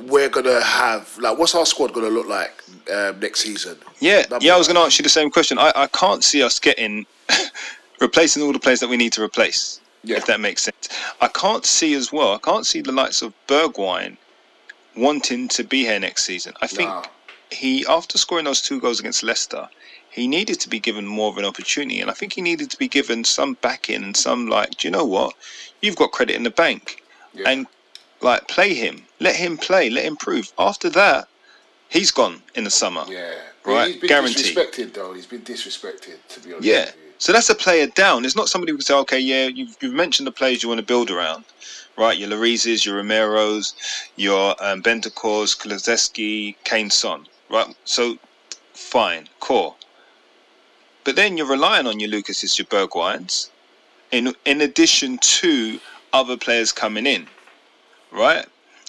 we're 0.00 0.28
gonna 0.28 0.60
have? 0.62 1.16
Like, 1.18 1.38
what's 1.38 1.54
our 1.54 1.66
squad 1.66 1.92
gonna 1.92 2.08
look 2.08 2.26
like 2.26 2.62
um, 2.92 3.20
next 3.20 3.40
season? 3.40 3.76
Yeah, 4.00 4.22
That'd 4.22 4.42
yeah. 4.42 4.54
I 4.54 4.58
was 4.58 4.66
going 4.66 4.76
to 4.76 4.82
ask 4.82 4.98
you 4.98 5.02
the 5.02 5.08
same 5.10 5.30
question. 5.30 5.58
I, 5.58 5.72
I 5.76 5.86
can't 5.88 6.24
see 6.24 6.42
us 6.42 6.58
getting 6.58 7.06
replacing 8.00 8.42
all 8.42 8.52
the 8.52 8.58
players 8.58 8.80
that 8.80 8.88
we 8.88 8.96
need 8.96 9.12
to 9.12 9.22
replace. 9.22 9.80
Yeah. 10.02 10.16
If 10.16 10.26
that 10.26 10.40
makes 10.40 10.62
sense. 10.62 10.88
I 11.20 11.28
can't 11.28 11.64
see 11.66 11.94
as 11.94 12.10
well. 12.12 12.32
I 12.34 12.38
can't 12.38 12.64
see 12.66 12.80
the 12.80 12.92
likes 12.92 13.20
of 13.22 13.34
Bergwijn 13.46 14.16
wanting 14.96 15.48
to 15.48 15.64
be 15.64 15.84
here 15.84 16.00
next 16.00 16.24
season. 16.24 16.54
I 16.62 16.66
think 16.66 16.88
Nah. 16.88 17.04
he, 17.50 17.84
after 17.86 18.18
scoring 18.18 18.44
those 18.46 18.62
two 18.62 18.80
goals 18.80 19.00
against 19.00 19.22
Leicester, 19.22 19.68
he 20.10 20.26
needed 20.26 20.58
to 20.60 20.68
be 20.68 20.80
given 20.80 21.06
more 21.06 21.28
of 21.30 21.38
an 21.38 21.44
opportunity, 21.44 22.00
and 22.00 22.10
I 22.10 22.14
think 22.14 22.32
he 22.32 22.40
needed 22.42 22.70
to 22.70 22.76
be 22.76 22.88
given 22.88 23.24
some 23.24 23.54
backing 23.60 24.02
and 24.02 24.16
some 24.16 24.48
like, 24.48 24.70
do 24.78 24.88
you 24.88 24.92
know 24.92 25.04
what? 25.04 25.34
You've 25.82 25.96
got 25.96 26.10
credit 26.12 26.34
in 26.34 26.42
the 26.42 26.50
bank, 26.50 27.02
Yeah. 27.34 27.48
and 27.48 27.66
like 28.20 28.48
play 28.48 28.74
him, 28.74 29.04
let 29.20 29.36
him 29.36 29.56
play, 29.56 29.88
let 29.90 30.04
him 30.04 30.16
prove. 30.16 30.52
After 30.58 30.90
that, 30.90 31.28
he's 31.88 32.10
gone 32.10 32.42
in 32.54 32.64
the 32.64 32.70
summer. 32.70 33.04
Yeah, 33.08 33.34
Right, 33.64 33.88
He's 33.92 33.96
been 34.00 34.08
guaranteed. 34.08 34.56
disrespected 34.56 34.94
though. 34.94 35.12
He's 35.12 35.26
been 35.26 35.42
disrespected 35.42 36.16
to 36.30 36.40
be 36.40 36.52
honest. 36.54 36.66
Yeah. 36.66 36.90
So 37.20 37.34
that's 37.34 37.50
a 37.50 37.54
player 37.54 37.86
down. 37.86 38.24
It's 38.24 38.34
not 38.34 38.48
somebody 38.48 38.72
who 38.72 38.78
can 38.78 38.84
say, 38.84 38.94
okay, 38.94 39.18
yeah, 39.18 39.46
you've, 39.46 39.76
you've 39.82 39.92
mentioned 39.92 40.26
the 40.26 40.32
players 40.32 40.62
you 40.62 40.70
want 40.70 40.80
to 40.80 40.86
build 40.86 41.10
around, 41.10 41.44
right? 41.98 42.16
Your 42.16 42.30
Llorises, 42.30 42.86
your 42.86 43.02
Romeros, 43.02 43.74
your 44.16 44.56
um, 44.64 44.82
Bentancurs, 44.82 45.54
Kulusevski, 45.54 46.56
Kane 46.64 46.88
Son, 46.88 47.26
right? 47.50 47.76
So 47.84 48.16
fine, 48.72 49.28
core. 49.38 49.74
But 51.04 51.16
then 51.16 51.36
you're 51.36 51.46
relying 51.46 51.86
on 51.86 52.00
your 52.00 52.08
Lucases, 52.08 52.58
your 52.58 52.64
Bergwijns, 52.66 53.50
in, 54.10 54.34
in 54.46 54.62
addition 54.62 55.18
to 55.18 55.78
other 56.14 56.38
players 56.38 56.72
coming 56.72 57.06
in, 57.06 57.26
right? 58.10 58.46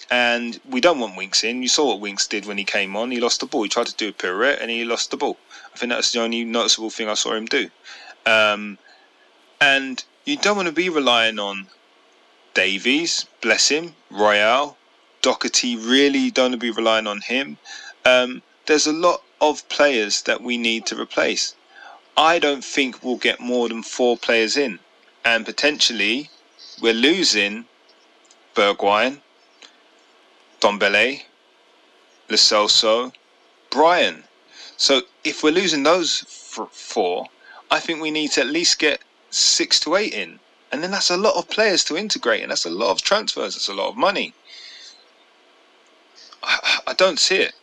And 0.10 0.58
we 0.70 0.80
don't 0.80 1.00
want 1.00 1.18
Winks 1.18 1.44
in. 1.44 1.62
You 1.62 1.68
saw 1.68 1.88
what 1.88 2.00
Winks 2.00 2.28
did 2.28 2.46
when 2.46 2.58
he 2.58 2.64
came 2.64 2.96
on. 2.96 3.12
He 3.12 3.20
lost 3.20 3.42
the 3.42 3.46
ball. 3.46 3.64
He 3.64 3.70
tried 3.70 3.88
to 3.88 3.96
do 3.96 4.08
a 4.08 4.14
pirouette 4.14 4.62
and 4.62 4.72
he 4.72 4.86
lost 4.86 5.12
the 5.12 5.18
ball. 5.18 5.36
I 5.74 5.78
think 5.78 5.92
that's 5.92 6.14
the 6.14 6.22
only 6.22 6.46
noticeable 6.46 6.90
thing 6.90 7.10
I 7.10 7.14
saw 7.14 7.34
him 7.34 7.46
do. 7.46 7.70
Um, 8.26 8.78
and 9.60 10.04
you 10.26 10.38
don't 10.38 10.56
want 10.56 10.68
to 10.68 10.74
be 10.74 10.90
relying 10.90 11.40
on 11.40 11.68
Davies, 12.54 13.28
bless 13.40 13.70
him, 13.70 13.96
Royal, 14.10 14.78
Doherty. 15.22 15.76
Really 15.76 16.32
don't 16.32 16.52
want 16.52 16.54
to 16.54 16.58
be 16.58 16.72
relying 16.72 17.08
on 17.08 17.22
him. 17.22 17.58
Um, 18.06 18.42
there's 18.66 18.88
a 18.88 18.94
lot 18.94 19.24
of 19.40 19.68
players 19.70 20.22
that 20.24 20.42
we 20.42 20.58
need 20.58 20.86
to 20.88 21.00
replace. 21.00 21.56
I 22.18 22.40
don't 22.40 22.64
think 22.64 23.04
we'll 23.04 23.18
get 23.18 23.40
more 23.40 23.70
than 23.70 23.84
four 23.84 24.18
players 24.18 24.58
in, 24.58 24.80
and 25.24 25.46
potentially 25.46 26.30
we're 26.82 26.94
losing 26.94 27.66
Bergwijn, 28.54 29.22
Dombele, 30.60 31.24
Lo 32.30 32.36
Celso, 32.36 33.14
Bryan. 33.70 34.26
So 34.78 35.02
if 35.24 35.44
we're 35.44 35.52
losing 35.52 35.84
those 35.84 36.20
four, 36.72 37.28
I 37.72 37.80
think 37.80 38.02
we 38.02 38.12
need 38.12 38.32
to 38.32 38.42
at 38.42 38.48
least 38.48 38.80
get 38.80 39.02
six 39.30 39.80
to 39.82 39.96
eight 39.96 40.14
in, 40.14 40.40
and 40.72 40.84
then 40.84 40.92
that's 40.92 41.10
a 41.10 41.18
lot 41.18 41.36
of 41.38 41.50
players 41.50 41.84
to 41.86 41.98
integrate, 41.98 42.42
and 42.44 42.52
that's 42.52 42.66
a 42.66 42.70
lot 42.70 42.92
of 42.92 43.02
transfers. 43.02 43.56
That's 43.56 43.70
a 43.70 43.74
lot 43.74 43.90
of 43.90 43.98
money. 43.98 44.34
I, 46.44 46.80
I 46.88 46.94
don't 46.94 47.20
see 47.20 47.38
it. 47.38 47.54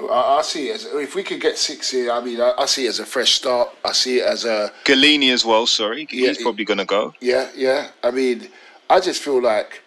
I, 0.00 0.38
I 0.38 0.42
see 0.42 0.68
it 0.68 0.76
as 0.76 0.84
if 0.86 1.14
we 1.14 1.22
could 1.22 1.40
get 1.40 1.58
six 1.58 1.90
here. 1.90 2.10
I 2.12 2.20
mean, 2.22 2.40
I, 2.40 2.52
I 2.58 2.66
see 2.66 2.86
it 2.86 2.90
as 2.90 2.98
a 3.00 3.06
fresh 3.06 3.32
start. 3.32 3.70
I 3.84 3.92
see 3.92 4.18
it 4.20 4.26
as 4.26 4.44
a 4.44 4.72
Gollini 4.84 5.32
as 5.32 5.44
well. 5.44 5.66
Sorry, 5.66 6.06
Yeah, 6.10 6.28
he's 6.28 6.38
he- 6.38 6.42
probably 6.44 6.64
going 6.64 6.78
to 6.78 6.84
go. 6.84 7.14
yeah, 7.20 7.50
yeah. 7.56 7.88
I 8.02 8.10
mean, 8.10 8.48
I 8.88 9.00
just 9.00 9.22
feel 9.22 9.40
like 9.42 9.82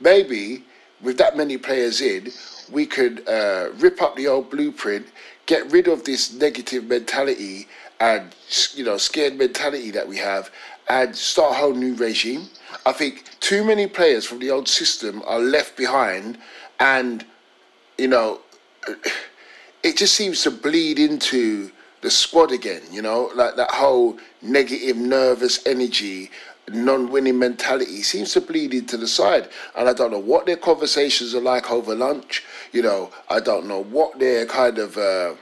maybe 0.00 0.64
with 1.00 1.18
that 1.18 1.36
many 1.36 1.58
players 1.58 2.00
in, 2.00 2.30
we 2.70 2.86
could 2.86 3.28
uh, 3.28 3.70
rip 3.76 4.00
up 4.00 4.16
the 4.16 4.28
old 4.28 4.50
blueprint, 4.50 5.06
get 5.46 5.70
rid 5.72 5.88
of 5.88 6.04
this 6.04 6.32
negative 6.32 6.84
mentality 6.84 7.66
and 8.02 8.34
you 8.74 8.84
know 8.84 8.98
scared 8.98 9.36
mentality 9.38 9.92
that 9.92 10.06
we 10.06 10.16
have, 10.16 10.50
and 10.88 11.14
start 11.14 11.52
a 11.52 11.54
whole 11.54 11.74
new 11.74 11.94
regime. 11.94 12.48
I 12.84 12.92
think 12.92 13.24
too 13.38 13.62
many 13.64 13.86
players 13.86 14.26
from 14.26 14.40
the 14.40 14.50
old 14.50 14.68
system 14.68 15.22
are 15.24 15.38
left 15.38 15.76
behind, 15.76 16.36
and 16.80 17.24
you 17.96 18.08
know, 18.08 18.40
it 19.84 19.96
just 19.96 20.14
seems 20.14 20.42
to 20.42 20.50
bleed 20.50 20.98
into 20.98 21.70
the 22.00 22.10
squad 22.10 22.50
again, 22.50 22.82
you 22.90 23.00
know, 23.00 23.30
like 23.36 23.54
that 23.54 23.70
whole 23.70 24.18
negative, 24.42 24.96
nervous 24.96 25.64
energy, 25.64 26.32
non-winning 26.68 27.38
mentality 27.38 28.02
seems 28.02 28.32
to 28.32 28.40
bleed 28.40 28.74
into 28.74 28.96
the 28.96 29.06
side. 29.06 29.48
And 29.76 29.88
I 29.88 29.92
don't 29.92 30.10
know 30.10 30.18
what 30.18 30.46
their 30.46 30.56
conversations 30.56 31.32
are 31.36 31.40
like 31.40 31.70
over 31.70 31.94
lunch. 31.94 32.42
You 32.72 32.82
know, 32.82 33.10
I 33.28 33.38
don't 33.38 33.68
know 33.68 33.84
what 33.84 34.18
their 34.18 34.46
kind 34.46 34.78
of 34.78 34.96
uh, 34.98 35.34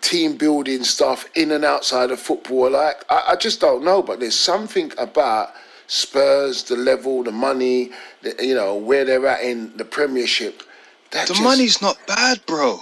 team 0.00 0.36
building 0.36 0.84
stuff 0.84 1.26
in 1.34 1.50
and 1.52 1.64
outside 1.64 2.10
of 2.10 2.20
football 2.20 2.70
like. 2.70 3.04
I, 3.10 3.30
I 3.32 3.36
just 3.36 3.60
don't 3.60 3.84
know. 3.84 4.02
But 4.02 4.20
there's 4.20 4.38
something 4.38 4.92
about 4.98 5.50
Spurs, 5.86 6.62
the 6.64 6.76
level, 6.76 7.22
the 7.22 7.32
money, 7.32 7.90
the, 8.22 8.34
you 8.40 8.54
know, 8.54 8.76
where 8.76 9.04
they're 9.04 9.26
at 9.26 9.42
in 9.42 9.76
the 9.76 9.84
Premiership. 9.84 10.62
That 11.10 11.26
The 11.28 11.34
just- 11.34 11.42
money's 11.44 11.82
not 11.82 11.98
bad, 12.06 12.44
bro. 12.46 12.80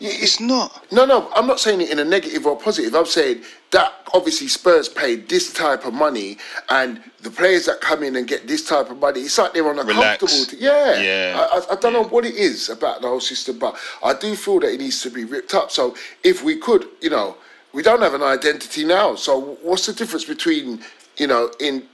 Yeah, 0.00 0.10
It's 0.14 0.40
not. 0.40 0.82
no, 0.90 1.04
no, 1.04 1.30
I'm 1.36 1.46
not 1.46 1.60
saying 1.60 1.82
it 1.82 1.90
in 1.90 1.98
a 1.98 2.04
negative 2.04 2.46
or 2.46 2.56
positive. 2.56 2.94
I'm 2.94 3.04
saying 3.04 3.42
that 3.70 3.92
obviously 4.14 4.48
Spurs 4.48 4.88
paid 4.88 5.28
this 5.28 5.52
type 5.52 5.84
of 5.84 5.92
money, 5.92 6.38
and 6.70 7.02
the 7.20 7.30
players 7.30 7.66
that 7.66 7.82
come 7.82 8.02
in 8.02 8.16
and 8.16 8.26
get 8.26 8.48
this 8.48 8.66
type 8.66 8.90
of 8.90 8.98
money, 8.98 9.20
it's 9.20 9.36
like 9.36 9.52
they're 9.52 9.68
on 9.68 9.78
a 9.78 9.84
Relax. 9.84 10.20
comfortable. 10.20 10.58
T- 10.58 10.64
yeah, 10.64 11.00
Yeah, 11.00 11.46
I, 11.52 11.58
I, 11.58 11.72
I 11.72 11.76
don't 11.80 11.92
know 11.92 12.04
what 12.04 12.24
it 12.24 12.34
is 12.34 12.70
about 12.70 13.02
the 13.02 13.08
whole 13.08 13.20
system, 13.20 13.58
but 13.58 13.76
I 14.02 14.14
do 14.14 14.34
feel 14.34 14.58
that 14.60 14.72
it 14.72 14.80
needs 14.80 15.02
to 15.02 15.10
be 15.10 15.24
ripped 15.24 15.52
up. 15.54 15.70
So 15.70 15.94
if 16.24 16.42
we 16.42 16.56
could, 16.56 16.86
you 17.02 17.10
know, 17.10 17.36
we 17.74 17.82
don't 17.82 18.00
have 18.00 18.14
an 18.14 18.22
identity 18.22 18.84
now. 18.84 19.14
So 19.16 19.58
what's 19.62 19.84
the 19.86 19.92
difference 19.92 20.24
between, 20.24 20.80
you 21.18 21.26
know, 21.26 21.52
in 21.60 21.84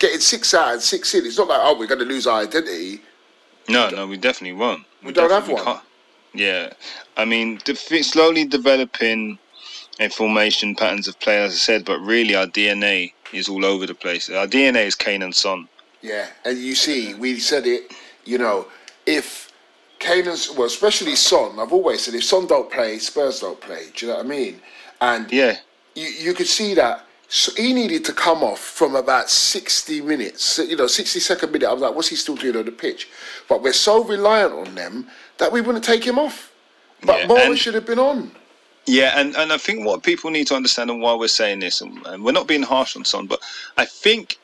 getting 0.00 0.18
six 0.20 0.52
out 0.52 0.72
and 0.72 0.82
six 0.82 1.14
in? 1.14 1.24
It's 1.24 1.38
not 1.38 1.46
like 1.48 1.60
oh 1.62 1.78
we're 1.78 1.86
going 1.86 2.00
to 2.00 2.04
lose 2.04 2.26
our 2.26 2.42
identity. 2.42 3.02
No, 3.68 3.88
no, 3.90 4.06
we 4.08 4.16
definitely 4.16 4.58
won't. 4.58 4.84
We 5.04 5.12
don't 5.12 5.30
have 5.30 5.42
definitely 5.44 5.64
one. 5.64 5.74
can't. 5.76 5.86
Yeah, 6.32 6.72
I 7.16 7.24
mean, 7.24 7.58
de- 7.64 7.74
slowly 7.74 8.44
developing 8.44 9.38
a 9.98 10.08
formation 10.08 10.74
patterns 10.74 11.08
of 11.08 11.18
play, 11.20 11.42
as 11.42 11.52
I 11.52 11.56
said, 11.56 11.84
but 11.84 11.98
really 12.00 12.34
our 12.34 12.46
DNA 12.46 13.12
is 13.32 13.48
all 13.48 13.64
over 13.64 13.86
the 13.86 13.94
place. 13.94 14.30
Our 14.30 14.46
DNA 14.46 14.86
is 14.86 14.94
Kane 14.94 15.22
and 15.22 15.34
Son. 15.34 15.68
Yeah, 16.02 16.28
and 16.44 16.58
you 16.58 16.74
see, 16.74 17.14
we 17.14 17.38
said 17.38 17.66
it. 17.66 17.92
You 18.24 18.38
know, 18.38 18.66
if 19.06 19.52
Kane 19.98 20.28
and 20.28 20.48
well, 20.56 20.66
especially 20.66 21.16
Son, 21.16 21.58
I've 21.58 21.72
always 21.72 22.02
said 22.02 22.14
if 22.14 22.24
Son 22.24 22.46
don't 22.46 22.70
play, 22.70 22.98
Spurs 22.98 23.40
don't 23.40 23.60
play. 23.60 23.86
Do 23.94 24.06
you 24.06 24.12
know 24.12 24.18
what 24.18 24.26
I 24.26 24.28
mean? 24.28 24.60
And 25.00 25.30
Yeah, 25.30 25.56
you, 25.94 26.06
you 26.06 26.34
could 26.34 26.46
see 26.46 26.74
that 26.74 27.04
so 27.32 27.52
he 27.54 27.72
needed 27.72 28.04
to 28.06 28.12
come 28.12 28.42
off 28.42 28.58
from 28.58 28.96
about 28.96 29.30
60 29.30 30.00
minutes, 30.00 30.58
you 30.58 30.74
know, 30.74 30.86
62nd 30.86 31.52
minute. 31.52 31.68
I 31.68 31.72
was 31.72 31.80
like, 31.80 31.94
what's 31.94 32.08
he 32.08 32.16
still 32.16 32.34
doing 32.34 32.56
on 32.56 32.64
the 32.64 32.72
pitch? 32.72 33.08
But 33.48 33.62
we're 33.62 33.72
so 33.72 34.02
reliant 34.02 34.52
on 34.52 34.74
them 34.74 35.06
that 35.40 35.50
we 35.50 35.60
wouldn't 35.60 35.84
take 35.84 36.04
him 36.04 36.18
off. 36.18 36.52
But 37.02 37.20
Yeah, 37.20 37.26
Morris 37.26 37.58
should 37.58 37.74
have 37.74 37.86
been 37.86 37.98
on. 37.98 38.30
Yeah, 38.86 39.18
and, 39.18 39.34
and 39.36 39.52
I 39.52 39.58
think 39.58 39.84
what 39.84 40.02
people 40.02 40.30
need 40.30 40.46
to 40.48 40.54
understand 40.54 40.90
and 40.90 41.02
why 41.02 41.14
we're 41.14 41.28
saying 41.28 41.60
this, 41.60 41.80
and, 41.80 42.06
and 42.06 42.24
we're 42.24 42.32
not 42.32 42.46
being 42.46 42.62
harsh 42.62 42.96
on 42.96 43.04
Son, 43.04 43.26
but 43.26 43.40
I 43.76 43.84
think 43.84 44.38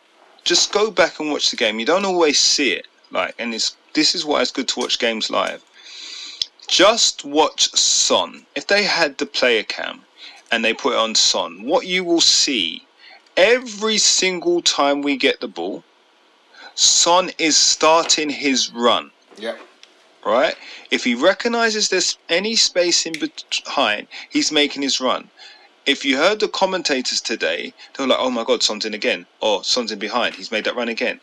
just 0.44 0.72
go 0.72 0.90
back 0.90 1.20
and 1.20 1.30
watch 1.30 1.50
the 1.50 1.56
game. 1.56 1.78
You 1.78 1.86
don't 1.86 2.04
always 2.04 2.38
see 2.38 2.72
it, 2.72 2.86
like, 3.10 3.34
and 3.38 3.54
it's 3.54 3.76
this 3.94 4.14
is 4.14 4.24
why 4.24 4.42
it's 4.42 4.52
good 4.52 4.68
to 4.68 4.80
watch 4.80 4.98
games 4.98 5.30
live. 5.30 5.62
Just 6.68 7.24
watch 7.24 7.70
Son. 7.74 8.44
If 8.54 8.66
they 8.66 8.84
had 8.84 9.18
the 9.18 9.26
player 9.26 9.62
cam 9.62 10.02
and 10.52 10.64
they 10.64 10.74
put 10.74 10.92
it 10.92 10.98
on 10.98 11.14
Son, 11.14 11.64
what 11.64 11.86
you 11.86 12.04
will 12.04 12.20
see 12.20 12.86
every 13.36 13.98
single 13.98 14.62
time 14.62 15.02
we 15.02 15.16
get 15.16 15.40
the 15.40 15.48
ball, 15.48 15.82
Son 16.74 17.30
is 17.38 17.56
starting 17.56 18.28
his 18.28 18.70
run 18.72 19.10
Yeah. 19.38 19.56
Right? 20.26 20.56
If 20.90 21.04
he 21.04 21.14
recognizes 21.14 21.88
there's 21.88 22.18
any 22.28 22.56
space 22.56 23.06
in 23.06 23.14
behind, 23.18 24.08
he's 24.28 24.50
making 24.50 24.82
his 24.82 25.00
run. 25.00 25.30
If 25.86 26.04
you 26.04 26.16
heard 26.16 26.40
the 26.40 26.48
commentators 26.48 27.20
today, 27.20 27.72
they 27.94 28.02
were 28.02 28.08
like, 28.08 28.18
"Oh 28.18 28.30
my 28.30 28.42
God, 28.42 28.62
Son's 28.62 28.84
in 28.84 28.92
again," 28.92 29.24
or 29.40 29.62
"Son's 29.62 29.92
in 29.92 30.00
behind. 30.00 30.34
He's 30.34 30.50
made 30.50 30.64
that 30.64 30.74
run 30.74 30.88
again." 30.88 31.20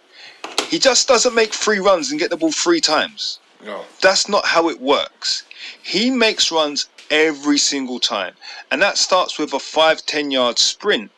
He 0.69 0.79
just 0.79 1.07
doesn't 1.07 1.35
make 1.35 1.53
three 1.53 1.79
runs 1.79 2.11
and 2.11 2.19
get 2.19 2.29
the 2.29 2.37
ball 2.37 2.53
three 2.53 2.79
times. 2.79 3.39
No. 3.63 3.85
That's 4.01 4.29
not 4.29 4.45
how 4.45 4.69
it 4.69 4.79
works. 4.79 5.43
He 5.81 6.09
makes 6.09 6.49
runs 6.49 6.87
every 7.11 7.57
single 7.57 7.99
time, 7.99 8.35
and 8.71 8.81
that 8.81 8.97
starts 8.97 9.37
with 9.37 9.53
a 9.53 9.59
five 9.59 10.05
ten 10.05 10.31
yard 10.31 10.57
sprint 10.57 11.11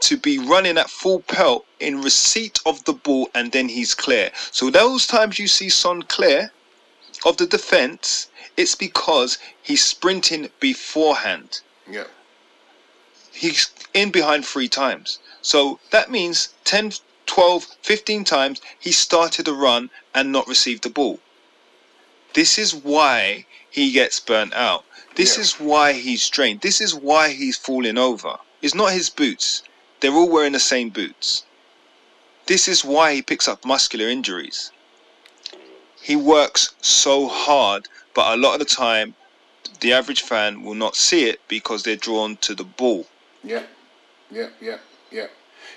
to 0.00 0.16
be 0.16 0.38
running 0.38 0.78
at 0.78 0.90
full 0.90 1.20
pelt 1.20 1.66
in 1.80 2.02
receipt 2.02 2.60
of 2.66 2.84
the 2.84 2.92
ball, 2.92 3.30
and 3.34 3.50
then 3.50 3.68
he's 3.68 3.94
clear. 3.94 4.30
So 4.52 4.70
those 4.70 5.08
times 5.08 5.38
you 5.40 5.48
see 5.48 5.68
Son 5.68 6.02
clear 6.02 6.52
of 7.24 7.36
the 7.36 7.46
defense, 7.46 8.28
it's 8.56 8.74
because 8.74 9.38
he's 9.62 9.84
sprinting 9.84 10.50
beforehand. 10.60 11.60
Yeah. 11.88 12.04
He's 13.32 13.70
in 13.94 14.10
behind 14.10 14.44
three 14.44 14.68
times. 14.68 15.18
So 15.40 15.80
that 15.90 16.10
means 16.10 16.50
10, 16.64 16.92
12, 17.26 17.64
15 17.82 18.24
times 18.24 18.60
he 18.78 18.92
started 18.92 19.48
a 19.48 19.52
run 19.52 19.90
and 20.14 20.30
not 20.32 20.46
received 20.46 20.82
the 20.82 20.90
ball. 20.90 21.18
This 22.34 22.58
is 22.58 22.74
why 22.74 23.46
he 23.70 23.92
gets 23.92 24.20
burnt 24.20 24.54
out. 24.54 24.84
This 25.14 25.36
Yeah. 25.36 25.42
is 25.42 25.60
why 25.60 25.92
he's 25.92 26.28
drained. 26.28 26.60
This 26.62 26.80
is 26.80 26.94
why 26.94 27.30
he's 27.32 27.56
falling 27.56 27.98
over. 27.98 28.38
It's 28.62 28.74
not 28.74 28.92
his 28.92 29.10
boots. 29.10 29.62
They're 30.00 30.12
all 30.12 30.28
wearing 30.28 30.52
the 30.52 30.60
same 30.60 30.90
boots. 30.90 31.44
This 32.46 32.66
is 32.68 32.84
why 32.84 33.14
he 33.14 33.22
picks 33.22 33.46
up 33.48 33.64
muscular 33.64 34.08
injuries. 34.08 34.70
He 36.02 36.16
works 36.16 36.74
so 36.82 37.28
hard, 37.28 37.88
but 38.14 38.34
a 38.34 38.40
lot 38.40 38.54
of 38.54 38.58
the 38.58 38.64
time, 38.64 39.14
the 39.80 39.92
average 39.92 40.22
fan 40.22 40.62
will 40.62 40.74
not 40.74 40.96
see 40.96 41.28
it 41.28 41.40
because 41.48 41.82
they're 41.82 41.96
drawn 41.96 42.36
to 42.38 42.54
the 42.54 42.64
ball. 42.64 43.06
Yeah, 43.44 43.62
yeah, 44.30 44.48
yeah, 44.60 44.78
yeah. 45.10 45.26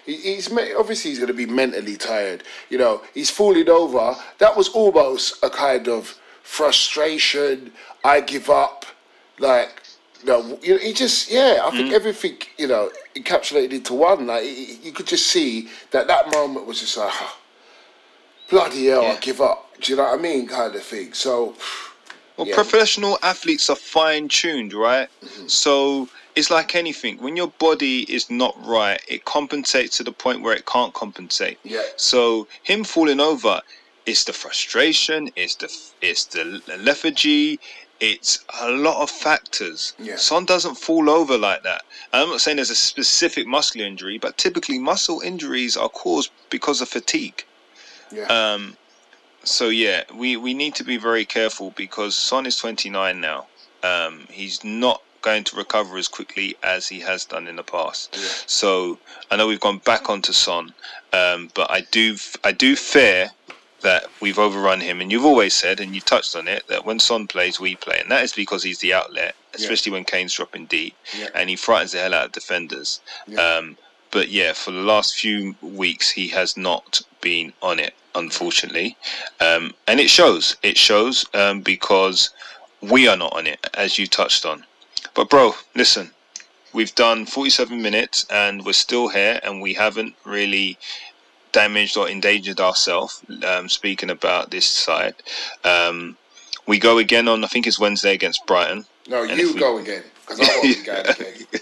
He, 0.05 0.15
he's 0.17 0.51
obviously 0.51 1.11
he's 1.11 1.19
going 1.19 1.27
to 1.27 1.33
be 1.33 1.45
mentally 1.45 1.97
tired. 1.97 2.43
You 2.69 2.77
know, 2.77 3.01
he's 3.13 3.29
falling 3.29 3.69
over. 3.69 4.15
That 4.39 4.55
was 4.55 4.69
almost 4.69 5.43
a 5.43 5.49
kind 5.49 5.87
of 5.87 6.19
frustration. 6.43 7.71
I 8.03 8.21
give 8.21 8.49
up. 8.49 8.85
Like, 9.39 9.81
you 10.21 10.27
know, 10.27 10.57
he 10.61 10.93
just 10.93 11.29
yeah. 11.31 11.59
I 11.63 11.71
think 11.71 11.91
everything 11.93 12.37
you 12.57 12.67
know 12.67 12.91
encapsulated 13.15 13.71
into 13.73 13.93
one. 13.93 14.27
Like, 14.27 14.43
he- 14.43 14.65
he- 14.65 14.87
you 14.87 14.91
could 14.91 15.07
just 15.07 15.27
see 15.27 15.69
that 15.91 16.07
that 16.07 16.31
moment 16.31 16.65
was 16.65 16.79
just 16.79 16.97
like, 16.97 17.11
"Ah, 17.13 17.37
bloody 18.49 18.87
hell, 18.87 19.05
I 19.05 19.15
give 19.19 19.41
up. 19.41 19.64
Do 19.81 19.91
you 19.91 19.97
know 19.97 20.03
what 20.03 20.19
I 20.19 20.21
mean? 20.21 20.47
Kind 20.47 20.75
of 20.75 20.83
thing. 20.83 21.13
So, 21.13 21.55
Well, 22.37 22.47
Yeah. 22.47 22.55
professional 22.55 23.17
athletes 23.23 23.69
are 23.69 23.77
fine 23.77 24.27
tuned, 24.27 24.73
right? 24.73 25.07
So 25.47 26.09
it's 26.35 26.49
like 26.49 26.75
anything. 26.75 27.17
When 27.19 27.37
your 27.37 27.47
body 27.47 28.01
is 28.13 28.29
not 28.29 28.53
right, 28.65 28.99
it 29.07 29.23
compensates 29.23 29.95
to 29.97 30.03
the 30.03 30.11
point 30.11 30.41
where 30.41 30.53
it 30.53 30.65
can't 30.65 30.93
compensate. 30.93 31.59
Yeah. 31.63 31.83
So 31.95 32.45
him 32.63 32.83
falling 32.83 33.21
over, 33.21 33.61
it's 34.05 34.25
the 34.25 34.33
frustration, 34.33 35.31
it's 35.37 35.55
the 35.55 35.73
it's 36.01 36.25
the 36.25 36.61
lethargy, 36.77 37.57
it's 38.01 38.43
a 38.59 38.69
lot 38.69 39.01
of 39.01 39.09
factors. 39.09 39.93
Yeah. 39.97 40.17
Son 40.17 40.43
doesn't 40.43 40.75
fall 40.75 41.09
over 41.09 41.37
like 41.37 41.63
that. 41.63 41.83
I'm 42.11 42.27
not 42.29 42.41
saying 42.41 42.57
there's 42.57 42.69
a 42.69 42.75
specific 42.75 43.47
muscular 43.47 43.87
injury, 43.87 44.17
but 44.17 44.37
typically 44.37 44.77
muscle 44.77 45.21
injuries 45.21 45.77
are 45.77 45.87
caused 45.89 46.31
because 46.49 46.81
of 46.81 46.89
fatigue. 46.89 47.45
yeah, 48.11 48.25
Um, 48.27 48.75
so 49.45 49.69
yeah, 49.69 50.03
we, 50.13 50.37
we 50.37 50.53
need 50.53 50.75
to 50.75 50.83
be 50.83 50.97
very 50.97 51.25
careful 51.25 51.71
because 51.77 52.15
Son 52.15 52.45
is 52.45 52.55
29 52.57 53.19
now. 53.21 53.47
Um, 53.83 54.25
he's 54.29 54.63
not 54.63 55.01
going 55.21 55.43
to 55.43 55.55
recover 55.55 55.97
as 55.97 56.07
quickly 56.07 56.55
as 56.63 56.87
he 56.87 56.99
has 56.99 57.25
done 57.25 57.47
in 57.47 57.55
the 57.55 57.63
past. 57.63 58.09
Yeah. 58.15 58.27
So 58.45 58.99
I 59.31 59.35
know 59.37 59.47
we've 59.47 59.59
gone 59.59 59.79
back 59.79 60.09
onto 60.09 60.33
Son, 60.33 60.73
um, 61.13 61.49
but 61.55 61.69
I 61.71 61.81
do 61.91 62.15
I 62.43 62.51
do 62.51 62.75
fear 62.75 63.31
that 63.81 64.05
we've 64.19 64.39
overrun 64.39 64.79
him. 64.81 64.99
And 65.01 65.11
you've 65.11 65.25
always 65.25 65.53
said, 65.53 65.79
and 65.79 65.93
you 65.93 66.01
touched 66.01 66.35
on 66.35 66.47
it, 66.47 66.65
that 66.69 66.85
when 66.85 66.97
Son 66.97 67.27
plays, 67.27 67.59
we 67.59 67.75
play, 67.75 67.99
and 67.99 68.09
that 68.09 68.23
is 68.23 68.33
because 68.33 68.63
he's 68.63 68.79
the 68.79 68.93
outlet, 68.93 69.35
especially 69.53 69.91
when 69.91 70.03
Kane's 70.03 70.33
dropping 70.33 70.65
deep, 70.65 70.95
Yeah. 71.15 71.27
and 71.35 71.49
he 71.51 71.55
frightens 71.55 71.91
the 71.91 71.99
hell 71.99 72.15
out 72.15 72.25
of 72.25 72.31
defenders. 72.31 72.99
Yeah. 73.27 73.39
Um, 73.41 73.77
but 74.15 74.29
yeah, 74.29 74.53
for 74.53 74.71
the 74.71 74.79
last 74.79 75.17
few 75.17 75.55
weeks, 75.61 76.09
he 76.09 76.29
has 76.29 76.55
not 76.55 77.01
been 77.19 77.51
on 77.61 77.79
it, 77.79 77.93
unfortunately, 78.15 78.95
um, 79.41 79.73
and 79.87 79.99
it 79.99 80.09
shows. 80.09 80.55
It 80.63 80.77
shows 80.77 81.25
um, 81.33 81.59
because 81.59 82.29
we 82.79 83.09
are 83.09 83.17
not 83.17 83.33
on 83.33 83.45
it, 83.45 83.59
as 83.73 83.99
you 83.99 84.07
touched 84.07 84.45
on. 84.45 84.63
But 85.15 85.29
bro, 85.29 85.53
listen, 85.75 86.11
we've 86.71 86.95
done 86.95 87.25
47 87.25 87.81
minutes, 87.81 88.25
and 88.29 88.63
we're 88.65 88.71
still 88.71 89.09
here, 89.09 89.41
and 89.43 89.61
we 89.61 89.73
haven't 89.73 90.15
really 90.23 90.77
damaged 91.51 91.97
or 91.97 92.07
endangered 92.07 92.61
ourselves. 92.61 93.21
Um, 93.45 93.67
speaking 93.67 94.11
about 94.11 94.49
this 94.49 94.65
side, 94.65 95.15
um, 95.65 96.15
we 96.67 96.79
go 96.79 96.99
again 96.99 97.27
on. 97.27 97.43
I 97.43 97.47
think 97.47 97.67
it's 97.67 97.81
Wednesday 97.81 98.13
against 98.13 98.45
Brighton. 98.45 98.85
no, 99.09 99.23
you 99.23 99.53
we- 99.53 99.59
go 99.59 99.77
again 99.77 100.03
because 100.21 100.39
I 100.39 100.53
won't 100.55 100.63
be 100.63 100.83
going 100.83 101.05
again. 101.09 101.61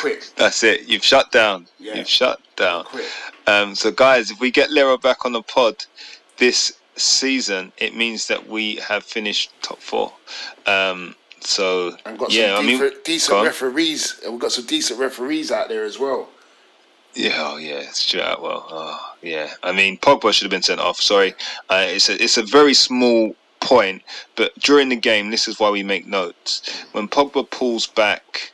Quick, 0.00 0.24
That's 0.36 0.62
it. 0.62 0.88
You've 0.88 1.04
shut 1.04 1.32
down. 1.32 1.66
Yeah. 1.78 1.94
You've 1.94 2.08
shut 2.08 2.40
down. 2.56 2.84
quick. 2.84 3.06
Um, 3.46 3.74
so, 3.74 3.90
guys, 3.90 4.30
if 4.30 4.40
we 4.40 4.50
get 4.50 4.70
Lero 4.70 4.98
back 4.98 5.24
on 5.24 5.32
the 5.32 5.42
pod 5.42 5.84
this 6.36 6.78
season, 6.96 7.72
it 7.78 7.96
means 7.96 8.28
that 8.28 8.48
we 8.48 8.76
have 8.76 9.04
finished 9.04 9.52
top 9.62 9.78
four. 9.80 10.12
Um, 10.66 11.14
so, 11.40 11.96
And 12.04 12.18
got 12.18 12.32
yeah, 12.32 12.56
I 12.56 12.62
mean, 12.62 12.90
decent, 13.04 13.44
referees. 13.44 14.20
We've 14.28 14.38
got 14.38 14.52
some 14.52 14.66
decent 14.66 15.00
referees 15.00 15.50
out 15.50 15.68
there 15.68 15.84
as 15.84 15.98
well. 15.98 16.28
Yeah, 17.14 17.34
oh 17.36 17.56
yeah, 17.58 17.90
Stuart 17.90 18.24
Atwell. 18.24 18.66
Oh, 18.70 19.14
yeah. 19.20 19.52
I 19.62 19.72
mean, 19.72 19.98
Pogba 19.98 20.32
should 20.32 20.44
have 20.44 20.50
been 20.50 20.62
sent 20.62 20.80
off. 20.80 20.98
Sorry, 20.98 21.34
uh, 21.68 21.84
it's 21.88 22.08
a 22.08 22.22
it's 22.22 22.38
a 22.38 22.42
very 22.42 22.72
small 22.72 23.36
point, 23.60 24.02
but 24.34 24.58
during 24.60 24.88
the 24.88 24.96
game, 24.96 25.30
this 25.30 25.46
is 25.46 25.60
why 25.60 25.68
we 25.68 25.82
make 25.82 26.06
notes. 26.06 26.84
When 26.92 27.08
Pogba 27.08 27.48
pulls 27.50 27.86
back, 27.86 28.52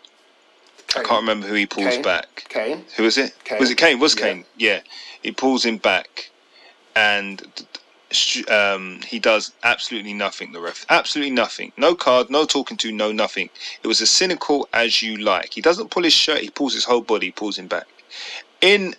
I 0.97 1.03
can't 1.03 1.21
remember 1.21 1.47
who 1.47 1.55
he 1.55 1.67
pulls 1.67 1.89
Kane. 1.89 2.03
back. 2.03 2.47
Kane. 2.49 2.85
Who 2.97 3.03
was 3.03 3.19
it? 3.19 3.35
Kane. 3.45 3.59
Was 3.59 3.71
it 3.71 3.77
Kane? 3.77 3.99
Was 3.99 4.15
Yeah. 4.15 4.23
Kane? 4.23 4.45
Yeah. 4.57 4.81
He 5.23 5.33
pulls 5.33 5.65
him 5.65 5.77
back, 5.79 6.31
and 6.97 7.43
um, 8.49 9.01
he 9.07 9.19
does 9.19 9.53
absolutely 9.65 10.15
nothing. 10.15 10.53
The 10.53 10.61
ref, 10.61 10.87
absolutely 10.89 11.35
nothing. 11.35 11.73
No 11.77 11.95
card, 11.95 12.31
no 12.31 12.47
talking 12.47 12.77
to, 12.79 12.93
no 12.93 13.13
nothing. 13.13 13.51
It 13.83 13.87
was 13.87 14.01
as 14.01 14.11
cynical 14.11 14.69
as 14.73 15.03
you 15.03 15.19
like. 15.19 15.53
He 15.53 15.61
doesn't 15.61 15.91
pull 15.91 16.05
his 16.05 16.15
shirt. 16.15 16.41
He 16.41 16.51
pulls 16.51 16.73
his 16.75 16.85
whole 16.85 17.03
body. 17.03 17.33
Pulls 17.33 17.59
him 17.59 17.67
back. 17.67 17.87
In 18.61 18.95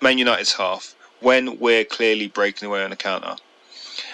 Man 0.00 0.18
United's 0.18 0.52
half, 0.52 0.94
when 1.20 1.58
we're 1.58 1.84
clearly 1.84 2.28
breaking 2.28 2.68
away 2.68 2.84
on 2.84 2.90
the 2.90 2.96
counter, 2.96 3.34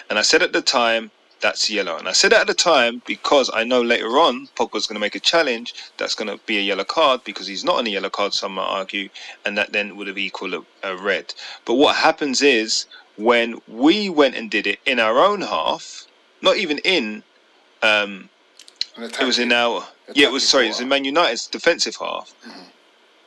and 0.09 0.19
I 0.19 0.23
said 0.23 0.43
at 0.43 0.53
the 0.53 0.63
time. 0.63 1.11
That's 1.45 1.69
yellow, 1.69 1.99
and 1.99 2.09
I 2.09 2.13
said 2.13 2.33
that 2.33 2.41
at 2.41 2.47
the 2.47 2.55
time 2.55 3.03
because 3.05 3.51
I 3.53 3.65
know 3.65 3.83
later 3.83 4.19
on 4.19 4.49
Pogba's 4.57 4.87
going 4.87 4.95
to 4.95 4.99
make 4.99 5.15
a 5.15 5.21
challenge 5.21 5.75
that's 5.99 6.15
going 6.15 6.29
to 6.29 6.43
be 6.47 6.57
a 6.57 6.63
yellow 6.63 6.85
card 6.85 7.23
because 7.23 7.47
he's 7.47 7.63
not 7.63 7.77
on 7.77 7.87
a 7.87 7.91
yellow 7.91 8.09
card. 8.09 8.33
Some 8.33 8.55
might 8.55 8.63
argue, 8.63 9.11
and 9.45 9.59
that 9.59 9.71
then 9.71 9.95
would 9.97 10.07
have 10.07 10.17
equaled 10.17 10.55
a, 10.55 10.65
a 10.83 10.97
red. 10.97 11.35
But 11.67 11.75
what 11.75 11.97
happens 11.97 12.41
is 12.41 12.87
when 13.19 13.61
we 13.69 14.09
went 14.09 14.37
and 14.37 14.51
did 14.51 14.67
it 14.67 14.79
in 14.87 14.99
our 14.99 15.19
own 15.19 15.43
half, 15.43 16.07
not 16.41 16.57
even 16.57 16.79
in, 16.79 17.23
um, 17.83 18.31
it 18.97 19.27
was 19.27 19.39
in 19.39 19.53
our 19.53 19.87
yeah, 20.15 20.29
it 20.29 20.33
was 20.33 20.49
sorry, 20.49 20.65
it 20.65 20.69
was 20.71 20.81
in. 20.81 20.89
Man 20.89 21.05
United's 21.05 21.47
defensive 21.47 21.97
half. 21.97 22.35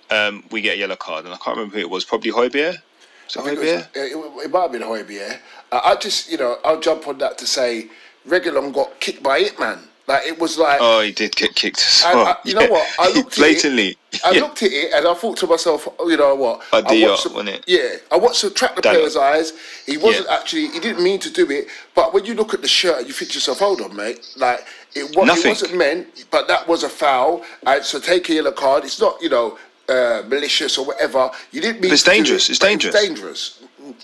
Um, 0.10 0.44
we 0.50 0.62
get 0.62 0.78
a 0.78 0.80
yellow 0.80 0.96
card, 0.96 1.26
and 1.26 1.36
I 1.36 1.38
can't 1.38 1.56
remember 1.56 1.76
who 1.76 1.82
it 1.82 1.90
was. 1.92 2.04
Probably 2.04 2.32
Højbjerg. 2.32 2.74
It 2.74 3.38
I 3.38 3.44
think 3.44 3.60
it, 3.60 3.60
was, 3.60 3.88
it, 3.94 4.46
it 4.46 4.52
might 4.52 4.62
have 4.62 4.72
been 4.72 4.82
Højbjerg. 4.82 5.38
Uh, 5.72 5.82
I 5.84 5.96
just, 5.98 6.32
you 6.32 6.38
know, 6.38 6.58
I'll 6.66 6.80
jump 6.80 7.08
on 7.08 7.20
that 7.20 7.38
to 7.38 7.46
say 7.46 7.90
Reguilon 8.28 8.74
got 8.74 9.00
kicked 9.00 9.24
by 9.24 9.40
it, 9.40 9.60
man. 9.60 9.80
Like 10.08 10.26
it 10.26 10.40
was 10.40 10.58
like 10.58 10.80
Oh, 10.82 11.02
he 11.02 11.12
did 11.12 11.36
get 11.36 11.54
kicked 11.56 12.04
I-. 12.06 12.14
I- 12.14 12.38
you 12.46 12.54
know 12.54 12.68
what? 12.68 12.88
I 12.98 13.08
looked 13.14 13.34
at 13.34 13.38
it- 13.38 13.42
blatantly. 13.42 13.98
I 14.24 14.32
Yeah. 14.32 14.42
looked 14.42 14.64
at 14.64 14.72
it 14.72 14.94
and 14.94 15.06
I 15.06 15.14
thought 15.14 15.36
to 15.38 15.48
myself, 15.48 15.86
oh, 16.00 16.08
you 16.10 16.16
know 16.18 16.34
what? 16.34 16.62
I 16.72 16.80
watched 16.82 17.24
the- 17.26 17.30
wasn't 17.30 17.50
it? 17.50 17.64
Yeah, 17.68 17.98
I 18.10 18.16
watched 18.18 18.42
the 18.42 18.50
track 18.50 18.76
the 18.76 18.80
it. 18.80 18.84
player's 18.84 19.18
eyes. 19.18 19.52
He 19.86 19.98
wasn't 19.98 20.28
Yeah. 20.30 20.36
actually. 20.38 20.68
He 20.70 20.80
didn't 20.80 21.04
mean 21.04 21.20
to 21.20 21.30
do 21.30 21.50
it. 21.52 21.68
But 21.94 22.14
when 22.14 22.24
you 22.26 22.36
look 22.36 22.54
at 22.54 22.62
the 22.62 22.68
shirt, 22.70 23.06
you 23.06 23.12
think 23.14 23.32
to 23.32 23.36
yourself, 23.36 23.60
hold 23.60 23.82
on, 23.82 23.94
mate. 23.96 24.26
Like 24.38 24.66
it, 24.96 25.14
wa- 25.16 25.26
it 25.26 25.46
wasn't 25.46 25.76
meant, 25.76 26.26
but 26.32 26.48
that 26.48 26.68
was 26.70 26.84
a 26.84 26.90
foul. 26.90 27.44
And 27.66 27.84
so 27.84 28.00
take 28.00 28.30
a 28.30 28.34
yellow 28.36 28.52
card. 28.54 28.86
It's 28.86 29.02
not, 29.02 29.22
you 29.22 29.30
know, 29.30 29.58
uh, 29.90 30.24
malicious 30.28 30.78
or 30.78 30.86
whatever. 30.86 31.30
You 31.52 31.60
didn't 31.62 31.82
mean. 31.82 31.90
But 31.92 31.96
it's 31.96 32.04
dangerous. 32.04 32.48
it, 32.48 32.52
It's 32.52 32.60
dangerous. 32.60 32.96
dangerous. 32.96 33.60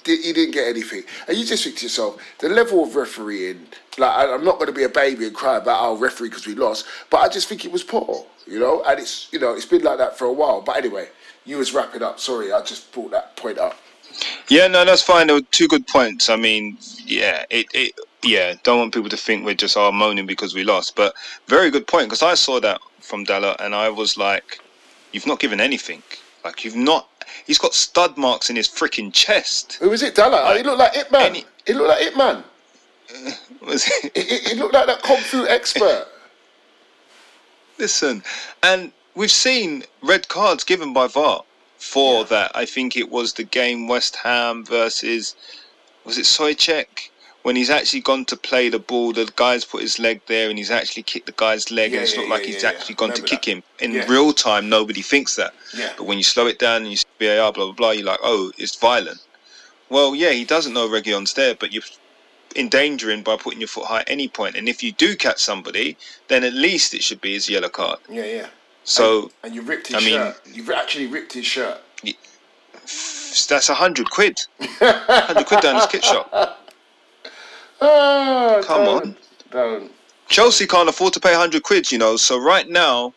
He 0.06 0.34
didn't 0.34 0.52
get 0.52 0.68
anything, 0.68 1.04
and 1.28 1.38
you 1.38 1.46
just 1.46 1.64
think 1.64 1.78
to 1.78 1.86
yourself, 1.86 2.22
the 2.40 2.50
level 2.50 2.84
of 2.84 2.96
refereeing. 2.96 3.68
Like 3.98 4.30
I'm 4.30 4.44
not 4.44 4.56
going 4.56 4.68
to 4.68 4.74
be 4.74 4.84
a 4.84 4.90
baby 4.90 5.28
and 5.28 5.36
cry 5.36 5.58
about 5.58 5.80
our 5.82 5.96
referee 5.96 6.30
because 6.30 6.48
we 6.48 6.56
lost, 6.56 6.86
but 7.10 7.18
I 7.18 7.30
just 7.30 7.48
think 7.48 7.64
it 7.64 7.72
was 7.72 7.84
poor, 7.84 8.26
you 8.48 8.60
know. 8.60 8.84
And 8.84 9.00
it's 9.00 9.32
you 9.32 9.40
know 9.40 9.54
it's 9.54 9.66
been 9.66 9.84
like 9.84 10.00
that 10.00 10.18
for 10.18 10.26
a 10.26 10.34
while. 10.34 10.62
But 10.62 10.78
anyway, 10.78 11.10
you 11.46 11.58
was 11.58 11.74
wrapping 11.74 12.02
up. 12.02 12.20
Sorry, 12.20 12.52
I 12.52 12.62
just 12.62 12.92
brought 12.92 13.12
that 13.12 13.36
point 13.36 13.60
up. 13.60 13.76
Yeah, 14.50 14.68
no, 14.68 14.86
that's 14.86 15.02
fine. 15.02 15.28
There 15.28 15.36
were 15.36 15.42
two 15.52 15.68
good 15.68 15.88
points. 15.88 16.30
I 16.30 16.36
mean, 16.36 16.78
yeah, 17.06 17.46
it, 17.50 17.68
it 17.74 17.94
yeah, 18.24 18.54
don't 18.64 18.80
want 18.80 18.94
people 18.94 19.10
to 19.10 19.18
think 19.18 19.46
we're 19.46 19.54
just 19.54 19.78
all 19.78 19.92
moaning 19.92 20.26
because 20.26 20.54
we 20.54 20.64
lost, 20.64 20.96
but 20.96 21.14
very 21.48 21.70
good 21.70 21.88
point 21.88 22.08
because 22.08 22.24
I 22.24 22.36
saw 22.36 22.60
that 22.60 22.80
from 23.00 23.26
Dalot 23.26 23.58
and 23.60 23.76
I 23.76 23.90
was 23.90 24.18
like, 24.18 24.60
you've 25.12 25.28
not 25.28 25.40
given 25.40 25.60
anything. 25.60 26.02
Like 26.44 26.64
you've 26.64 26.76
not. 26.76 27.10
He's 27.46 27.58
got 27.58 27.74
stud 27.74 28.18
marks 28.18 28.50
in 28.50 28.56
his 28.56 28.68
freaking 28.68 29.12
chest. 29.14 29.74
Who 29.82 29.90
was 29.90 30.02
it, 30.04 30.16
Dalot? 30.16 30.42
Oh, 30.46 30.56
he 30.58 30.64
looked 30.64 30.80
like 30.80 30.96
Ip 30.98 31.12
Man. 31.12 31.22
any- 31.24 31.46
He 31.66 31.74
looked 31.74 31.90
like 31.90 32.02
Ip 32.08 32.18
Man. 32.18 32.44
Was 33.62 33.88
it? 33.88 34.12
He, 34.18 34.22
he- 34.24 34.50
he 34.50 34.56
looked 34.56 34.74
like 34.74 34.88
that 34.88 35.02
kung 35.04 35.18
fu 35.18 35.46
expert. 35.48 36.08
Listen, 37.78 38.24
and 38.62 38.92
we've 39.16 39.32
seen 39.32 39.84
red 40.02 40.28
cards 40.30 40.64
given 40.64 40.94
by 40.94 41.08
VAR 41.08 41.44
for 41.78 42.22
Yeah. 42.22 42.28
that. 42.30 42.52
I 42.56 42.66
think 42.66 42.96
it 42.96 43.10
was 43.10 43.34
the 43.34 43.44
game 43.44 43.88
West 43.88 44.16
Ham 44.18 44.64
versus 44.66 45.36
was 46.06 46.18
it 46.18 46.26
Souček 46.26 47.10
when 47.44 47.56
he's 47.56 47.70
actually 47.70 48.02
gone 48.02 48.26
to 48.26 48.36
play 48.36 48.70
the 48.70 48.80
ball. 48.80 49.14
The 49.14 49.32
guy's 49.36 49.64
put 49.64 49.82
his 49.82 50.00
leg 50.00 50.22
there, 50.28 50.50
and 50.50 50.58
he's 50.58 50.72
actually 50.72 51.04
kicked 51.04 51.28
the 51.28 51.34
guy's 51.34 51.72
leg, 51.72 51.92
Yeah, 51.92 51.98
and 52.00 52.04
it's 52.04 52.16
yeah, 52.16 52.22
not 52.22 52.30
like 52.30 52.42
yeah, 52.48 52.54
he's 52.54 52.64
yeah, 52.64 52.70
actually 52.70 52.96
gone 52.96 53.10
to 53.10 53.22
Remember 53.22 53.28
kick 53.28 53.46
him. 53.46 53.64
In 53.80 53.92
real 54.10 54.34
time, 54.34 54.68
nobody 54.70 55.02
thinks 55.02 55.36
that. 55.36 55.54
Yeah. 55.78 55.92
But 55.98 56.06
when 56.06 56.18
you 56.18 56.24
slow 56.24 56.48
it 56.48 56.58
down 56.60 56.82
and 56.84 56.92
you 56.92 56.98
see 56.98 57.06
VAR, 57.20 57.52
blah 57.54 57.66
blah 57.66 57.74
blah, 57.74 57.92
you're 57.92 58.06
like, 58.06 58.20
oh, 58.24 58.52
it's 58.58 58.76
violent. 58.76 59.20
Well, 59.90 60.16
yeah, 60.16 60.32
he 60.32 60.44
doesn't 60.46 60.74
know 60.74 60.88
Reguilon's 60.90 61.34
there, 61.34 61.54
but 61.54 61.72
you're 61.72 61.84
endangering 62.56 63.24
by 63.24 63.36
putting 63.38 63.60
your 63.60 63.68
foot 63.68 63.86
high 63.86 64.00
at 64.02 64.10
any 64.10 64.28
point. 64.28 64.56
And 64.56 64.68
if 64.70 64.82
you 64.82 64.92
do 64.94 65.16
catch 65.16 65.40
somebody, 65.40 65.98
then 66.30 66.44
at 66.44 66.54
least 66.54 66.94
it 66.94 67.04
should 67.04 67.22
be 67.22 67.34
his 67.34 67.50
yellow 67.50 67.70
card. 67.70 68.00
Yeah, 68.10 68.26
yeah. 68.26 68.48
So 68.86 69.32
And 69.44 69.54
you 69.56 69.62
ripped 69.62 69.88
his 69.88 69.96
I 69.96 70.00
mean- 70.00 70.34
You've 70.52 70.70
actually 70.70 71.08
ripped 71.08 71.34
his 71.34 71.46
shirt. 71.46 71.80
that's 73.50 73.70
a 73.70 73.74
hundred 73.74 74.10
quid. 74.10 74.40
hundred 74.80 75.46
quid 75.46 75.62
down 75.62 75.76
his 75.76 75.88
kit 75.88 76.04
shop. 76.04 76.60
Ah, 77.86 78.62
Come 78.64 78.86
don't, 78.86 79.04
on. 79.04 79.18
Don't. 79.52 79.92
Chelsea 80.30 80.66
can't 80.66 80.88
afford 80.90 81.14
to 81.14 81.20
pay 81.20 81.34
hundred 81.34 81.64
quid, 81.64 81.92
you 81.92 81.98
know. 81.98 82.16
So 82.16 82.38
right 82.40 82.68
now, 82.70 83.14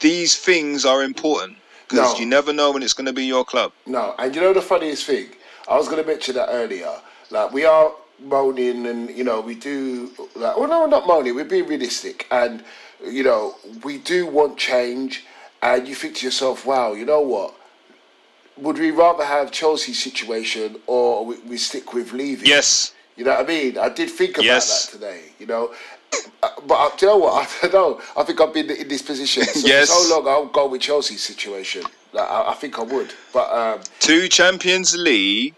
these 0.00 0.36
things 0.36 0.84
are 0.84 1.02
important 1.02 1.56
because 1.88 2.14
No. 2.14 2.18
you 2.20 2.26
never 2.26 2.52
know 2.52 2.72
when 2.72 2.82
it's 2.82 2.92
going 2.92 3.06
to 3.06 3.12
be 3.12 3.24
your 3.24 3.44
club. 3.44 3.72
No, 3.86 4.14
and 4.18 4.34
you 4.34 4.40
know 4.40 4.52
the 4.52 4.60
funniest 4.62 5.04
thing? 5.06 5.28
I 5.68 5.76
was 5.76 5.88
going 5.88 6.02
to 6.02 6.08
mention 6.08 6.34
that 6.34 6.48
earlier. 6.50 6.92
Like 7.30 7.52
we 7.52 7.64
are 7.64 7.92
moaning, 8.20 8.86
and 8.86 9.10
you 9.10 9.24
know 9.24 9.40
we 9.40 9.54
do. 9.54 10.10
Like, 10.34 10.56
well, 10.56 10.68
no, 10.68 10.80
we're 10.82 10.88
not 10.88 11.06
moaning. 11.06 11.34
We're 11.34 11.44
being 11.44 11.66
realistic, 11.66 12.26
and 12.30 12.64
you 13.04 13.22
know 13.22 13.54
we 13.84 13.98
do 13.98 14.26
want 14.26 14.58
change. 14.58 15.24
And 15.62 15.88
you 15.88 15.94
think 15.94 16.16
to 16.16 16.26
yourself, 16.26 16.66
wow, 16.66 16.92
you 16.92 17.06
know 17.06 17.20
what? 17.22 17.54
Would 18.58 18.78
we 18.78 18.90
rather 18.90 19.24
have 19.24 19.50
Chelsea's 19.50 19.98
situation, 20.02 20.76
or 20.86 21.24
we, 21.26 21.38
we 21.40 21.56
stick 21.56 21.92
with 21.94 22.12
leaving? 22.12 22.46
Yes, 22.46 22.92
You 23.16 23.24
know 23.24 23.30
what 23.32 23.44
I 23.44 23.48
mean? 23.48 23.78
I 23.78 23.88
did 23.88 24.10
think 24.10 24.34
about 24.36 24.44
Yes. 24.44 24.86
that 24.86 24.92
today. 24.98 25.20
You 25.38 25.46
know, 25.46 25.74
Uh, 26.42 26.48
but 26.66 26.74
uh, 26.74 26.96
do 26.96 27.06
you 27.06 27.12
know 27.12 27.16
what? 27.18 27.58
I 27.62 27.68
don't 27.68 27.98
know. 27.98 28.04
I 28.16 28.22
think 28.22 28.40
I've 28.40 28.52
been 28.54 28.70
in 28.70 28.88
this 28.88 29.02
position 29.02 29.44
so, 29.44 29.66
Yes. 29.66 29.88
so 29.90 30.14
long. 30.14 30.28
I'll 30.28 30.46
go 30.46 30.66
with 30.68 30.80
Chelsea's 30.82 31.22
situation. 31.22 31.82
Like, 32.12 32.28
I, 32.28 32.50
I 32.52 32.54
think 32.54 32.78
I 32.78 32.82
would, 32.82 33.12
but 33.32 33.50
um, 33.52 33.80
two 34.00 34.28
Champions 34.28 34.96
League, 34.96 35.56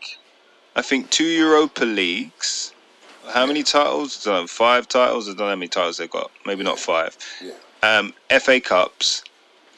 I 0.74 0.82
think 0.82 1.10
two 1.10 1.24
Europa 1.24 1.84
Leagues. 1.84 2.72
How 3.28 3.44
many 3.46 3.62
titles? 3.62 4.26
I 4.26 4.30
don't 4.30 4.42
know, 4.42 4.46
five 4.46 4.88
titles. 4.88 5.28
I 5.28 5.32
don't 5.32 5.40
know 5.40 5.48
how 5.50 5.54
many 5.56 5.68
titles 5.68 5.98
they've 5.98 6.10
got. 6.10 6.30
Maybe 6.46 6.64
not 6.64 6.78
five. 6.78 7.16
yeah. 7.42 7.52
um, 7.82 8.14
FA 8.40 8.58
Cups, 8.60 9.22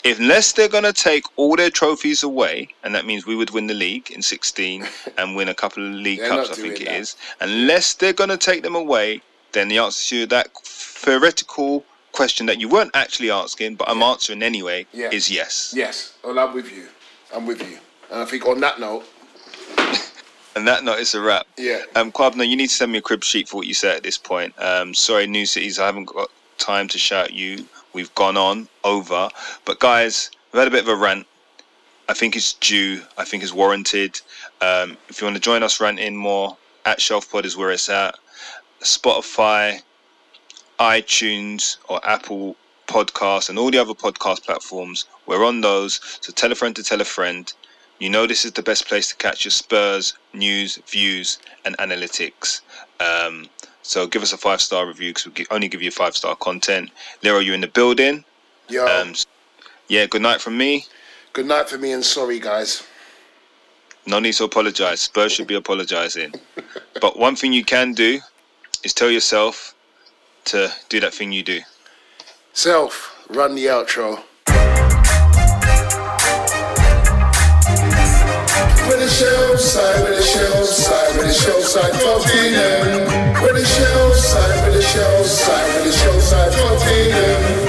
unless 0.05 0.53
they're 0.53 0.69
going 0.69 0.85
to 0.85 0.93
take 0.93 1.25
all 1.37 1.57
their 1.57 1.71
trophies 1.71 2.23
away, 2.23 2.69
and 2.85 2.95
that 2.95 3.07
means 3.07 3.27
we 3.27 3.37
would 3.37 3.51
win 3.51 3.67
the 3.67 3.75
league 3.75 4.11
in 4.11 4.23
16 4.23 4.87
and 5.19 5.37
win 5.37 5.49
a 5.49 5.55
couple 5.55 5.87
of 5.87 5.93
league 5.93 6.21
cups, 6.21 6.51
I 6.51 6.55
think 6.55 6.81
it 6.81 6.87
that. 6.87 6.97
is. 6.97 7.17
Unless 7.41 7.95
they're 7.95 8.13
going 8.13 8.31
to 8.31 8.37
take 8.37 8.63
them 8.63 8.75
away, 8.75 9.21
then 9.53 9.69
the 9.69 9.79
answer 9.79 10.17
to 10.17 10.27
that 10.27 10.49
theoretical 10.65 11.85
question 12.13 12.47
that 12.47 12.61
you 12.61 12.69
weren't 12.69 12.91
actually 12.95 13.31
asking, 13.31 13.77
but 13.77 13.89
I'm 13.89 14.03
answering 14.03 14.43
anyway, 14.43 14.87
Yeah. 14.93 15.11
is 15.13 15.31
yes. 15.31 15.73
Yes, 15.77 16.15
well, 16.25 16.39
I'm 16.39 16.55
with 16.55 16.71
you. 16.75 16.89
I'm 17.35 17.47
with 17.47 17.61
you. 17.61 17.79
And 18.11 18.21
I 18.21 18.25
think 18.25 18.47
on 18.47 18.61
that 18.61 18.81
note, 18.81 19.05
And 20.57 20.67
that 20.67 20.83
note 20.83 20.99
is 20.99 21.15
a 21.15 21.21
wrap. 21.21 21.47
yeah, 21.57 21.83
Um, 21.95 22.11
Kwabna, 22.11 22.47
you 22.47 22.57
need 22.57 22.69
to 22.71 22.75
send 22.75 22.91
me 22.91 22.99
a 22.99 23.03
crib 23.03 23.23
sheet 23.23 23.49
for 23.49 23.57
what 23.59 23.69
you 23.69 23.75
said 23.75 23.97
at 23.97 24.03
this 24.03 24.19
point. 24.19 24.53
Um, 24.59 24.95
sorry, 24.95 25.27
New 25.29 25.47
Cities, 25.47 25.79
I 25.79 25.87
haven't 25.87 26.07
got 26.07 26.29
time 26.59 26.89
to 26.89 26.99
shout 26.99 27.33
you. 27.33 27.65
We've 27.93 28.15
gone 28.15 28.37
on 28.37 28.69
over, 28.85 29.29
but 29.65 29.81
guys, 29.81 30.31
we've 30.53 30.61
had 30.61 30.69
a 30.69 30.71
bit 30.71 30.83
of 30.83 30.89
a 30.89 30.97
rant. 30.97 31.27
I 32.09 32.15
think 32.15 32.37
it's 32.37 32.55
due. 32.55 33.03
I 33.19 33.25
think 33.25 33.43
it's 33.43 33.53
warranted. 33.53 34.21
Um, 34.61 34.97
if 35.09 35.21
you 35.21 35.27
want 35.27 35.37
to 35.37 35.41
join 35.41 35.63
us 35.63 35.81
ranting 35.81 36.17
more, 36.17 36.57
at 36.85 37.01
Shelf 37.01 37.31
Pod 37.31 37.47
is 37.47 37.57
where 37.57 37.71
it's 37.71 37.89
at. 37.89 38.17
Spotify, 38.81 39.83
iTunes, 40.79 41.77
or 41.89 42.01
Apple 42.09 42.57
Podcasts, 42.87 43.49
and 43.49 43.59
all 43.59 43.71
the 43.71 43.79
other 43.79 43.95
podcast 43.95 44.45
platforms. 44.45 45.07
We're 45.27 45.45
on 45.45 45.61
those. 45.61 46.01
So 46.21 46.33
tell 46.33 46.51
a 46.51 46.55
friend 46.55 46.75
to 46.77 46.83
tell 46.83 47.01
a 47.01 47.05
friend. 47.05 47.53
You 47.99 48.09
know 48.09 48.27
this 48.27 48.45
is 48.45 48.53
the 48.53 48.63
best 48.63 48.89
place 48.89 49.11
to 49.11 49.17
catch 49.17 49.45
your 49.45 49.53
Spurs 49.53 50.15
news, 50.33 50.77
views, 50.89 51.39
and 51.65 51.77
analytics. 51.79 52.63
Um, 52.99 53.49
so 53.91 54.07
give 54.07 54.23
us 54.23 54.33
a 54.33 54.37
five 54.37 54.61
star 54.61 54.87
review 54.87 55.11
because 55.11 55.27
we 55.35 55.47
only 55.51 55.67
give 55.67 55.83
you 55.83 55.91
five 55.91 56.17
star 56.17 56.37
content. 56.37 56.91
Lero, 57.25 57.41
you 57.41 57.55
in 57.55 57.61
the 57.61 57.67
building? 57.67 58.25
yo, 58.69 58.87
Um, 58.87 59.15
yeah, 59.89 60.07
good 60.07 60.23
night 60.23 60.41
from 60.41 60.57
me. 60.57 60.87
good 61.33 61.47
night 61.47 61.69
for 61.69 61.77
me 61.77 61.91
and 61.91 62.05
sorry, 62.05 62.39
guys. 62.39 62.85
No 64.07 64.21
need 64.21 64.35
to 64.35 64.45
apologize. 64.45 65.01
Spurs 65.01 65.33
should 65.33 65.49
be 65.49 65.57
apologizing. 65.57 66.33
but 67.01 67.19
one 67.19 67.35
thing 67.35 67.53
you 67.53 67.65
can 67.65 67.93
do 67.93 68.21
is 68.85 68.95
tell 68.95 69.11
yourself 69.11 69.75
to 70.45 70.73
do 70.89 71.01
that 71.01 71.13
thing 71.13 71.33
you 71.33 71.43
do. 71.43 71.59
Self, 72.53 73.27
run 73.29 73.57
the 73.57 73.67
outro. 73.67 74.23
with 78.91 79.01
the 79.01 79.09
Shelf 79.09 79.61
Side, 79.61 80.03
with 80.03 80.19
the 80.19 80.23
Shelf 80.23 80.67
Side, 80.67 81.17
with 81.17 81.27
the 81.27 81.33
Shelf 81.33 81.63
Side, 81.63 81.95
14 81.95 82.55
M. 82.55 83.43
Where 83.43 83.55
the 83.55 83.65
Shelf 83.65 84.17
Side, 84.17 84.67
with 84.67 84.75
the 84.75 84.83
Shelf 84.83 85.27
Side, 85.27 85.75
with 85.77 85.85
the 85.85 85.93
Shelf 85.93 86.23
Side, 86.23 86.53
14 86.53 87.60